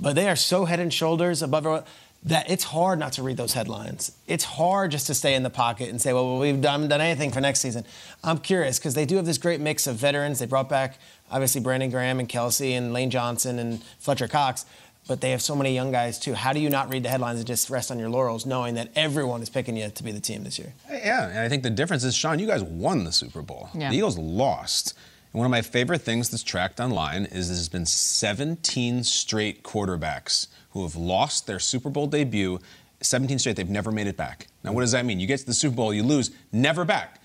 but 0.00 0.14
they 0.14 0.28
are 0.28 0.36
so 0.36 0.64
head 0.64 0.80
and 0.80 0.92
shoulders 0.92 1.42
above 1.42 1.66
everyone 1.66 1.84
that 2.24 2.50
it's 2.50 2.64
hard 2.64 2.98
not 2.98 3.12
to 3.12 3.22
read 3.22 3.36
those 3.36 3.52
headlines. 3.52 4.10
It's 4.26 4.42
hard 4.42 4.90
just 4.90 5.06
to 5.06 5.14
stay 5.14 5.34
in 5.34 5.44
the 5.44 5.50
pocket 5.50 5.88
and 5.88 6.00
say, 6.00 6.12
well, 6.12 6.38
we've 6.38 6.60
done, 6.60 6.88
done 6.88 7.00
anything 7.00 7.30
for 7.30 7.40
next 7.40 7.60
season. 7.60 7.84
I'm 8.24 8.38
curious 8.38 8.78
because 8.78 8.94
they 8.94 9.04
do 9.06 9.16
have 9.16 9.24
this 9.26 9.38
great 9.38 9.60
mix 9.60 9.86
of 9.86 9.96
veterans. 9.96 10.40
They 10.40 10.46
brought 10.46 10.68
back, 10.68 10.98
obviously, 11.30 11.60
Brandon 11.60 11.90
Graham 11.90 12.18
and 12.18 12.28
Kelce 12.28 12.76
and 12.76 12.92
Lane 12.92 13.10
Johnson 13.10 13.60
and 13.60 13.82
Fletcher 14.00 14.26
Cox, 14.26 14.66
but 15.08 15.20
they 15.20 15.30
have 15.32 15.42
so 15.42 15.56
many 15.56 15.74
young 15.74 15.90
guys 15.90 16.18
too. 16.18 16.34
How 16.34 16.52
do 16.52 16.60
you 16.60 16.70
not 16.70 16.92
read 16.92 17.02
the 17.02 17.08
headlines 17.08 17.38
and 17.38 17.46
just 17.46 17.68
rest 17.70 17.90
on 17.90 17.98
your 17.98 18.10
laurels 18.10 18.46
knowing 18.46 18.74
that 18.74 18.90
everyone 18.94 19.42
is 19.42 19.48
picking 19.50 19.76
you 19.76 19.88
to 19.88 20.04
be 20.04 20.12
the 20.12 20.20
team 20.20 20.44
this 20.44 20.58
year? 20.58 20.74
Yeah, 20.88 21.28
and 21.28 21.38
I 21.40 21.48
think 21.48 21.64
the 21.64 21.70
difference 21.70 22.04
is, 22.04 22.14
Shaun, 22.14 22.38
you 22.38 22.46
guys 22.46 22.62
won 22.62 23.02
the 23.02 23.12
Super 23.12 23.42
Bowl. 23.42 23.70
Yeah. 23.74 23.90
The 23.90 23.96
Eagles 23.96 24.18
lost. 24.18 24.94
And 25.32 25.40
one 25.40 25.46
of 25.46 25.50
my 25.50 25.62
favorite 25.62 26.02
things 26.02 26.28
that's 26.28 26.42
tracked 26.42 26.78
online 26.78 27.24
is 27.24 27.48
there's 27.48 27.68
been 27.68 27.86
17 27.86 29.02
straight 29.02 29.64
quarterbacks 29.64 30.46
who 30.70 30.82
have 30.82 30.94
lost 30.94 31.46
their 31.46 31.58
Super 31.58 31.90
Bowl 31.90 32.06
debut. 32.06 32.60
17 33.00 33.38
straight, 33.38 33.56
they've 33.56 33.68
never 33.68 33.90
made 33.90 34.06
it 34.06 34.16
back. 34.16 34.46
Now, 34.62 34.72
what 34.72 34.82
does 34.82 34.92
that 34.92 35.04
mean? 35.04 35.20
You 35.20 35.26
get 35.26 35.40
to 35.40 35.46
the 35.46 35.54
Super 35.54 35.76
Bowl, 35.76 35.94
you 35.94 36.02
lose, 36.02 36.30
never 36.52 36.84
back. 36.84 37.17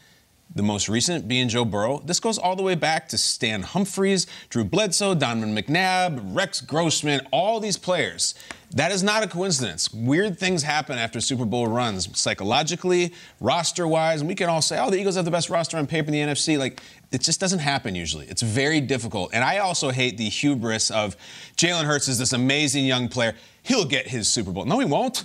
The 0.56 0.62
most 0.62 0.88
recent 0.88 1.28
being 1.28 1.50
Joe 1.50 1.66
Burrow. 1.66 2.00
This 2.06 2.20
goes 2.20 2.38
all 2.38 2.56
the 2.56 2.62
way 2.62 2.76
back 2.76 3.10
to 3.10 3.18
Stan 3.18 3.63
Humphries, 3.63 4.28
Drew 4.50 4.63
Bledsoe, 4.63 5.16
Donovan 5.16 5.56
McNabb, 5.56 6.36
Rex 6.36 6.62
Grossman, 6.62 7.26
all 7.32 7.60
these 7.60 7.76
players. 7.76 8.36
That 8.70 8.92
is 8.92 9.02
not 9.02 9.24
a 9.24 9.28
coincidence. 9.28 9.92
Weird 9.92 10.38
things 10.38 10.62
happen 10.62 11.00
after 11.00 11.20
Super 11.22 11.46
Bowl 11.46 11.68
runs, 11.68 12.16
psychologically, 12.20 13.13
roster 13.39 13.88
wise, 13.88 14.22
and 14.22 14.28
we 14.28 14.36
can 14.36 14.48
all 14.48 14.62
say, 14.62 14.80
oh, 14.80 14.92
the 14.92 14.98
Eagles 15.00 15.16
have 15.16 15.26
the 15.26 15.32
best 15.32 15.50
roster 15.50 15.78
on 15.78 15.88
paper 15.88 16.08
in 16.08 16.13
the 16.13 16.34
NFC. 16.34 16.58
Like, 16.58 16.82
it 17.13 17.21
just 17.21 17.39
doesn't 17.39 17.60
happen 17.60 17.93
usually. 17.93 18.26
It's 18.26 18.41
very 18.41 18.82
difficult. 18.82 19.32
And 19.34 19.43
I 19.43 19.60
also 19.60 19.91
hate 19.91 20.17
the 20.17 20.28
hubris 20.28 20.89
of 20.89 21.15
Jalen 21.56 21.86
Hurts 21.86 22.08
is 22.08 22.17
this 22.17 22.34
amazing 22.34 22.86
young 22.86 23.08
player. 23.08 23.36
He'll 23.62 23.86
get 23.86 24.08
his 24.08 24.28
Super 24.28 24.52
Bowl. 24.52 24.65
No, 24.65 24.80
he 24.80 24.86
won't. 24.86 25.23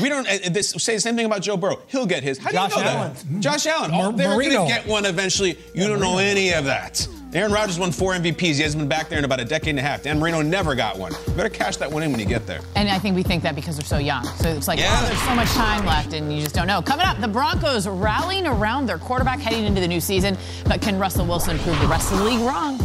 We 0.00 0.08
don't 0.08 0.26
uh, 0.26 0.48
this, 0.50 0.70
say 0.70 0.94
the 0.94 1.00
same 1.00 1.16
thing 1.16 1.26
about 1.26 1.42
Joe 1.42 1.56
Burrow. 1.56 1.82
He'll 1.88 2.06
get 2.06 2.22
his. 2.22 2.38
How 2.38 2.50
do 2.50 2.54
Josh 2.54 2.76
you 2.76 2.82
know 2.82 2.88
Allen. 2.88 3.12
that? 3.12 3.40
Josh 3.40 3.66
Allen. 3.66 3.90
Oh, 3.92 4.12
they're 4.12 4.28
going 4.28 4.50
to 4.50 4.66
get 4.66 4.86
one 4.86 5.04
eventually. 5.04 5.58
You 5.74 5.88
don't 5.88 6.00
know 6.00 6.18
any 6.18 6.52
of 6.52 6.64
that. 6.64 7.06
Aaron 7.34 7.50
Rodgers 7.50 7.80
won 7.80 7.90
four 7.90 8.12
MVPs. 8.12 8.54
He 8.54 8.62
hasn't 8.62 8.80
been 8.80 8.88
back 8.88 9.08
there 9.08 9.18
in 9.18 9.24
about 9.24 9.40
a 9.40 9.44
decade 9.44 9.70
and 9.70 9.80
a 9.80 9.82
half. 9.82 10.04
Dan 10.04 10.20
Marino 10.20 10.40
never 10.40 10.76
got 10.76 10.96
one. 10.96 11.12
You 11.26 11.32
better 11.32 11.48
cash 11.48 11.76
that 11.78 11.90
one 11.90 12.04
in 12.04 12.12
when 12.12 12.20
you 12.20 12.26
get 12.26 12.46
there. 12.46 12.60
And 12.76 12.88
I 12.88 13.00
think 13.00 13.16
we 13.16 13.24
think 13.24 13.42
that 13.42 13.56
because 13.56 13.76
they're 13.76 13.84
so 13.84 13.98
young. 13.98 14.24
So 14.24 14.48
it's 14.50 14.68
like, 14.68 14.78
oh, 14.78 14.82
Yeah. 14.82 15.00
oh, 15.02 15.06
there's 15.08 15.22
so 15.22 15.34
much 15.34 15.48
time 15.48 15.84
left, 15.84 16.12
and 16.12 16.32
you 16.32 16.40
just 16.40 16.54
don't 16.54 16.68
know. 16.68 16.80
Coming 16.80 17.06
up, 17.06 17.20
the 17.20 17.26
Broncos 17.26 17.88
rallying 17.88 18.46
around 18.46 18.86
their 18.86 18.98
quarterback 18.98 19.40
heading 19.40 19.64
into 19.64 19.80
the 19.80 19.88
new 19.88 20.00
season. 20.00 20.38
But 20.66 20.80
can 20.80 20.96
Russell 20.96 21.26
Wilson 21.26 21.58
prove 21.58 21.78
the 21.80 21.88
rest 21.88 22.12
of 22.12 22.18
the 22.18 22.24
league 22.24 22.38
wrong? 22.40 22.78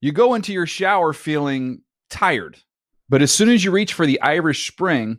You 0.00 0.12
go 0.12 0.34
into 0.34 0.52
your 0.52 0.66
shower 0.66 1.12
feeling 1.12 1.82
tired, 2.10 2.58
but 3.08 3.22
as 3.22 3.32
soon 3.32 3.48
as 3.48 3.64
you 3.64 3.70
reach 3.70 3.92
for 3.92 4.06
the 4.06 4.20
Irish 4.20 4.70
Spring, 4.70 5.18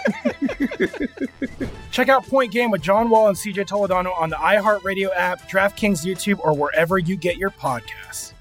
Check 1.91 2.09
out 2.09 2.25
Point 2.27 2.51
Game 2.51 2.71
with 2.71 2.81
John 2.81 3.09
Wall 3.09 3.27
and 3.27 3.37
CJ 3.37 3.67
Toledano 3.67 4.17
on 4.19 4.29
the 4.29 4.35
iHeartRadio 4.35 5.09
app, 5.15 5.49
DraftKings 5.49 6.05
YouTube, 6.05 6.39
or 6.39 6.53
wherever 6.53 6.97
you 6.97 7.15
get 7.15 7.37
your 7.37 7.49
podcasts. 7.49 8.33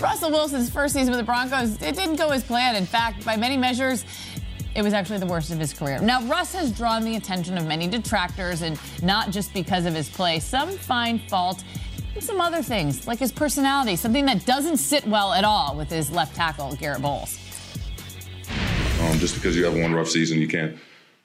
Russell 0.00 0.30
Wilson's 0.30 0.70
first 0.70 0.94
season 0.94 1.10
with 1.10 1.18
the 1.18 1.24
Broncos, 1.24 1.80
it 1.82 1.94
didn't 1.94 2.16
go 2.16 2.30
as 2.30 2.42
planned. 2.42 2.76
In 2.76 2.86
fact, 2.86 3.24
by 3.24 3.36
many 3.36 3.56
measures, 3.56 4.04
it 4.74 4.82
was 4.82 4.92
actually 4.92 5.18
the 5.18 5.26
worst 5.26 5.50
of 5.50 5.58
his 5.58 5.72
career. 5.72 5.98
Now, 6.00 6.22
Russ 6.22 6.54
has 6.54 6.70
drawn 6.72 7.04
the 7.04 7.16
attention 7.16 7.58
of 7.58 7.66
many 7.66 7.88
detractors, 7.88 8.62
and 8.62 8.78
not 9.02 9.30
just 9.30 9.52
because 9.52 9.86
of 9.86 9.94
his 9.94 10.08
play. 10.08 10.38
Some 10.38 10.70
find 10.70 11.20
fault 11.28 11.64
in 12.14 12.20
some 12.20 12.40
other 12.40 12.62
things, 12.62 13.06
like 13.06 13.18
his 13.18 13.32
personality, 13.32 13.96
something 13.96 14.26
that 14.26 14.44
doesn't 14.46 14.78
sit 14.78 15.06
well 15.06 15.32
at 15.32 15.44
all 15.44 15.76
with 15.76 15.90
his 15.90 16.10
left 16.10 16.34
tackle, 16.34 16.74
Garrett 16.76 17.02
Bolles. 17.02 17.38
Um, 19.02 19.18
just 19.18 19.34
because 19.34 19.56
you 19.56 19.64
have 19.64 19.76
one 19.76 19.94
rough 19.94 20.08
season, 20.08 20.40
you 20.40 20.48
can't 20.48 20.76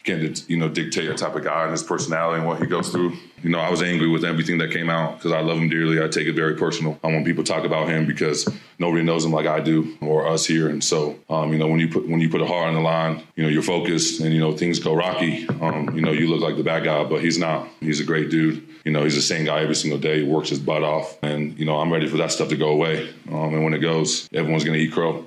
can't 0.04 0.48
you 0.48 0.56
know 0.56 0.70
dictate 0.70 1.10
a 1.10 1.16
type 1.16 1.36
of 1.36 1.44
guy 1.44 1.64
and 1.64 1.72
his 1.72 1.82
personality 1.82 2.38
and 2.38 2.48
what 2.48 2.60
he 2.60 2.68
goes 2.68 2.90
through. 2.90 3.14
You 3.42 3.50
know, 3.50 3.60
I 3.60 3.70
was 3.70 3.82
angry 3.82 4.08
with 4.08 4.24
everything 4.24 4.60
that 4.60 4.72
came 4.72 4.90
out 4.90 5.18
because 5.18 5.32
I 5.32 5.42
love 5.42 5.58
him 5.58 5.68
dearly. 5.68 6.02
I 6.02 6.08
take 6.08 6.28
it 6.28 6.34
very 6.34 6.56
personal. 6.56 7.00
Um, 7.04 7.14
when 7.14 7.26
people 7.26 7.44
to 7.44 7.52
talk 7.52 7.66
about 7.66 7.90
him 7.90 8.06
because 8.06 8.48
nobody 8.80 9.04
knows 9.04 9.26
him 9.26 9.32
like 9.32 9.46
I 9.46 9.60
do 9.60 9.98
or 10.02 10.28
us 10.28 10.46
here, 10.46 10.70
and 10.70 10.84
so 10.84 11.18
um, 11.30 11.52
you 11.52 11.60
know 11.60 11.68
when 11.68 11.80
you 11.80 11.88
put 11.88 12.08
when 12.08 12.20
you 12.20 12.30
put 12.30 12.42
a 12.42 12.46
heart 12.46 12.68
on 12.68 12.76
the 12.76 12.82
line, 12.82 13.24
you 13.36 13.44
know 13.44 13.50
you're 13.50 13.62
focused 13.62 14.22
and 14.22 14.34
you 14.34 14.40
know 14.40 14.56
things 14.56 14.80
go 14.80 14.94
rocky. 14.96 15.48
Um, 15.62 15.96
you 15.96 16.02
know 16.02 16.12
you 16.12 16.28
look 16.28 16.42
like 16.42 16.58
the 16.58 16.64
bad 16.64 16.84
guy, 16.84 17.04
but 17.04 17.22
he's 17.22 17.38
not. 17.38 17.68
He's 17.80 18.00
a 18.00 18.04
great 18.04 18.30
dude. 18.30 18.68
You 18.84 18.92
know 18.92 19.04
he's 19.04 19.16
the 19.16 19.22
same 19.22 19.46
guy 19.46 19.62
every 19.62 19.76
single 19.76 20.00
day. 20.00 20.24
He 20.24 20.28
works 20.28 20.50
his 20.50 20.60
butt 20.60 20.84
off, 20.84 21.18
and 21.24 21.58
you 21.58 21.66
know 21.66 21.78
I'm 21.78 21.92
ready 21.92 22.08
for 22.08 22.18
that 22.18 22.32
stuff 22.32 22.50
to 22.50 22.58
go 22.58 22.70
away. 22.70 23.10
Um, 23.30 23.54
and 23.54 23.64
when 23.64 23.74
it 23.74 23.80
goes, 23.80 24.30
everyone's 24.34 24.64
gonna 24.64 24.78
eat 24.78 24.92
crow. 24.92 25.26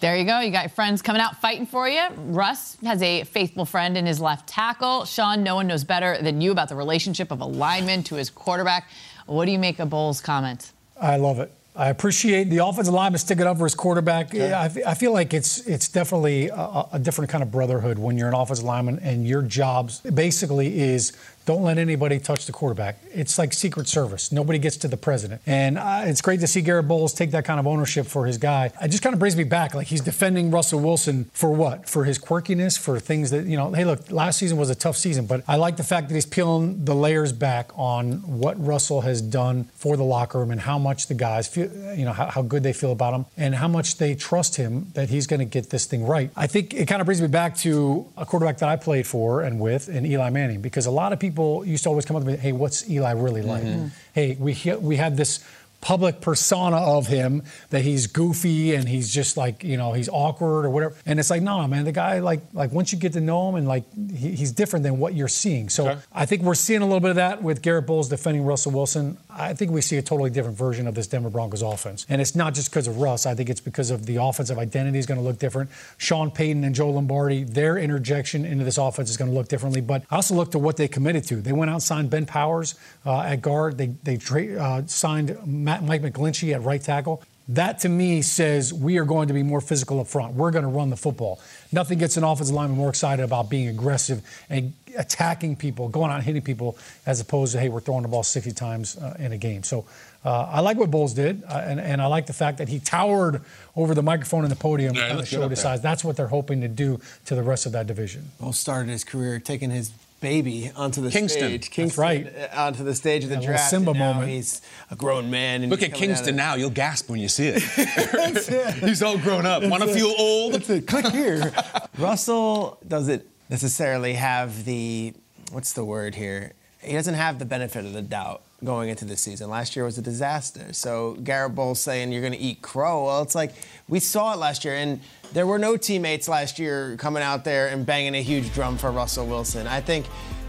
There 0.00 0.16
you 0.16 0.24
go. 0.24 0.40
You 0.40 0.50
got 0.50 0.62
your 0.62 0.70
friends 0.70 1.02
coming 1.02 1.20
out 1.20 1.40
fighting 1.40 1.66
for 1.66 1.86
you. 1.86 2.06
Russ 2.16 2.78
has 2.82 3.02
a 3.02 3.24
faithful 3.24 3.66
friend 3.66 3.98
in 3.98 4.06
his 4.06 4.18
left 4.18 4.48
tackle. 4.48 5.04
Shaun, 5.04 5.42
no 5.42 5.54
one 5.56 5.66
knows 5.66 5.84
better 5.84 6.16
than 6.22 6.40
you 6.40 6.52
about 6.52 6.70
the 6.70 6.76
relationship 6.76 7.30
of 7.30 7.40
a 7.40 7.44
lineman 7.44 8.02
to 8.04 8.14
his 8.14 8.30
quarterback. 8.30 8.88
What 9.26 9.44
do 9.44 9.52
you 9.52 9.58
make 9.58 9.78
of 9.78 9.90
Bolles' 9.90 10.20
comments? 10.22 10.72
I 11.00 11.16
love 11.16 11.38
it. 11.38 11.52
I 11.76 11.88
appreciate 11.88 12.50
the 12.50 12.58
offensive 12.58 12.92
lineman 12.92 13.18
sticking 13.18 13.46
up 13.46 13.56
for 13.58 13.64
his 13.64 13.76
quarterback. 13.76 14.34
I, 14.34 14.70
I 14.86 14.94
feel 14.94 15.12
like 15.12 15.32
it's 15.32 15.66
it's 15.68 15.88
definitely 15.88 16.48
a, 16.48 16.86
a 16.92 16.98
different 16.98 17.30
kind 17.30 17.42
of 17.42 17.52
brotherhood 17.52 17.98
when 17.98 18.18
you're 18.18 18.28
an 18.28 18.34
offensive 18.34 18.64
lineman 18.64 18.98
and 18.98 19.26
your 19.26 19.42
job 19.42 19.92
basically 20.12 20.80
is 20.80 21.12
don't 21.46 21.62
let 21.62 21.78
anybody 21.78 22.18
touch 22.18 22.46
the 22.46 22.52
quarterback. 22.52 22.98
It's 23.12 23.38
like 23.38 23.52
Secret 23.52 23.88
Service. 23.88 24.30
Nobody 24.30 24.58
gets 24.58 24.76
to 24.78 24.88
the 24.88 24.96
president. 24.96 25.40
And 25.46 25.78
uh, 25.78 26.02
it's 26.04 26.20
great 26.20 26.40
to 26.40 26.46
see 26.46 26.60
Garrett 26.60 26.86
Bolles 26.86 27.12
take 27.12 27.30
that 27.32 27.44
kind 27.44 27.58
of 27.58 27.66
ownership 27.66 28.06
for 28.06 28.26
his 28.26 28.38
guy. 28.38 28.72
It 28.80 28.88
just 28.88 29.02
kind 29.02 29.14
of 29.14 29.18
brings 29.18 29.36
me 29.36 29.44
back. 29.44 29.74
Like 29.74 29.88
he's 29.88 30.00
defending 30.00 30.50
Russell 30.50 30.80
Wilson 30.80 31.24
for 31.32 31.50
what? 31.50 31.88
For 31.88 32.04
his 32.04 32.18
quirkiness, 32.18 32.78
for 32.78 33.00
things 33.00 33.30
that, 33.30 33.46
you 33.46 33.56
know, 33.56 33.72
hey, 33.72 33.84
look, 33.84 34.10
last 34.10 34.38
season 34.38 34.58
was 34.58 34.70
a 34.70 34.74
tough 34.74 34.96
season, 34.96 35.26
but 35.26 35.42
I 35.48 35.56
like 35.56 35.76
the 35.76 35.84
fact 35.84 36.08
that 36.08 36.14
he's 36.14 36.26
peeling 36.26 36.84
the 36.84 36.94
layers 36.94 37.32
back 37.32 37.70
on 37.74 38.38
what 38.38 38.62
Russell 38.64 39.00
has 39.02 39.22
done 39.22 39.64
for 39.74 39.96
the 39.96 40.04
locker 40.04 40.38
room 40.38 40.50
and 40.50 40.60
how 40.60 40.78
much 40.78 41.06
the 41.06 41.14
guys 41.14 41.48
feel, 41.48 41.70
you 41.96 42.04
know, 42.04 42.12
how, 42.12 42.26
how 42.26 42.42
good 42.42 42.62
they 42.62 42.72
feel 42.72 42.92
about 42.92 43.14
him 43.14 43.26
and 43.36 43.54
how 43.54 43.68
much 43.68 43.96
they 43.96 44.14
trust 44.14 44.56
him 44.56 44.88
that 44.94 45.08
he's 45.08 45.26
going 45.26 45.40
to 45.40 45.46
get 45.46 45.70
this 45.70 45.86
thing 45.86 46.04
right. 46.04 46.30
I 46.36 46.46
think 46.46 46.74
it 46.74 46.86
kind 46.86 47.00
of 47.00 47.06
brings 47.06 47.20
me 47.20 47.28
back 47.28 47.56
to 47.58 48.06
a 48.16 48.26
quarterback 48.26 48.58
that 48.58 48.68
I 48.68 48.76
played 48.76 49.06
for 49.06 49.42
and 49.42 49.58
with, 49.58 49.88
and 49.88 50.06
Eli 50.06 50.30
Manning, 50.30 50.60
because 50.60 50.86
a 50.86 50.90
lot 50.90 51.12
of 51.12 51.18
people 51.18 51.29
used 51.64 51.82
to 51.84 51.88
always 51.90 52.04
come 52.04 52.16
up 52.16 52.22
to 52.24 52.30
me, 52.30 52.36
hey, 52.36 52.52
what's 52.52 52.88
Eli 52.88 53.12
really 53.12 53.42
like? 53.42 53.62
Mhm. 53.64 53.90
Hey, 54.12 54.36
we 54.38 54.52
we 54.80 54.96
had 54.96 55.16
this 55.16 55.40
public 55.80 56.20
persona 56.20 56.76
of 56.76 57.06
him 57.06 57.42
that 57.70 57.82
he's 57.82 58.06
goofy 58.06 58.74
and 58.74 58.88
he's 58.88 59.12
just 59.12 59.36
like 59.36 59.64
you 59.64 59.76
know 59.76 59.92
he's 59.92 60.08
awkward 60.08 60.66
or 60.66 60.70
whatever. 60.70 60.94
And 61.06 61.18
it's 61.18 61.30
like 61.30 61.42
no 61.42 61.66
man 61.66 61.84
the 61.84 61.92
guy 61.92 62.18
like 62.18 62.40
like 62.52 62.70
once 62.72 62.92
you 62.92 62.98
get 62.98 63.14
to 63.14 63.20
know 63.20 63.48
him 63.48 63.54
and 63.54 63.66
like 63.66 63.84
he, 64.14 64.32
he's 64.32 64.52
different 64.52 64.82
than 64.82 64.98
what 64.98 65.14
you're 65.14 65.28
seeing. 65.28 65.68
So 65.68 65.98
i 66.12 66.26
think 66.26 66.42
we're 66.42 66.54
seeing 66.54 66.82
a 66.82 66.84
little 66.84 67.00
bit 67.00 67.10
of 67.10 67.16
that 67.16 67.42
with 67.42 67.62
garrett 67.62 67.86
bolles 67.86 68.08
defending 68.08 68.44
russell 68.44 68.72
wilson. 68.72 69.16
I 69.30 69.54
think 69.54 69.70
we 69.70 69.80
see 69.80 69.96
a 69.96 70.02
totally 70.02 70.30
different 70.30 70.58
version 70.58 70.86
of 70.86 70.94
this 70.94 71.06
denver 71.06 71.30
broncos 71.30 71.62
offense. 71.62 72.04
And 72.08 72.20
it's 72.20 72.34
not 72.34 72.54
just 72.54 72.70
because 72.70 72.86
of 72.86 72.98
russ. 72.98 73.24
I 73.24 73.34
think 73.34 73.48
it's 73.48 73.60
because 73.60 73.90
of 73.90 74.06
the 74.06 74.16
offensive 74.16 74.58
identity 74.58 74.98
is 74.98 75.06
going 75.06 75.18
to 75.18 75.24
look 75.24 75.38
different. 75.38 75.70
Sean 75.96 76.30
payton 76.30 76.64
and 76.64 76.74
joe 76.74 76.90
lombardi 76.90 77.44
their 77.44 77.78
interjection 77.78 78.44
into 78.44 78.64
this 78.64 78.76
offense 78.76 79.08
is 79.08 79.16
going 79.16 79.30
to 79.30 79.36
look 79.36 79.48
differently. 79.48 79.80
But 79.80 80.04
i 80.10 80.16
also 80.16 80.34
look 80.34 80.50
to 80.52 80.58
what 80.58 80.76
they 80.76 80.88
committed 80.88 81.24
to. 81.24 81.36
They 81.36 81.52
went 81.52 81.70
out 81.70 81.74
and 81.74 81.82
signed 81.82 82.10
ben 82.10 82.26
powers 82.26 82.74
uh, 83.06 83.20
at 83.22 83.40
guard. 83.40 83.78
They, 83.78 83.86
they 84.02 84.16
tra- 84.16 84.56
uh, 84.56 84.82
signed 84.86 85.36
Matt, 85.46 85.69
mike 85.82 86.02
mcglinchey 86.02 86.52
at 86.54 86.62
right 86.62 86.82
tackle 86.82 87.22
that 87.54 87.80
to 87.80 87.88
me 87.88 88.22
says 88.22 88.72
we 88.72 88.98
are 88.98 89.04
going 89.04 89.26
to 89.26 89.34
be 89.34 89.42
more 89.42 89.60
physical 89.60 89.98
up 89.98 90.06
front. 90.06 90.34
We're 90.34 90.52
going 90.52 90.62
to 90.62 90.70
run 90.70 90.88
the 90.88 90.96
football. 90.96 91.40
Nothing 91.72 91.98
gets 91.98 92.16
an 92.16 92.22
offensive 92.22 92.54
lineman 92.54 92.78
more 92.78 92.90
excited 92.90 93.24
about 93.24 93.50
being 93.50 93.66
aggressive 93.66 94.22
and 94.48 94.72
attacking 94.96 95.56
people, 95.56 95.88
going 95.88 96.12
out 96.12 96.16
and 96.16 96.24
hitting 96.24 96.42
people, 96.42 96.78
as 97.06 97.20
opposed 97.20 97.52
to, 97.52 97.60
hey, 97.60 97.68
we're 97.68 97.80
throwing 97.80 98.02
the 98.02 98.08
ball 98.08 98.22
60 98.22 98.52
times 98.52 98.96
uh, 98.98 99.16
in 99.18 99.32
a 99.32 99.36
game. 99.36 99.64
So 99.64 99.84
uh, 100.24 100.42
I 100.44 100.60
like 100.60 100.76
what 100.76 100.92
Bolles 100.92 101.12
did, 101.12 101.42
uh, 101.44 101.62
and, 101.64 101.80
and, 101.80 102.02
I 102.02 102.06
like 102.06 102.26
the 102.26 102.34
fact 102.34 102.58
that 102.58 102.68
he 102.68 102.78
towered 102.78 103.40
over 103.74 103.94
the 103.94 104.02
microphone 104.02 104.44
and 104.44 104.52
the 104.52 104.56
podium 104.56 104.94
Yeah, 104.94 105.06
and 105.06 105.16
looks 105.16 105.30
showed 105.30 105.40
good 105.40 105.50
his 105.50 105.60
up 105.60 105.62
there. 105.64 105.76
size. 105.76 105.82
That's 105.82 106.04
what 106.04 106.16
they're 106.16 106.28
hoping 106.28 106.60
to 106.60 106.68
do 106.68 107.00
to 107.24 107.34
the 107.34 107.42
rest 107.42 107.64
of 107.64 107.72
that 107.72 107.86
division. 107.86 108.30
Bolles 108.38 108.58
started 108.58 108.90
his 108.90 109.02
career 109.02 109.40
taking 109.40 109.70
his 109.70 109.92
baby 110.20 110.70
onto 110.76 111.00
the 111.00 111.10
Kingston. 111.10 111.40
stage. 111.40 111.70
Kingston 111.70 112.02
right. 112.02 112.32
uh, 112.52 112.66
Onto 112.66 112.84
the 112.84 112.94
stage 112.94 113.24
of 113.24 113.30
the 113.30 113.36
little 113.36 113.52
draft. 113.52 113.70
Simba 113.70 113.94
moment. 113.94 114.28
He's 114.28 114.60
a 114.90 114.96
grown 114.96 115.30
man. 115.30 115.62
And 115.62 115.70
Look 115.70 115.82
at 115.82 115.94
Kingston 115.94 116.36
now. 116.36 116.54
You'll 116.54 116.70
gasp 116.70 117.08
when 117.08 117.20
you 117.20 117.28
see 117.28 117.48
it. 117.48 117.62
It. 118.50 118.74
He's 118.74 119.02
all 119.02 119.18
grown 119.18 119.44
up. 119.46 119.62
Want 119.64 119.82
to 119.82 119.92
feel 119.92 120.12
old? 120.18 120.54
That's 120.54 120.70
it. 120.70 120.86
Click 120.86 121.06
here. 121.08 121.52
Russell 121.98 122.78
doesn't 122.86 123.26
necessarily 123.48 124.14
have 124.14 124.64
the 124.64 125.14
what's 125.52 125.72
the 125.72 125.84
word 125.84 126.14
here? 126.14 126.52
He 126.80 126.92
doesn't 126.92 127.14
have 127.14 127.38
the 127.38 127.44
benefit 127.44 127.84
of 127.84 127.92
the 127.92 128.02
doubt 128.02 128.42
going 128.64 128.90
into 128.90 129.04
the 129.04 129.16
season. 129.16 129.48
Last 129.48 129.74
year 129.74 129.84
was 129.84 129.98
a 129.98 130.02
disaster. 130.02 130.72
So 130.72 131.16
Garrett 131.24 131.54
Bolles 131.54 131.80
saying 131.80 132.12
you're 132.12 132.20
going 132.20 132.34
to 132.34 132.38
eat 132.38 132.62
crow. 132.62 133.06
Well, 133.06 133.22
it's 133.22 133.34
like 133.34 133.52
we 133.88 134.00
saw 134.00 134.34
it 134.34 134.38
last 134.38 134.64
year, 134.64 134.74
and 134.74 135.00
there 135.32 135.46
were 135.46 135.58
no 135.58 135.76
teammates 135.76 136.28
last 136.28 136.58
year 136.58 136.96
coming 136.96 137.22
out 137.22 137.44
there 137.44 137.68
and 137.68 137.86
banging 137.86 138.14
a 138.14 138.22
huge 138.22 138.52
drum 138.52 138.76
for 138.76 138.90
Russell 138.90 139.26
Wilson. 139.26 139.66
I 139.66 139.80
think, 139.80 140.06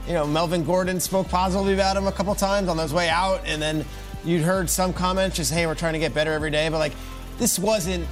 you 0.08 0.14
know, 0.14 0.26
Melvin 0.26 0.64
Gordon 0.64 1.00
spoke 1.00 1.30
positively 1.30 1.74
about 1.74 1.96
him 1.96 2.08
a 2.08 2.12
couple 2.12 2.36
times 2.36 2.68
on 2.68 2.78
his 2.78 2.94
way 2.94 3.10
out, 3.10 3.42
and 3.46 3.62
then 3.62 3.86
you'd 4.26 4.44
heard 4.44 4.70
some 4.70 4.94
comments 4.94 5.38
just, 5.38 5.54
hey, 5.54 5.66
we're 5.66 5.76
trying 5.76 5.94
to 5.94 6.00
get 6.00 6.14
better 6.14 6.34
every 6.34 6.52
day. 6.52 6.68
But 6.70 6.80
like, 6.80 6.94
this 7.38 7.58
wasn't 7.58 8.06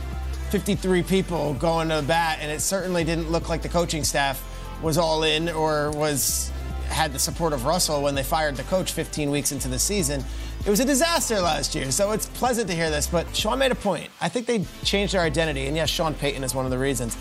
53 0.50 1.04
people 1.04 1.54
going 1.56 1.90
to 1.90 1.98
the 1.98 2.04
bat, 2.04 2.40
and 2.42 2.52
it 2.52 2.62
certainly 2.62 3.04
didn't 3.04 3.32
look 3.32 3.50
like 3.50 3.62
the 3.62 3.70
coaching 3.70 4.04
staff 4.04 4.46
was 4.82 4.98
all 4.98 5.24
in 5.24 5.50
or 5.50 5.92
was 5.92 6.52
had 6.90 7.14
the 7.14 7.20
support 7.20 7.54
of 7.54 7.66
Russell 7.66 8.02
when 8.02 8.16
they 8.16 8.24
fired 8.24 8.56
the 8.56 8.64
coach 8.64 8.92
15 8.92 9.32
weeks 9.32 9.52
into 9.52 9.68
the 9.68 9.80
season. 9.80 10.24
It 10.66 10.70
was 10.70 10.80
a 10.80 10.86
disaster 10.86 11.40
last 11.40 11.74
year, 11.76 11.92
so 11.92 12.12
it's 12.12 12.26
pleasant 12.28 12.68
to 12.70 12.76
hear 12.76 12.90
this. 12.90 13.08
But 13.08 13.34
Shaun 13.36 13.60
made 13.60 13.72
a 13.72 13.76
point. 13.76 14.10
I 14.20 14.30
think 14.30 14.46
they 14.46 14.66
changed 14.84 15.14
their 15.14 15.22
identity, 15.22 15.68
and 15.68 15.76
yes, 15.76 15.90
Sean 15.90 16.14
Payton 16.14 16.44
is 16.44 16.54
one 16.54 16.66
of 16.66 16.72
the 16.72 16.78
reasons. 16.78 17.18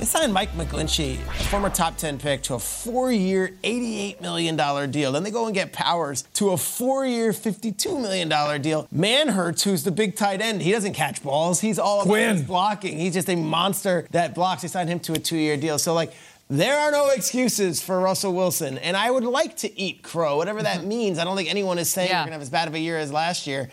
They 0.00 0.06
signed 0.06 0.32
Mike 0.32 0.52
McGlinchey, 0.54 1.16
a 1.16 1.44
former 1.50 1.68
top 1.68 1.98
10 1.98 2.18
pick, 2.18 2.42
to 2.44 2.54
a 2.54 2.58
four 2.58 3.12
year, 3.12 3.50
$88 3.62 4.22
million 4.22 4.90
deal. 4.90 5.12
Then 5.12 5.22
they 5.22 5.30
go 5.30 5.44
and 5.44 5.54
get 5.54 5.74
Powers 5.74 6.22
to 6.34 6.52
a 6.52 6.56
four 6.56 7.04
year, 7.04 7.32
$52 7.32 8.00
million 8.00 8.62
deal. 8.62 8.88
Manhertz, 8.90 9.62
who's 9.62 9.84
the 9.84 9.90
big 9.90 10.16
tight 10.16 10.40
end, 10.40 10.62
he 10.62 10.72
doesn't 10.72 10.94
catch 10.94 11.22
balls. 11.22 11.60
He's 11.60 11.78
all 11.78 12.00
about 12.00 12.46
blocking. 12.46 12.96
He's 12.98 13.12
just 13.12 13.28
a 13.28 13.36
monster 13.36 14.06
that 14.12 14.34
blocks. 14.34 14.62
They 14.62 14.68
signed 14.68 14.88
him 14.88 15.00
to 15.00 15.12
a 15.12 15.18
two 15.18 15.36
year 15.36 15.58
deal. 15.58 15.78
So, 15.78 15.92
like, 15.92 16.14
there 16.50 16.76
are 16.78 16.90
no 16.90 17.08
excuses 17.10 17.80
for 17.80 18.00
Russell 18.00 18.34
Wilson. 18.34 18.76
And 18.78 18.96
I 18.96 19.10
would 19.10 19.24
like 19.24 19.56
to 19.58 19.80
eat 19.80 20.02
crow, 20.02 20.36
whatever 20.36 20.62
that 20.62 20.84
means. 20.96 21.18
I 21.18 21.24
don't 21.24 21.36
think 21.36 21.48
anyone 21.48 21.78
is 21.78 21.88
saying 21.88 22.08
Yeah. 22.10 22.18
we're 22.20 22.24
going 22.24 22.28
to 22.30 22.32
have 22.34 22.42
as 22.42 22.50
bad 22.50 22.68
of 22.68 22.74
a 22.74 22.78
year 22.80 22.98
as 22.98 23.12
last 23.12 23.46
year. 23.46 23.70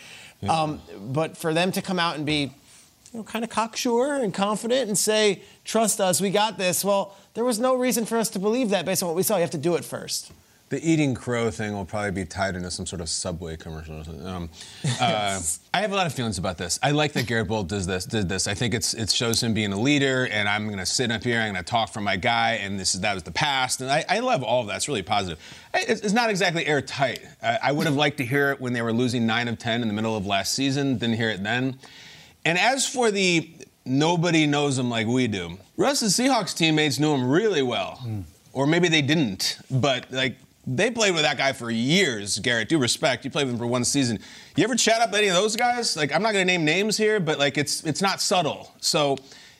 Um, 0.47 0.79
but 0.99 1.35
for 1.35 1.53
them 1.53 1.71
to 1.73 1.81
come 1.81 1.97
out 1.99 2.15
and 2.15 2.25
be 2.25 2.51
you 3.11 3.19
know, 3.19 3.23
kind 3.23 3.43
of 3.43 3.49
cocksure 3.49 4.13
and 4.21 4.31
confident 4.33 4.87
and 4.87 4.97
say, 4.97 5.41
trust 5.65 5.99
us, 5.99 6.21
we 6.21 6.29
got 6.29 6.57
this. 6.59 6.85
Well, 6.85 7.15
there 7.33 7.43
was 7.43 7.57
no 7.59 7.75
reason 7.75 8.05
for 8.05 8.17
us 8.17 8.29
to 8.31 8.39
believe 8.39 8.69
that 8.69 8.85
based 8.85 9.01
on 9.01 9.07
what 9.07 9.15
we 9.15 9.23
saw. 9.23 9.35
You 9.37 9.41
have 9.41 9.49
to 9.51 9.57
do 9.57 9.75
it 9.75 9.83
first. 9.83 10.31
The 10.69 10.85
eating 10.85 11.15
crow 11.15 11.49
thing 11.49 11.71
will 11.71 11.85
probably 11.85 12.11
be 12.11 12.25
tied 12.25 12.57
into 12.57 12.69
some 12.69 12.85
sort 12.85 13.01
of 13.01 13.07
Subway 13.07 13.55
commercial. 13.55 14.01
or 14.01 14.03
something. 14.03 14.27
Um, 14.27 14.49
uh, 14.99 15.39
I 15.73 15.79
have 15.79 15.93
a 15.93 15.95
lot 15.95 16.07
of 16.07 16.13
feelings 16.13 16.37
about 16.37 16.57
this. 16.57 16.77
I 16.83 16.91
like 16.91 17.13
that 17.13 17.25
Garrett 17.25 17.47
Bolles 17.47 17.67
does 17.67 17.87
this. 17.87 18.03
Did 18.03 18.27
this. 18.27 18.47
I 18.47 18.53
think 18.53 18.73
it's 18.73 18.93
it 18.93 19.09
shows 19.09 19.41
him 19.41 19.53
being 19.53 19.71
a 19.71 19.79
leader, 19.79 20.27
and 20.29 20.49
I'm 20.49 20.65
going 20.65 20.79
to 20.79 20.85
sit 20.85 21.09
up 21.09 21.23
here. 21.23 21.39
I'm 21.39 21.53
going 21.53 21.63
to 21.63 21.69
talk 21.69 21.93
for 21.93 22.01
my 22.01 22.17
guy, 22.17 22.53
and 22.55 22.77
this 22.77 22.95
is 22.95 23.01
that 23.01 23.13
was 23.13 23.23
the 23.23 23.31
past, 23.31 23.79
and 23.79 23.89
I, 23.89 24.03
I 24.09 24.19
love 24.19 24.43
all 24.43 24.61
of 24.61 24.67
that. 24.67 24.75
It's 24.75 24.89
really 24.89 25.03
positive. 25.03 25.39
It's, 25.73 26.01
it's 26.01 26.13
not 26.13 26.29
exactly 26.29 26.65
airtight. 26.65 27.25
I, 27.41 27.59
I 27.63 27.71
would 27.71 27.85
have 27.85 27.95
liked 27.95 28.17
to 28.17 28.25
hear 28.25 28.51
it 28.51 28.59
when 28.59 28.73
they 28.73 28.81
were 28.81 28.93
losing 28.93 29.25
nine 29.25 29.47
of 29.47 29.57
ten 29.57 29.81
in 29.81 29.87
the 29.87 29.93
middle 29.93 30.17
of 30.17 30.25
last 30.25 30.51
season. 30.51 30.97
Didn't 30.97 31.15
hear 31.15 31.29
it 31.29 31.43
then. 31.43 31.79
And 32.43 32.57
as 32.57 32.85
for 32.85 33.09
the 33.09 33.49
nobody 33.85 34.45
knows 34.47 34.77
him 34.77 34.89
like 34.89 35.07
we 35.07 35.27
do, 35.27 35.59
Russ's 35.77 36.17
Seahawks 36.17 36.53
teammates 36.53 36.99
knew 36.99 37.13
him 37.13 37.29
really 37.29 37.61
well, 37.61 38.05
or 38.51 38.67
maybe 38.67 38.89
they 38.89 39.01
didn't. 39.01 39.59
But 39.71 40.11
like 40.11 40.35
they 40.67 40.91
played 40.91 41.13
with 41.13 41.23
that 41.23 41.37
guy 41.37 41.53
for 41.53 41.71
years. 41.71 42.37
Garrett, 42.39 42.67
due 42.67 42.77
respect, 42.77 43.23
you 43.23 43.31
played 43.31 43.45
with 43.45 43.53
him 43.53 43.59
for 43.59 43.67
one 43.67 43.85
season. 43.85 44.19
You 44.55 44.65
ever 44.65 44.75
chat 44.75 45.01
up 45.01 45.13
any 45.13 45.27
of 45.27 45.33
those 45.33 45.55
guys? 45.55 45.95
Like 45.95 46.13
I'm 46.13 46.21
not 46.21 46.33
going 46.33 46.45
to 46.45 46.53
name 46.53 46.65
names 46.65 46.97
here, 46.97 47.19
but 47.19 47.39
like 47.39 47.57
it's 47.57 47.83
it's 47.85 48.01
not 48.01 48.21
subtle. 48.21 48.73
So. 48.81 49.17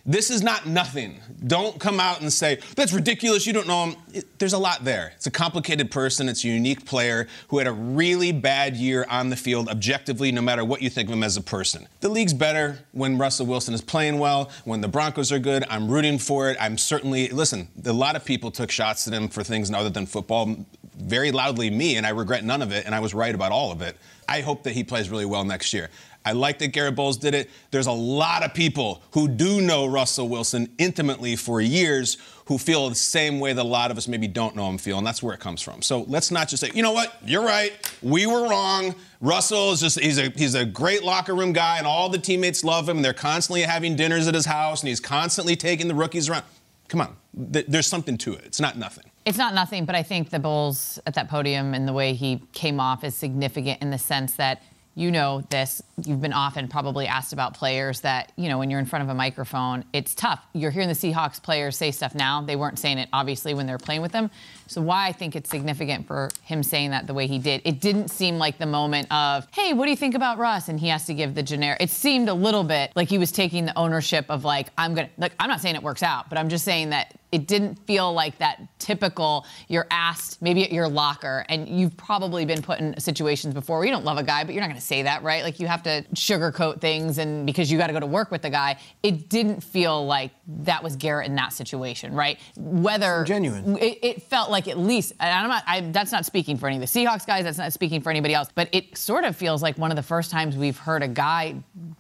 This 0.09 0.31
is 0.31 0.41
not 0.41 0.65
nothing. 0.65 1.19
Don't 1.45 1.77
come 1.81 1.99
out 1.99 2.21
and 2.21 2.31
say, 2.31 2.59
that's 2.77 2.93
ridiculous, 2.93 3.45
you 3.45 3.51
don't 3.51 3.67
know 3.67 3.87
him. 3.87 3.95
It- 4.13 4.39
there's 4.39 4.53
a 4.53 4.57
lot 4.57 4.85
there. 4.85 5.11
It's 5.17 5.27
a 5.27 5.31
complicated 5.31 5.91
person, 5.91 6.29
it's 6.29 6.45
a 6.45 6.47
unique 6.47 6.85
player 6.85 7.27
who 7.49 7.57
had 7.57 7.67
a 7.67 7.73
really 7.73 8.31
bad 8.31 8.77
year 8.77 9.05
on 9.09 9.29
the 9.29 9.35
field, 9.35 9.67
objectively, 9.67 10.31
no 10.31 10.41
matter 10.41 10.63
what 10.63 10.81
you 10.81 10.89
think 10.89 11.09
of 11.09 11.13
him 11.13 11.23
as 11.23 11.35
a 11.35 11.41
person. 11.41 11.89
The 11.99 12.07
league's 12.07 12.33
better 12.33 12.79
when 12.93 13.17
Russell 13.17 13.47
Wilson 13.47 13.73
is 13.73 13.81
playing 13.81 14.17
well, 14.17 14.49
when 14.63 14.79
the 14.79 14.87
Broncos 14.87 15.29
are 15.33 15.39
good. 15.39 15.65
I'm 15.69 15.89
rooting 15.91 16.19
for 16.19 16.49
it. 16.49 16.57
I'm 16.57 16.77
certainly, 16.77 17.27
listen, 17.27 17.67
a 17.83 17.91
lot 17.91 18.15
of 18.15 18.23
people 18.23 18.49
took 18.49 18.71
shots 18.71 19.09
at 19.09 19.13
him 19.13 19.27
for 19.27 19.43
things 19.43 19.69
other 19.71 19.89
than 19.89 20.05
football, 20.05 20.55
very 20.97 21.31
loudly 21.33 21.69
me, 21.69 21.97
and 21.97 22.07
I 22.07 22.11
regret 22.11 22.45
none 22.45 22.61
of 22.61 22.71
it, 22.71 22.85
and 22.85 22.95
I 22.95 23.01
was 23.01 23.13
right 23.13 23.35
about 23.35 23.51
all 23.51 23.73
of 23.73 23.81
it. 23.81 23.97
I 24.29 24.39
hope 24.41 24.63
that 24.63 24.71
he 24.73 24.83
plays 24.85 25.09
really 25.09 25.25
well 25.25 25.43
next 25.43 25.73
year. 25.73 25.89
I 26.27 26.33
like 26.33 26.59
that 26.59 26.67
Garrett 26.73 26.93
Bolles 26.93 27.15
did 27.15 27.33
it. 27.33 27.49
There's 27.71 27.87
a 27.87 27.91
lot 27.93 28.43
of 28.43 28.53
people 28.53 29.01
who 29.11 29.29
do 29.29 29.61
know 29.61 29.85
Russell 29.85 30.27
Wilson 30.27 30.69
intimately 30.77 31.37
for 31.37 31.61
years 31.61 32.17
who 32.47 32.57
feel 32.57 32.89
the 32.89 32.95
same 32.95 33.39
way 33.39 33.53
that 33.53 33.61
a 33.61 33.63
lot 33.63 33.91
of 33.91 33.97
us 33.97 34.09
maybe 34.09 34.27
don't 34.27 34.53
know 34.53 34.69
him 34.69 34.77
feel, 34.77 34.97
and 34.97 35.07
that's 35.07 35.23
where 35.23 35.33
it 35.33 35.39
comes 35.39 35.61
from. 35.61 35.81
So 35.81 36.01
let's 36.09 36.29
not 36.29 36.49
just 36.49 36.61
say, 36.61 36.69
you 36.73 36.83
know 36.83 36.91
what, 36.91 37.15
you're 37.25 37.45
right, 37.45 37.71
we 38.01 38.25
were 38.25 38.49
wrong. 38.49 38.93
Russell 39.21 39.71
is 39.71 39.79
just 39.79 39.99
he's 40.01 40.17
a 40.17 40.29
he's 40.31 40.53
a 40.53 40.65
great 40.65 41.01
locker 41.01 41.33
room 41.33 41.53
guy, 41.53 41.77
and 41.77 41.87
all 41.87 42.09
the 42.09 42.17
teammates 42.17 42.61
love 42.65 42.89
him, 42.89 42.97
and 42.97 43.05
they're 43.05 43.13
constantly 43.13 43.61
having 43.61 43.95
dinners 43.95 44.27
at 44.27 44.33
his 44.33 44.45
house, 44.45 44.81
and 44.81 44.89
he's 44.89 44.99
constantly 44.99 45.55
taking 45.55 45.87
the 45.87 45.95
rookies 45.95 46.29
around. 46.29 46.43
Come 46.89 46.99
on, 46.99 47.15
th- 47.53 47.67
there's 47.69 47.87
something 47.87 48.17
to 48.19 48.33
it. 48.33 48.43
It's 48.45 48.59
not 48.59 48.77
nothing. 48.77 49.05
It's 49.25 49.37
not 49.37 49.53
nothing, 49.53 49.85
but 49.85 49.95
I 49.95 50.03
think 50.03 50.29
the 50.29 50.39
Bolles 50.39 50.99
at 51.05 51.13
that 51.13 51.29
podium 51.29 51.73
and 51.73 51.87
the 51.87 51.93
way 51.93 52.13
he 52.13 52.43
came 52.51 52.81
off 52.81 53.05
is 53.05 53.15
significant 53.15 53.81
in 53.81 53.91
the 53.91 53.97
sense 53.97 54.33
that 54.33 54.61
you 54.97 55.11
know 55.11 55.43
this. 55.51 55.79
You've 56.03 56.21
been 56.21 56.33
often 56.33 56.67
probably 56.67 57.05
asked 57.05 57.31
about 57.31 57.53
players 57.53 58.01
that, 58.01 58.31
you 58.35 58.49
know, 58.49 58.57
when 58.57 58.71
you're 58.71 58.79
in 58.79 58.87
front 58.87 59.03
of 59.03 59.09
a 59.09 59.13
microphone, 59.13 59.85
it's 59.93 60.15
tough. 60.15 60.43
You're 60.53 60.71
hearing 60.71 60.87
the 60.87 60.95
Seahawks 60.95 61.41
players 61.41 61.77
say 61.77 61.91
stuff 61.91 62.15
now. 62.15 62.41
They 62.41 62.55
weren't 62.55 62.79
saying 62.79 62.97
it, 62.97 63.07
obviously, 63.13 63.53
when 63.53 63.67
they 63.67 63.73
were 63.73 63.77
playing 63.77 64.01
with 64.01 64.11
them. 64.11 64.31
So, 64.65 64.81
why 64.81 65.05
I 65.07 65.11
think 65.11 65.35
it's 65.35 65.51
significant 65.51 66.07
for 66.07 66.31
him 66.41 66.63
saying 66.63 66.91
that 66.91 67.05
the 67.05 67.13
way 67.13 67.27
he 67.27 67.37
did, 67.37 67.61
it 67.63 67.79
didn't 67.79 68.07
seem 68.07 68.39
like 68.39 68.57
the 68.57 68.65
moment 68.65 69.11
of, 69.11 69.47
hey, 69.51 69.73
what 69.73 69.85
do 69.85 69.91
you 69.91 69.97
think 69.97 70.15
about 70.15 70.39
Russ? 70.39 70.67
And 70.67 70.79
he 70.79 70.87
has 70.87 71.05
to 71.05 71.13
give 71.13 71.35
the 71.35 71.43
generic. 71.43 71.79
It 71.79 71.91
seemed 71.91 72.27
a 72.27 72.33
little 72.33 72.63
bit 72.63 72.91
like 72.95 73.07
he 73.07 73.19
was 73.19 73.31
taking 73.31 73.65
the 73.65 73.77
ownership 73.77 74.25
of, 74.29 74.45
like, 74.45 74.69
I'm 74.79 74.95
going 74.95 75.07
to, 75.07 75.13
like, 75.19 75.33
I'm 75.39 75.47
not 75.47 75.61
saying 75.61 75.75
it 75.75 75.83
works 75.83 76.01
out, 76.01 76.27
but 76.27 76.39
I'm 76.39 76.49
just 76.49 76.65
saying 76.65 76.89
that 76.89 77.13
it 77.31 77.47
didn't 77.47 77.75
feel 77.85 78.13
like 78.13 78.37
that 78.37 78.61
typical 78.79 79.45
you're 79.67 79.87
asked 79.91 80.41
maybe 80.41 80.63
at 80.63 80.71
your 80.71 80.87
locker 80.87 81.45
and 81.49 81.67
you've 81.67 81.95
probably 81.97 82.45
been 82.45 82.61
put 82.61 82.79
in 82.79 82.97
situations 82.99 83.53
before 83.53 83.79
where 83.79 83.85
you 83.85 83.91
don't 83.91 84.05
love 84.05 84.17
a 84.17 84.23
guy 84.23 84.43
but 84.43 84.53
you're 84.53 84.61
not 84.61 84.69
going 84.69 84.79
to 84.79 84.85
say 84.85 85.03
that 85.03 85.23
right? 85.23 85.43
Like 85.43 85.59
you 85.59 85.67
have 85.67 85.83
to 85.83 86.03
sugarcoat 86.13 86.79
things 86.79 87.17
and 87.17 87.45
because 87.45 87.71
you 87.71 87.77
got 87.77 87.87
to 87.87 87.93
go 87.93 87.99
to 87.99 88.05
work 88.05 88.31
with 88.31 88.41
the 88.41 88.49
guy 88.49 88.79
it 89.03 89.29
didn't 89.29 89.61
feel 89.61 90.05
like 90.05 90.31
that 90.47 90.83
was 90.83 90.95
garrett 90.95 91.27
in 91.27 91.35
that 91.35 91.53
situation 91.53 92.13
right? 92.13 92.39
Whether 92.55 93.23
genuine. 93.25 93.77
it, 93.77 93.99
it 94.01 94.21
felt 94.23 94.49
like 94.49 94.67
at 94.67 94.77
least 94.77 95.13
and 95.19 95.29
i'm 95.29 95.49
not 95.49 95.63
I, 95.67 95.81
that's 95.81 96.11
not 96.11 96.25
speaking 96.25 96.57
for 96.57 96.67
any 96.67 96.77
of 96.77 96.81
the 96.81 96.87
seahawks 96.87 97.25
guys 97.25 97.43
that's 97.43 97.57
not 97.57 97.73
speaking 97.73 98.01
for 98.01 98.09
anybody 98.09 98.33
else 98.33 98.49
but 98.53 98.69
it 98.71 98.97
sort 98.97 99.25
of 99.25 99.35
feels 99.35 99.61
like 99.61 99.77
one 99.77 99.91
of 99.91 99.97
the 99.97 100.03
first 100.03 100.31
times 100.31 100.55
we've 100.55 100.77
heard 100.77 101.03
a 101.03 101.07
guy 101.07 101.55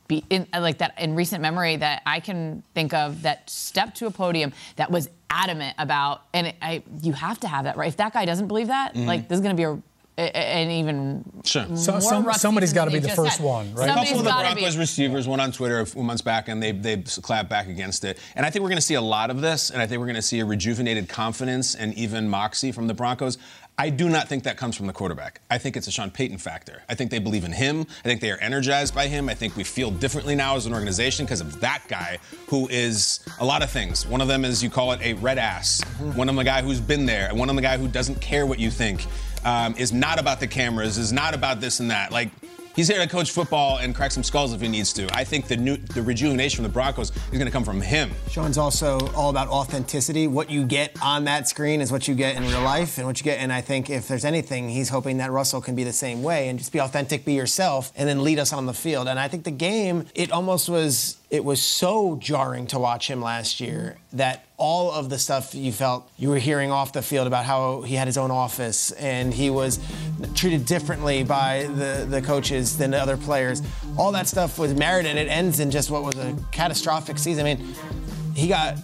be 0.07 0.23
in 0.29 0.47
like 0.53 0.77
that 0.79 0.99
in 0.99 1.15
recent 1.15 1.41
memory 1.41 1.75
that 1.75 2.01
i 2.05 2.19
can 2.19 2.63
think 2.73 2.93
of 2.93 3.21
that 3.23 3.49
stepped 3.49 3.97
to 3.97 4.05
a 4.07 4.11
podium 4.11 4.53
that 4.77 4.89
was 4.89 5.09
adamant 5.29 5.75
about 5.77 6.21
and 6.33 6.47
it, 6.47 6.55
I, 6.61 6.83
you 7.01 7.13
have 7.13 7.39
to 7.41 7.47
have 7.47 7.65
that 7.65 7.75
right 7.77 7.89
if 7.89 7.97
that 7.97 8.13
guy 8.13 8.25
doesn't 8.25 8.47
believe 8.47 8.67
that 8.67 8.93
Mhm. 8.95 9.05
like 9.05 9.27
this 9.27 9.35
is 9.37 9.41
going 9.41 9.55
to 9.55 9.59
be 9.59 9.63
a 9.63 9.81
and 10.19 10.71
even 10.71 11.23
Sure. 11.45 11.63
more 11.67 11.75
rough 12.23 12.37
somebody's 12.37 12.69
seasons 12.71 12.73
got 12.73 12.85
to 12.85 12.91
be 12.91 12.97
the 12.97 13.09
first 13.09 13.23
just 13.33 13.37
had. 13.37 13.45
one, 13.45 13.71
right? 13.75 13.87
A 13.87 13.93
couple 13.93 14.17
of 14.17 14.23
the 14.23 14.29
gotta 14.31 14.55
be. 14.55 14.61
Broncos 14.61 14.75
receivers 14.77 15.27
went 15.27 15.43
on 15.43 15.51
Twitter 15.51 15.79
a 15.81 15.85
few 15.85 16.01
months 16.01 16.23
back 16.23 16.47
and 16.47 16.61
they 16.63 16.71
they 16.71 16.97
clapped 17.21 17.49
back 17.49 17.67
against 17.67 18.03
it. 18.03 18.17
And 18.35 18.43
I 18.43 18.49
think 18.49 18.63
we're 18.63 18.69
going 18.69 18.79
to 18.79 18.81
see 18.85 18.95
a 18.95 19.01
lot 19.01 19.29
of 19.29 19.41
this, 19.41 19.69
and 19.69 19.79
I 19.79 19.85
think 19.85 19.99
we're 19.99 20.07
going 20.07 20.15
to 20.15 20.23
see 20.23 20.39
a 20.39 20.45
rejuvenated 20.45 21.07
confidence 21.07 21.75
and 21.75 21.93
even 21.93 22.27
moxie 22.29 22.71
from 22.71 22.87
the 22.87 22.95
Broncos. 22.95 23.37
I 23.79 23.91
do 23.91 24.09
not 24.09 24.27
think 24.27 24.43
that 24.45 24.57
comes 24.57 24.75
from 24.75 24.87
the 24.87 24.93
quarterback. 24.93 25.39
I 25.51 25.59
think 25.59 25.77
it's 25.77 25.85
a 25.85 25.91
Sean 25.91 26.09
Payton 26.09 26.39
factor. 26.39 26.81
I 26.89 26.95
think 26.95 27.11
they 27.11 27.19
believe 27.19 27.43
in 27.43 27.51
him. 27.51 27.81
I 27.81 28.07
think 28.07 28.21
they 28.21 28.31
are 28.31 28.37
energized 28.37 28.95
by 28.95 29.05
him. 29.05 29.29
I 29.29 29.35
think 29.35 29.55
we 29.55 29.63
feel 29.63 29.91
differently 29.91 30.33
now 30.33 30.55
as 30.55 30.65
an 30.65 30.73
organization 30.73 31.27
because 31.27 31.41
of 31.41 31.59
that 31.59 31.83
guy 31.87 32.17
who 32.47 32.67
is 32.69 33.19
a 33.39 33.45
lot 33.45 33.61
of 33.61 33.69
things. 33.69 34.07
One 34.07 34.19
of 34.19 34.27
them 34.27 34.45
is 34.45 34.63
you 34.63 34.71
call 34.71 34.93
it 34.93 35.01
a 35.03 35.13
red 35.13 35.37
ass. 35.37 35.83
One 36.15 36.27
of 36.27 36.33
them 36.33 36.39
a 36.39 36.43
guy 36.43 36.63
who's 36.63 36.81
been 36.81 37.05
there. 37.05 37.29
One 37.35 37.49
of 37.49 37.55
them 37.55 37.59
a 37.59 37.67
guy 37.67 37.77
who 37.77 37.87
doesn't 37.87 38.19
care 38.19 38.47
what 38.47 38.57
you 38.57 38.71
think. 38.71 39.05
Um, 39.45 39.75
is 39.77 39.93
not 39.93 40.19
about 40.19 40.39
the 40.39 40.47
cameras. 40.47 40.97
Is 40.97 41.13
not 41.13 41.35
about 41.35 41.61
this 41.61 41.79
and 41.79 41.91
that. 41.91 42.11
Like 42.11 42.29
He's 42.77 42.87
here 42.87 42.99
to 42.99 43.07
coach 43.07 43.31
football 43.31 43.79
and 43.79 43.95
crack 43.95 44.11
some 44.11 44.21
skulls 44.21 44.53
if 44.53 44.61
he 44.61 44.67
needs 44.67 44.93
to. 44.93 45.07
I 45.11 45.23
think 45.23 45.47
the 45.47 45.57
new 45.57 45.77
the 45.77 46.03
rejuvenation 46.03 46.57
from 46.57 46.63
the 46.63 46.69
Broncos 46.69 47.09
is 47.09 47.31
going 47.31 47.45
to 47.45 47.51
come 47.51 47.63
from 47.63 47.81
him. 47.81 48.11
Sean's 48.29 48.59
also 48.59 48.99
all 49.15 49.31
about 49.31 49.47
authenticity. 49.47 50.27
What 50.27 50.51
you 50.51 50.63
get 50.63 50.95
on 51.01 51.23
that 51.23 51.47
screen 51.47 51.81
is 51.81 51.91
what 51.91 52.07
you 52.07 52.13
get 52.13 52.35
in 52.35 52.43
real 52.43 52.61
life, 52.61 52.99
and 52.99 53.07
what 53.07 53.19
you 53.19 53.23
get. 53.23 53.39
And 53.39 53.51
I 53.51 53.61
think 53.61 53.89
if 53.89 54.07
there's 54.07 54.23
anything, 54.23 54.69
he's 54.69 54.89
hoping 54.89 55.17
that 55.17 55.31
Russell 55.31 55.59
can 55.59 55.73
be 55.73 55.83
the 55.83 55.91
same 55.91 56.21
way 56.21 56.49
and 56.49 56.59
just 56.59 56.71
be 56.71 56.79
authentic, 56.79 57.25
be 57.25 57.33
yourself, 57.33 57.91
and 57.95 58.07
then 58.07 58.23
lead 58.23 58.37
us 58.37 58.53
on 58.53 58.67
the 58.67 58.75
field. 58.75 59.07
And 59.07 59.19
I 59.19 59.27
think 59.27 59.43
the 59.43 59.49
game, 59.49 60.05
it 60.13 60.31
almost 60.31 60.69
was. 60.69 61.17
It 61.29 61.43
was 61.43 61.61
so 61.61 62.15
jarring 62.15 62.67
to 62.67 62.79
watch 62.79 63.09
him 63.09 63.21
last 63.21 63.59
year 63.59 63.97
that 64.13 64.45
all 64.55 64.91
of 64.91 65.09
the 65.09 65.19
stuff 65.19 65.53
you 65.53 65.73
felt 65.73 66.09
you 66.17 66.29
were 66.29 66.39
hearing 66.39 66.71
off 66.71 66.93
the 66.93 67.01
field 67.01 67.27
about 67.27 67.43
how 67.43 67.81
he 67.81 67.95
had 67.95 68.07
his 68.07 68.17
own 68.17 68.31
office 68.31 68.91
and 68.93 69.33
he 69.33 69.49
was 69.49 69.79
treated 70.35 70.65
differently 70.65 71.23
by 71.23 71.67
the, 71.75 72.07
the 72.09 72.21
coaches 72.21 72.77
than 72.77 72.91
the 72.91 72.97
other 72.97 73.17
players. 73.17 73.61
All 73.97 74.13
that 74.13 74.27
stuff 74.27 74.57
was 74.57 74.73
merited. 74.73 75.09
and 75.09 75.19
it 75.19 75.29
ends 75.29 75.59
in 75.59 75.69
just 75.69 75.91
what 75.91 76.03
was 76.03 76.15
a 76.15 76.35
catastrophic 76.51 77.17
season. 77.19 77.45
I 77.45 77.55
mean, 77.55 77.75
he 78.33 78.47
got 78.47 78.77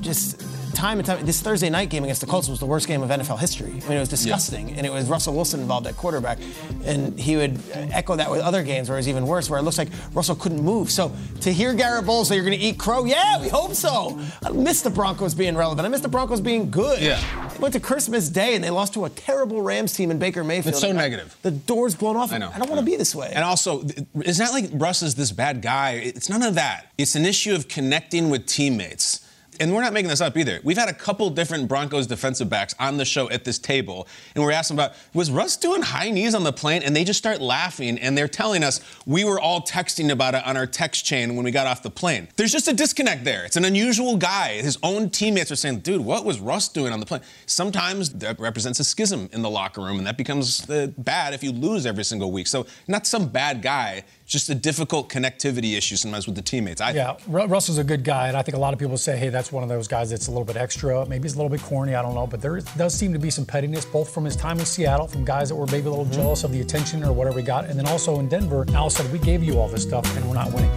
just 0.00 0.42
time 0.78 0.98
and 0.98 1.06
time. 1.06 1.26
This 1.26 1.42
Thursday 1.42 1.68
night 1.68 1.90
game 1.90 2.04
against 2.04 2.20
the 2.20 2.26
Colts 2.26 2.48
was 2.48 2.60
the 2.60 2.66
worst 2.66 2.86
game 2.86 3.02
of 3.02 3.10
NFL 3.10 3.40
history. 3.40 3.70
I 3.70 3.88
mean, 3.88 3.96
it 3.98 4.00
was 4.00 4.08
disgusting, 4.08 4.70
and 4.72 4.86
it 4.86 4.92
was 4.92 5.08
Russell 5.08 5.34
Wilson 5.34 5.60
involved 5.60 5.86
at 5.88 5.96
quarterback, 5.96 6.38
and 6.84 7.18
he 7.18 7.36
would 7.36 7.60
echo 7.72 8.14
that 8.14 8.30
with 8.30 8.40
other 8.40 8.62
games 8.62 8.88
where 8.88 8.96
it 8.96 9.00
was 9.00 9.08
even 9.08 9.26
worse, 9.26 9.50
where 9.50 9.58
it 9.58 9.62
looks 9.62 9.76
like 9.76 9.88
Russell 10.14 10.36
couldn't 10.36 10.62
move. 10.62 10.90
So 10.90 11.12
to 11.40 11.52
hear 11.52 11.74
Garrett 11.74 12.06
Bolles 12.06 12.28
say 12.28 12.36
you're 12.36 12.44
going 12.44 12.58
to 12.58 12.64
eat 12.64 12.78
crow, 12.78 13.04
yeah, 13.04 13.40
we 13.40 13.48
hope 13.48 13.74
so. 13.74 14.20
I 14.42 14.50
miss 14.50 14.82
the 14.82 14.90
Broncos 14.90 15.34
being 15.34 15.56
relevant. 15.56 15.84
I 15.84 15.88
miss 15.88 16.00
the 16.00 16.08
Broncos 16.08 16.40
being 16.40 16.70
good. 16.70 17.02
Yeah. 17.02 17.20
They 17.48 17.58
went 17.58 17.74
to 17.74 17.80
Christmas 17.80 18.28
Day 18.28 18.54
and 18.54 18.62
they 18.62 18.70
lost 18.70 18.94
to 18.94 19.04
a 19.04 19.10
terrible 19.10 19.62
Rams 19.62 19.92
team 19.94 20.12
in 20.12 20.18
Baker 20.20 20.44
Mayfield. 20.44 20.74
It's 20.74 20.80
so 20.80 20.92
negative. 20.92 21.36
The 21.42 21.50
door's 21.50 21.96
blown 21.96 22.16
off. 22.16 22.32
I 22.32 22.38
know. 22.38 22.50
I 22.54 22.58
don't 22.58 22.70
want 22.70 22.78
to 22.78 22.86
be 22.86 22.94
this 22.94 23.14
way. 23.14 23.32
And 23.34 23.44
also, 23.44 23.82
it's 24.14 24.38
not 24.38 24.52
like 24.52 24.70
Russ 24.72 25.02
is 25.02 25.16
this 25.16 25.32
bad 25.32 25.60
guy. 25.60 25.92
It's 25.94 26.28
none 26.28 26.42
of 26.44 26.54
that. 26.54 26.92
It's 26.96 27.16
an 27.16 27.26
issue 27.26 27.54
of 27.54 27.66
connecting 27.66 28.30
with 28.30 28.46
teammates. 28.46 29.27
And 29.60 29.74
we're 29.74 29.82
not 29.82 29.92
making 29.92 30.08
this 30.08 30.20
up 30.20 30.36
either. 30.36 30.60
We've 30.62 30.76
had 30.76 30.88
a 30.88 30.94
couple 30.94 31.28
different 31.30 31.68
Broncos 31.68 32.06
defensive 32.06 32.48
backs 32.48 32.74
on 32.78 32.96
the 32.96 33.04
show 33.04 33.28
at 33.30 33.44
this 33.44 33.58
table, 33.58 34.06
and 34.34 34.44
we're 34.44 34.52
asking 34.52 34.76
about 34.76 34.92
was 35.14 35.30
Russ 35.30 35.56
doing 35.56 35.82
high 35.82 36.10
knees 36.10 36.34
on 36.34 36.44
the 36.44 36.52
plane? 36.52 36.82
And 36.82 36.94
they 36.94 37.04
just 37.04 37.18
start 37.18 37.40
laughing, 37.40 37.98
and 37.98 38.16
they're 38.16 38.28
telling 38.28 38.62
us 38.62 38.80
we 39.06 39.24
were 39.24 39.40
all 39.40 39.62
texting 39.62 40.10
about 40.10 40.34
it 40.34 40.46
on 40.46 40.56
our 40.56 40.66
text 40.66 41.04
chain 41.04 41.34
when 41.34 41.44
we 41.44 41.50
got 41.50 41.66
off 41.66 41.82
the 41.82 41.90
plane. 41.90 42.28
There's 42.36 42.52
just 42.52 42.68
a 42.68 42.72
disconnect 42.72 43.24
there. 43.24 43.44
It's 43.44 43.56
an 43.56 43.64
unusual 43.64 44.16
guy. 44.16 44.60
His 44.62 44.78
own 44.82 45.10
teammates 45.10 45.50
are 45.50 45.56
saying, 45.56 45.80
"Dude, 45.80 46.00
what 46.00 46.24
was 46.24 46.38
Russ 46.40 46.68
doing 46.68 46.92
on 46.92 47.00
the 47.00 47.06
plane?" 47.06 47.22
Sometimes 47.46 48.10
that 48.10 48.38
represents 48.38 48.80
a 48.80 48.84
schism 48.84 49.28
in 49.32 49.42
the 49.42 49.50
locker 49.50 49.80
room, 49.80 49.98
and 49.98 50.06
that 50.06 50.16
becomes 50.16 50.68
uh, 50.70 50.88
bad 50.98 51.34
if 51.34 51.42
you 51.42 51.52
lose 51.52 51.86
every 51.86 52.04
single 52.04 52.30
week. 52.30 52.46
So 52.46 52.66
not 52.86 53.06
some 53.06 53.28
bad 53.28 53.62
guy, 53.62 54.04
just 54.28 54.50
a 54.50 54.54
difficult 54.54 55.08
connectivity 55.08 55.74
issue 55.74 55.96
sometimes 55.96 56.26
with 56.26 56.36
the 56.36 56.42
teammates. 56.42 56.82
I 56.82 56.90
Yeah, 56.90 57.16
Ru- 57.26 57.46
Russell's 57.46 57.78
a 57.78 57.84
good 57.84 58.04
guy, 58.04 58.28
and 58.28 58.36
I 58.36 58.42
think 58.42 58.56
a 58.56 58.60
lot 58.60 58.74
of 58.74 58.78
people 58.78 58.98
say, 58.98 59.16
hey, 59.16 59.30
that's 59.30 59.50
one 59.50 59.62
of 59.62 59.70
those 59.70 59.88
guys 59.88 60.10
that's 60.10 60.28
a 60.28 60.30
little 60.30 60.44
bit 60.44 60.58
extra. 60.58 61.06
Maybe 61.06 61.22
he's 61.22 61.34
a 61.34 61.38
little 61.38 61.48
bit 61.48 61.62
corny, 61.62 61.94
I 61.94 62.02
don't 62.02 62.14
know. 62.14 62.26
But 62.26 62.42
there 62.42 62.58
is- 62.58 62.64
does 62.76 62.92
seem 62.92 63.14
to 63.14 63.18
be 63.18 63.30
some 63.30 63.46
pettiness, 63.46 63.86
both 63.86 64.12
from 64.12 64.26
his 64.26 64.36
time 64.36 64.60
in 64.60 64.66
Seattle, 64.66 65.08
from 65.08 65.24
guys 65.24 65.48
that 65.48 65.56
were 65.56 65.66
maybe 65.66 65.86
a 65.86 65.90
little 65.90 66.04
mm-hmm. 66.04 66.14
jealous 66.14 66.44
of 66.44 66.52
the 66.52 66.60
attention 66.60 67.02
or 67.02 67.12
whatever 67.12 67.38
he 67.38 67.44
got, 67.44 67.64
and 67.64 67.78
then 67.78 67.88
also 67.88 68.20
in 68.20 68.28
Denver. 68.28 68.66
Al 68.74 68.90
said, 68.90 69.10
we 69.10 69.18
gave 69.18 69.42
you 69.42 69.58
all 69.58 69.66
this 69.66 69.82
stuff, 69.82 70.04
and 70.14 70.28
we're 70.28 70.34
not 70.34 70.52
winning. 70.52 70.70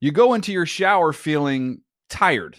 You 0.00 0.10
go 0.12 0.34
into 0.34 0.52
your 0.52 0.66
shower 0.66 1.12
feeling 1.12 1.82
tired, 2.10 2.58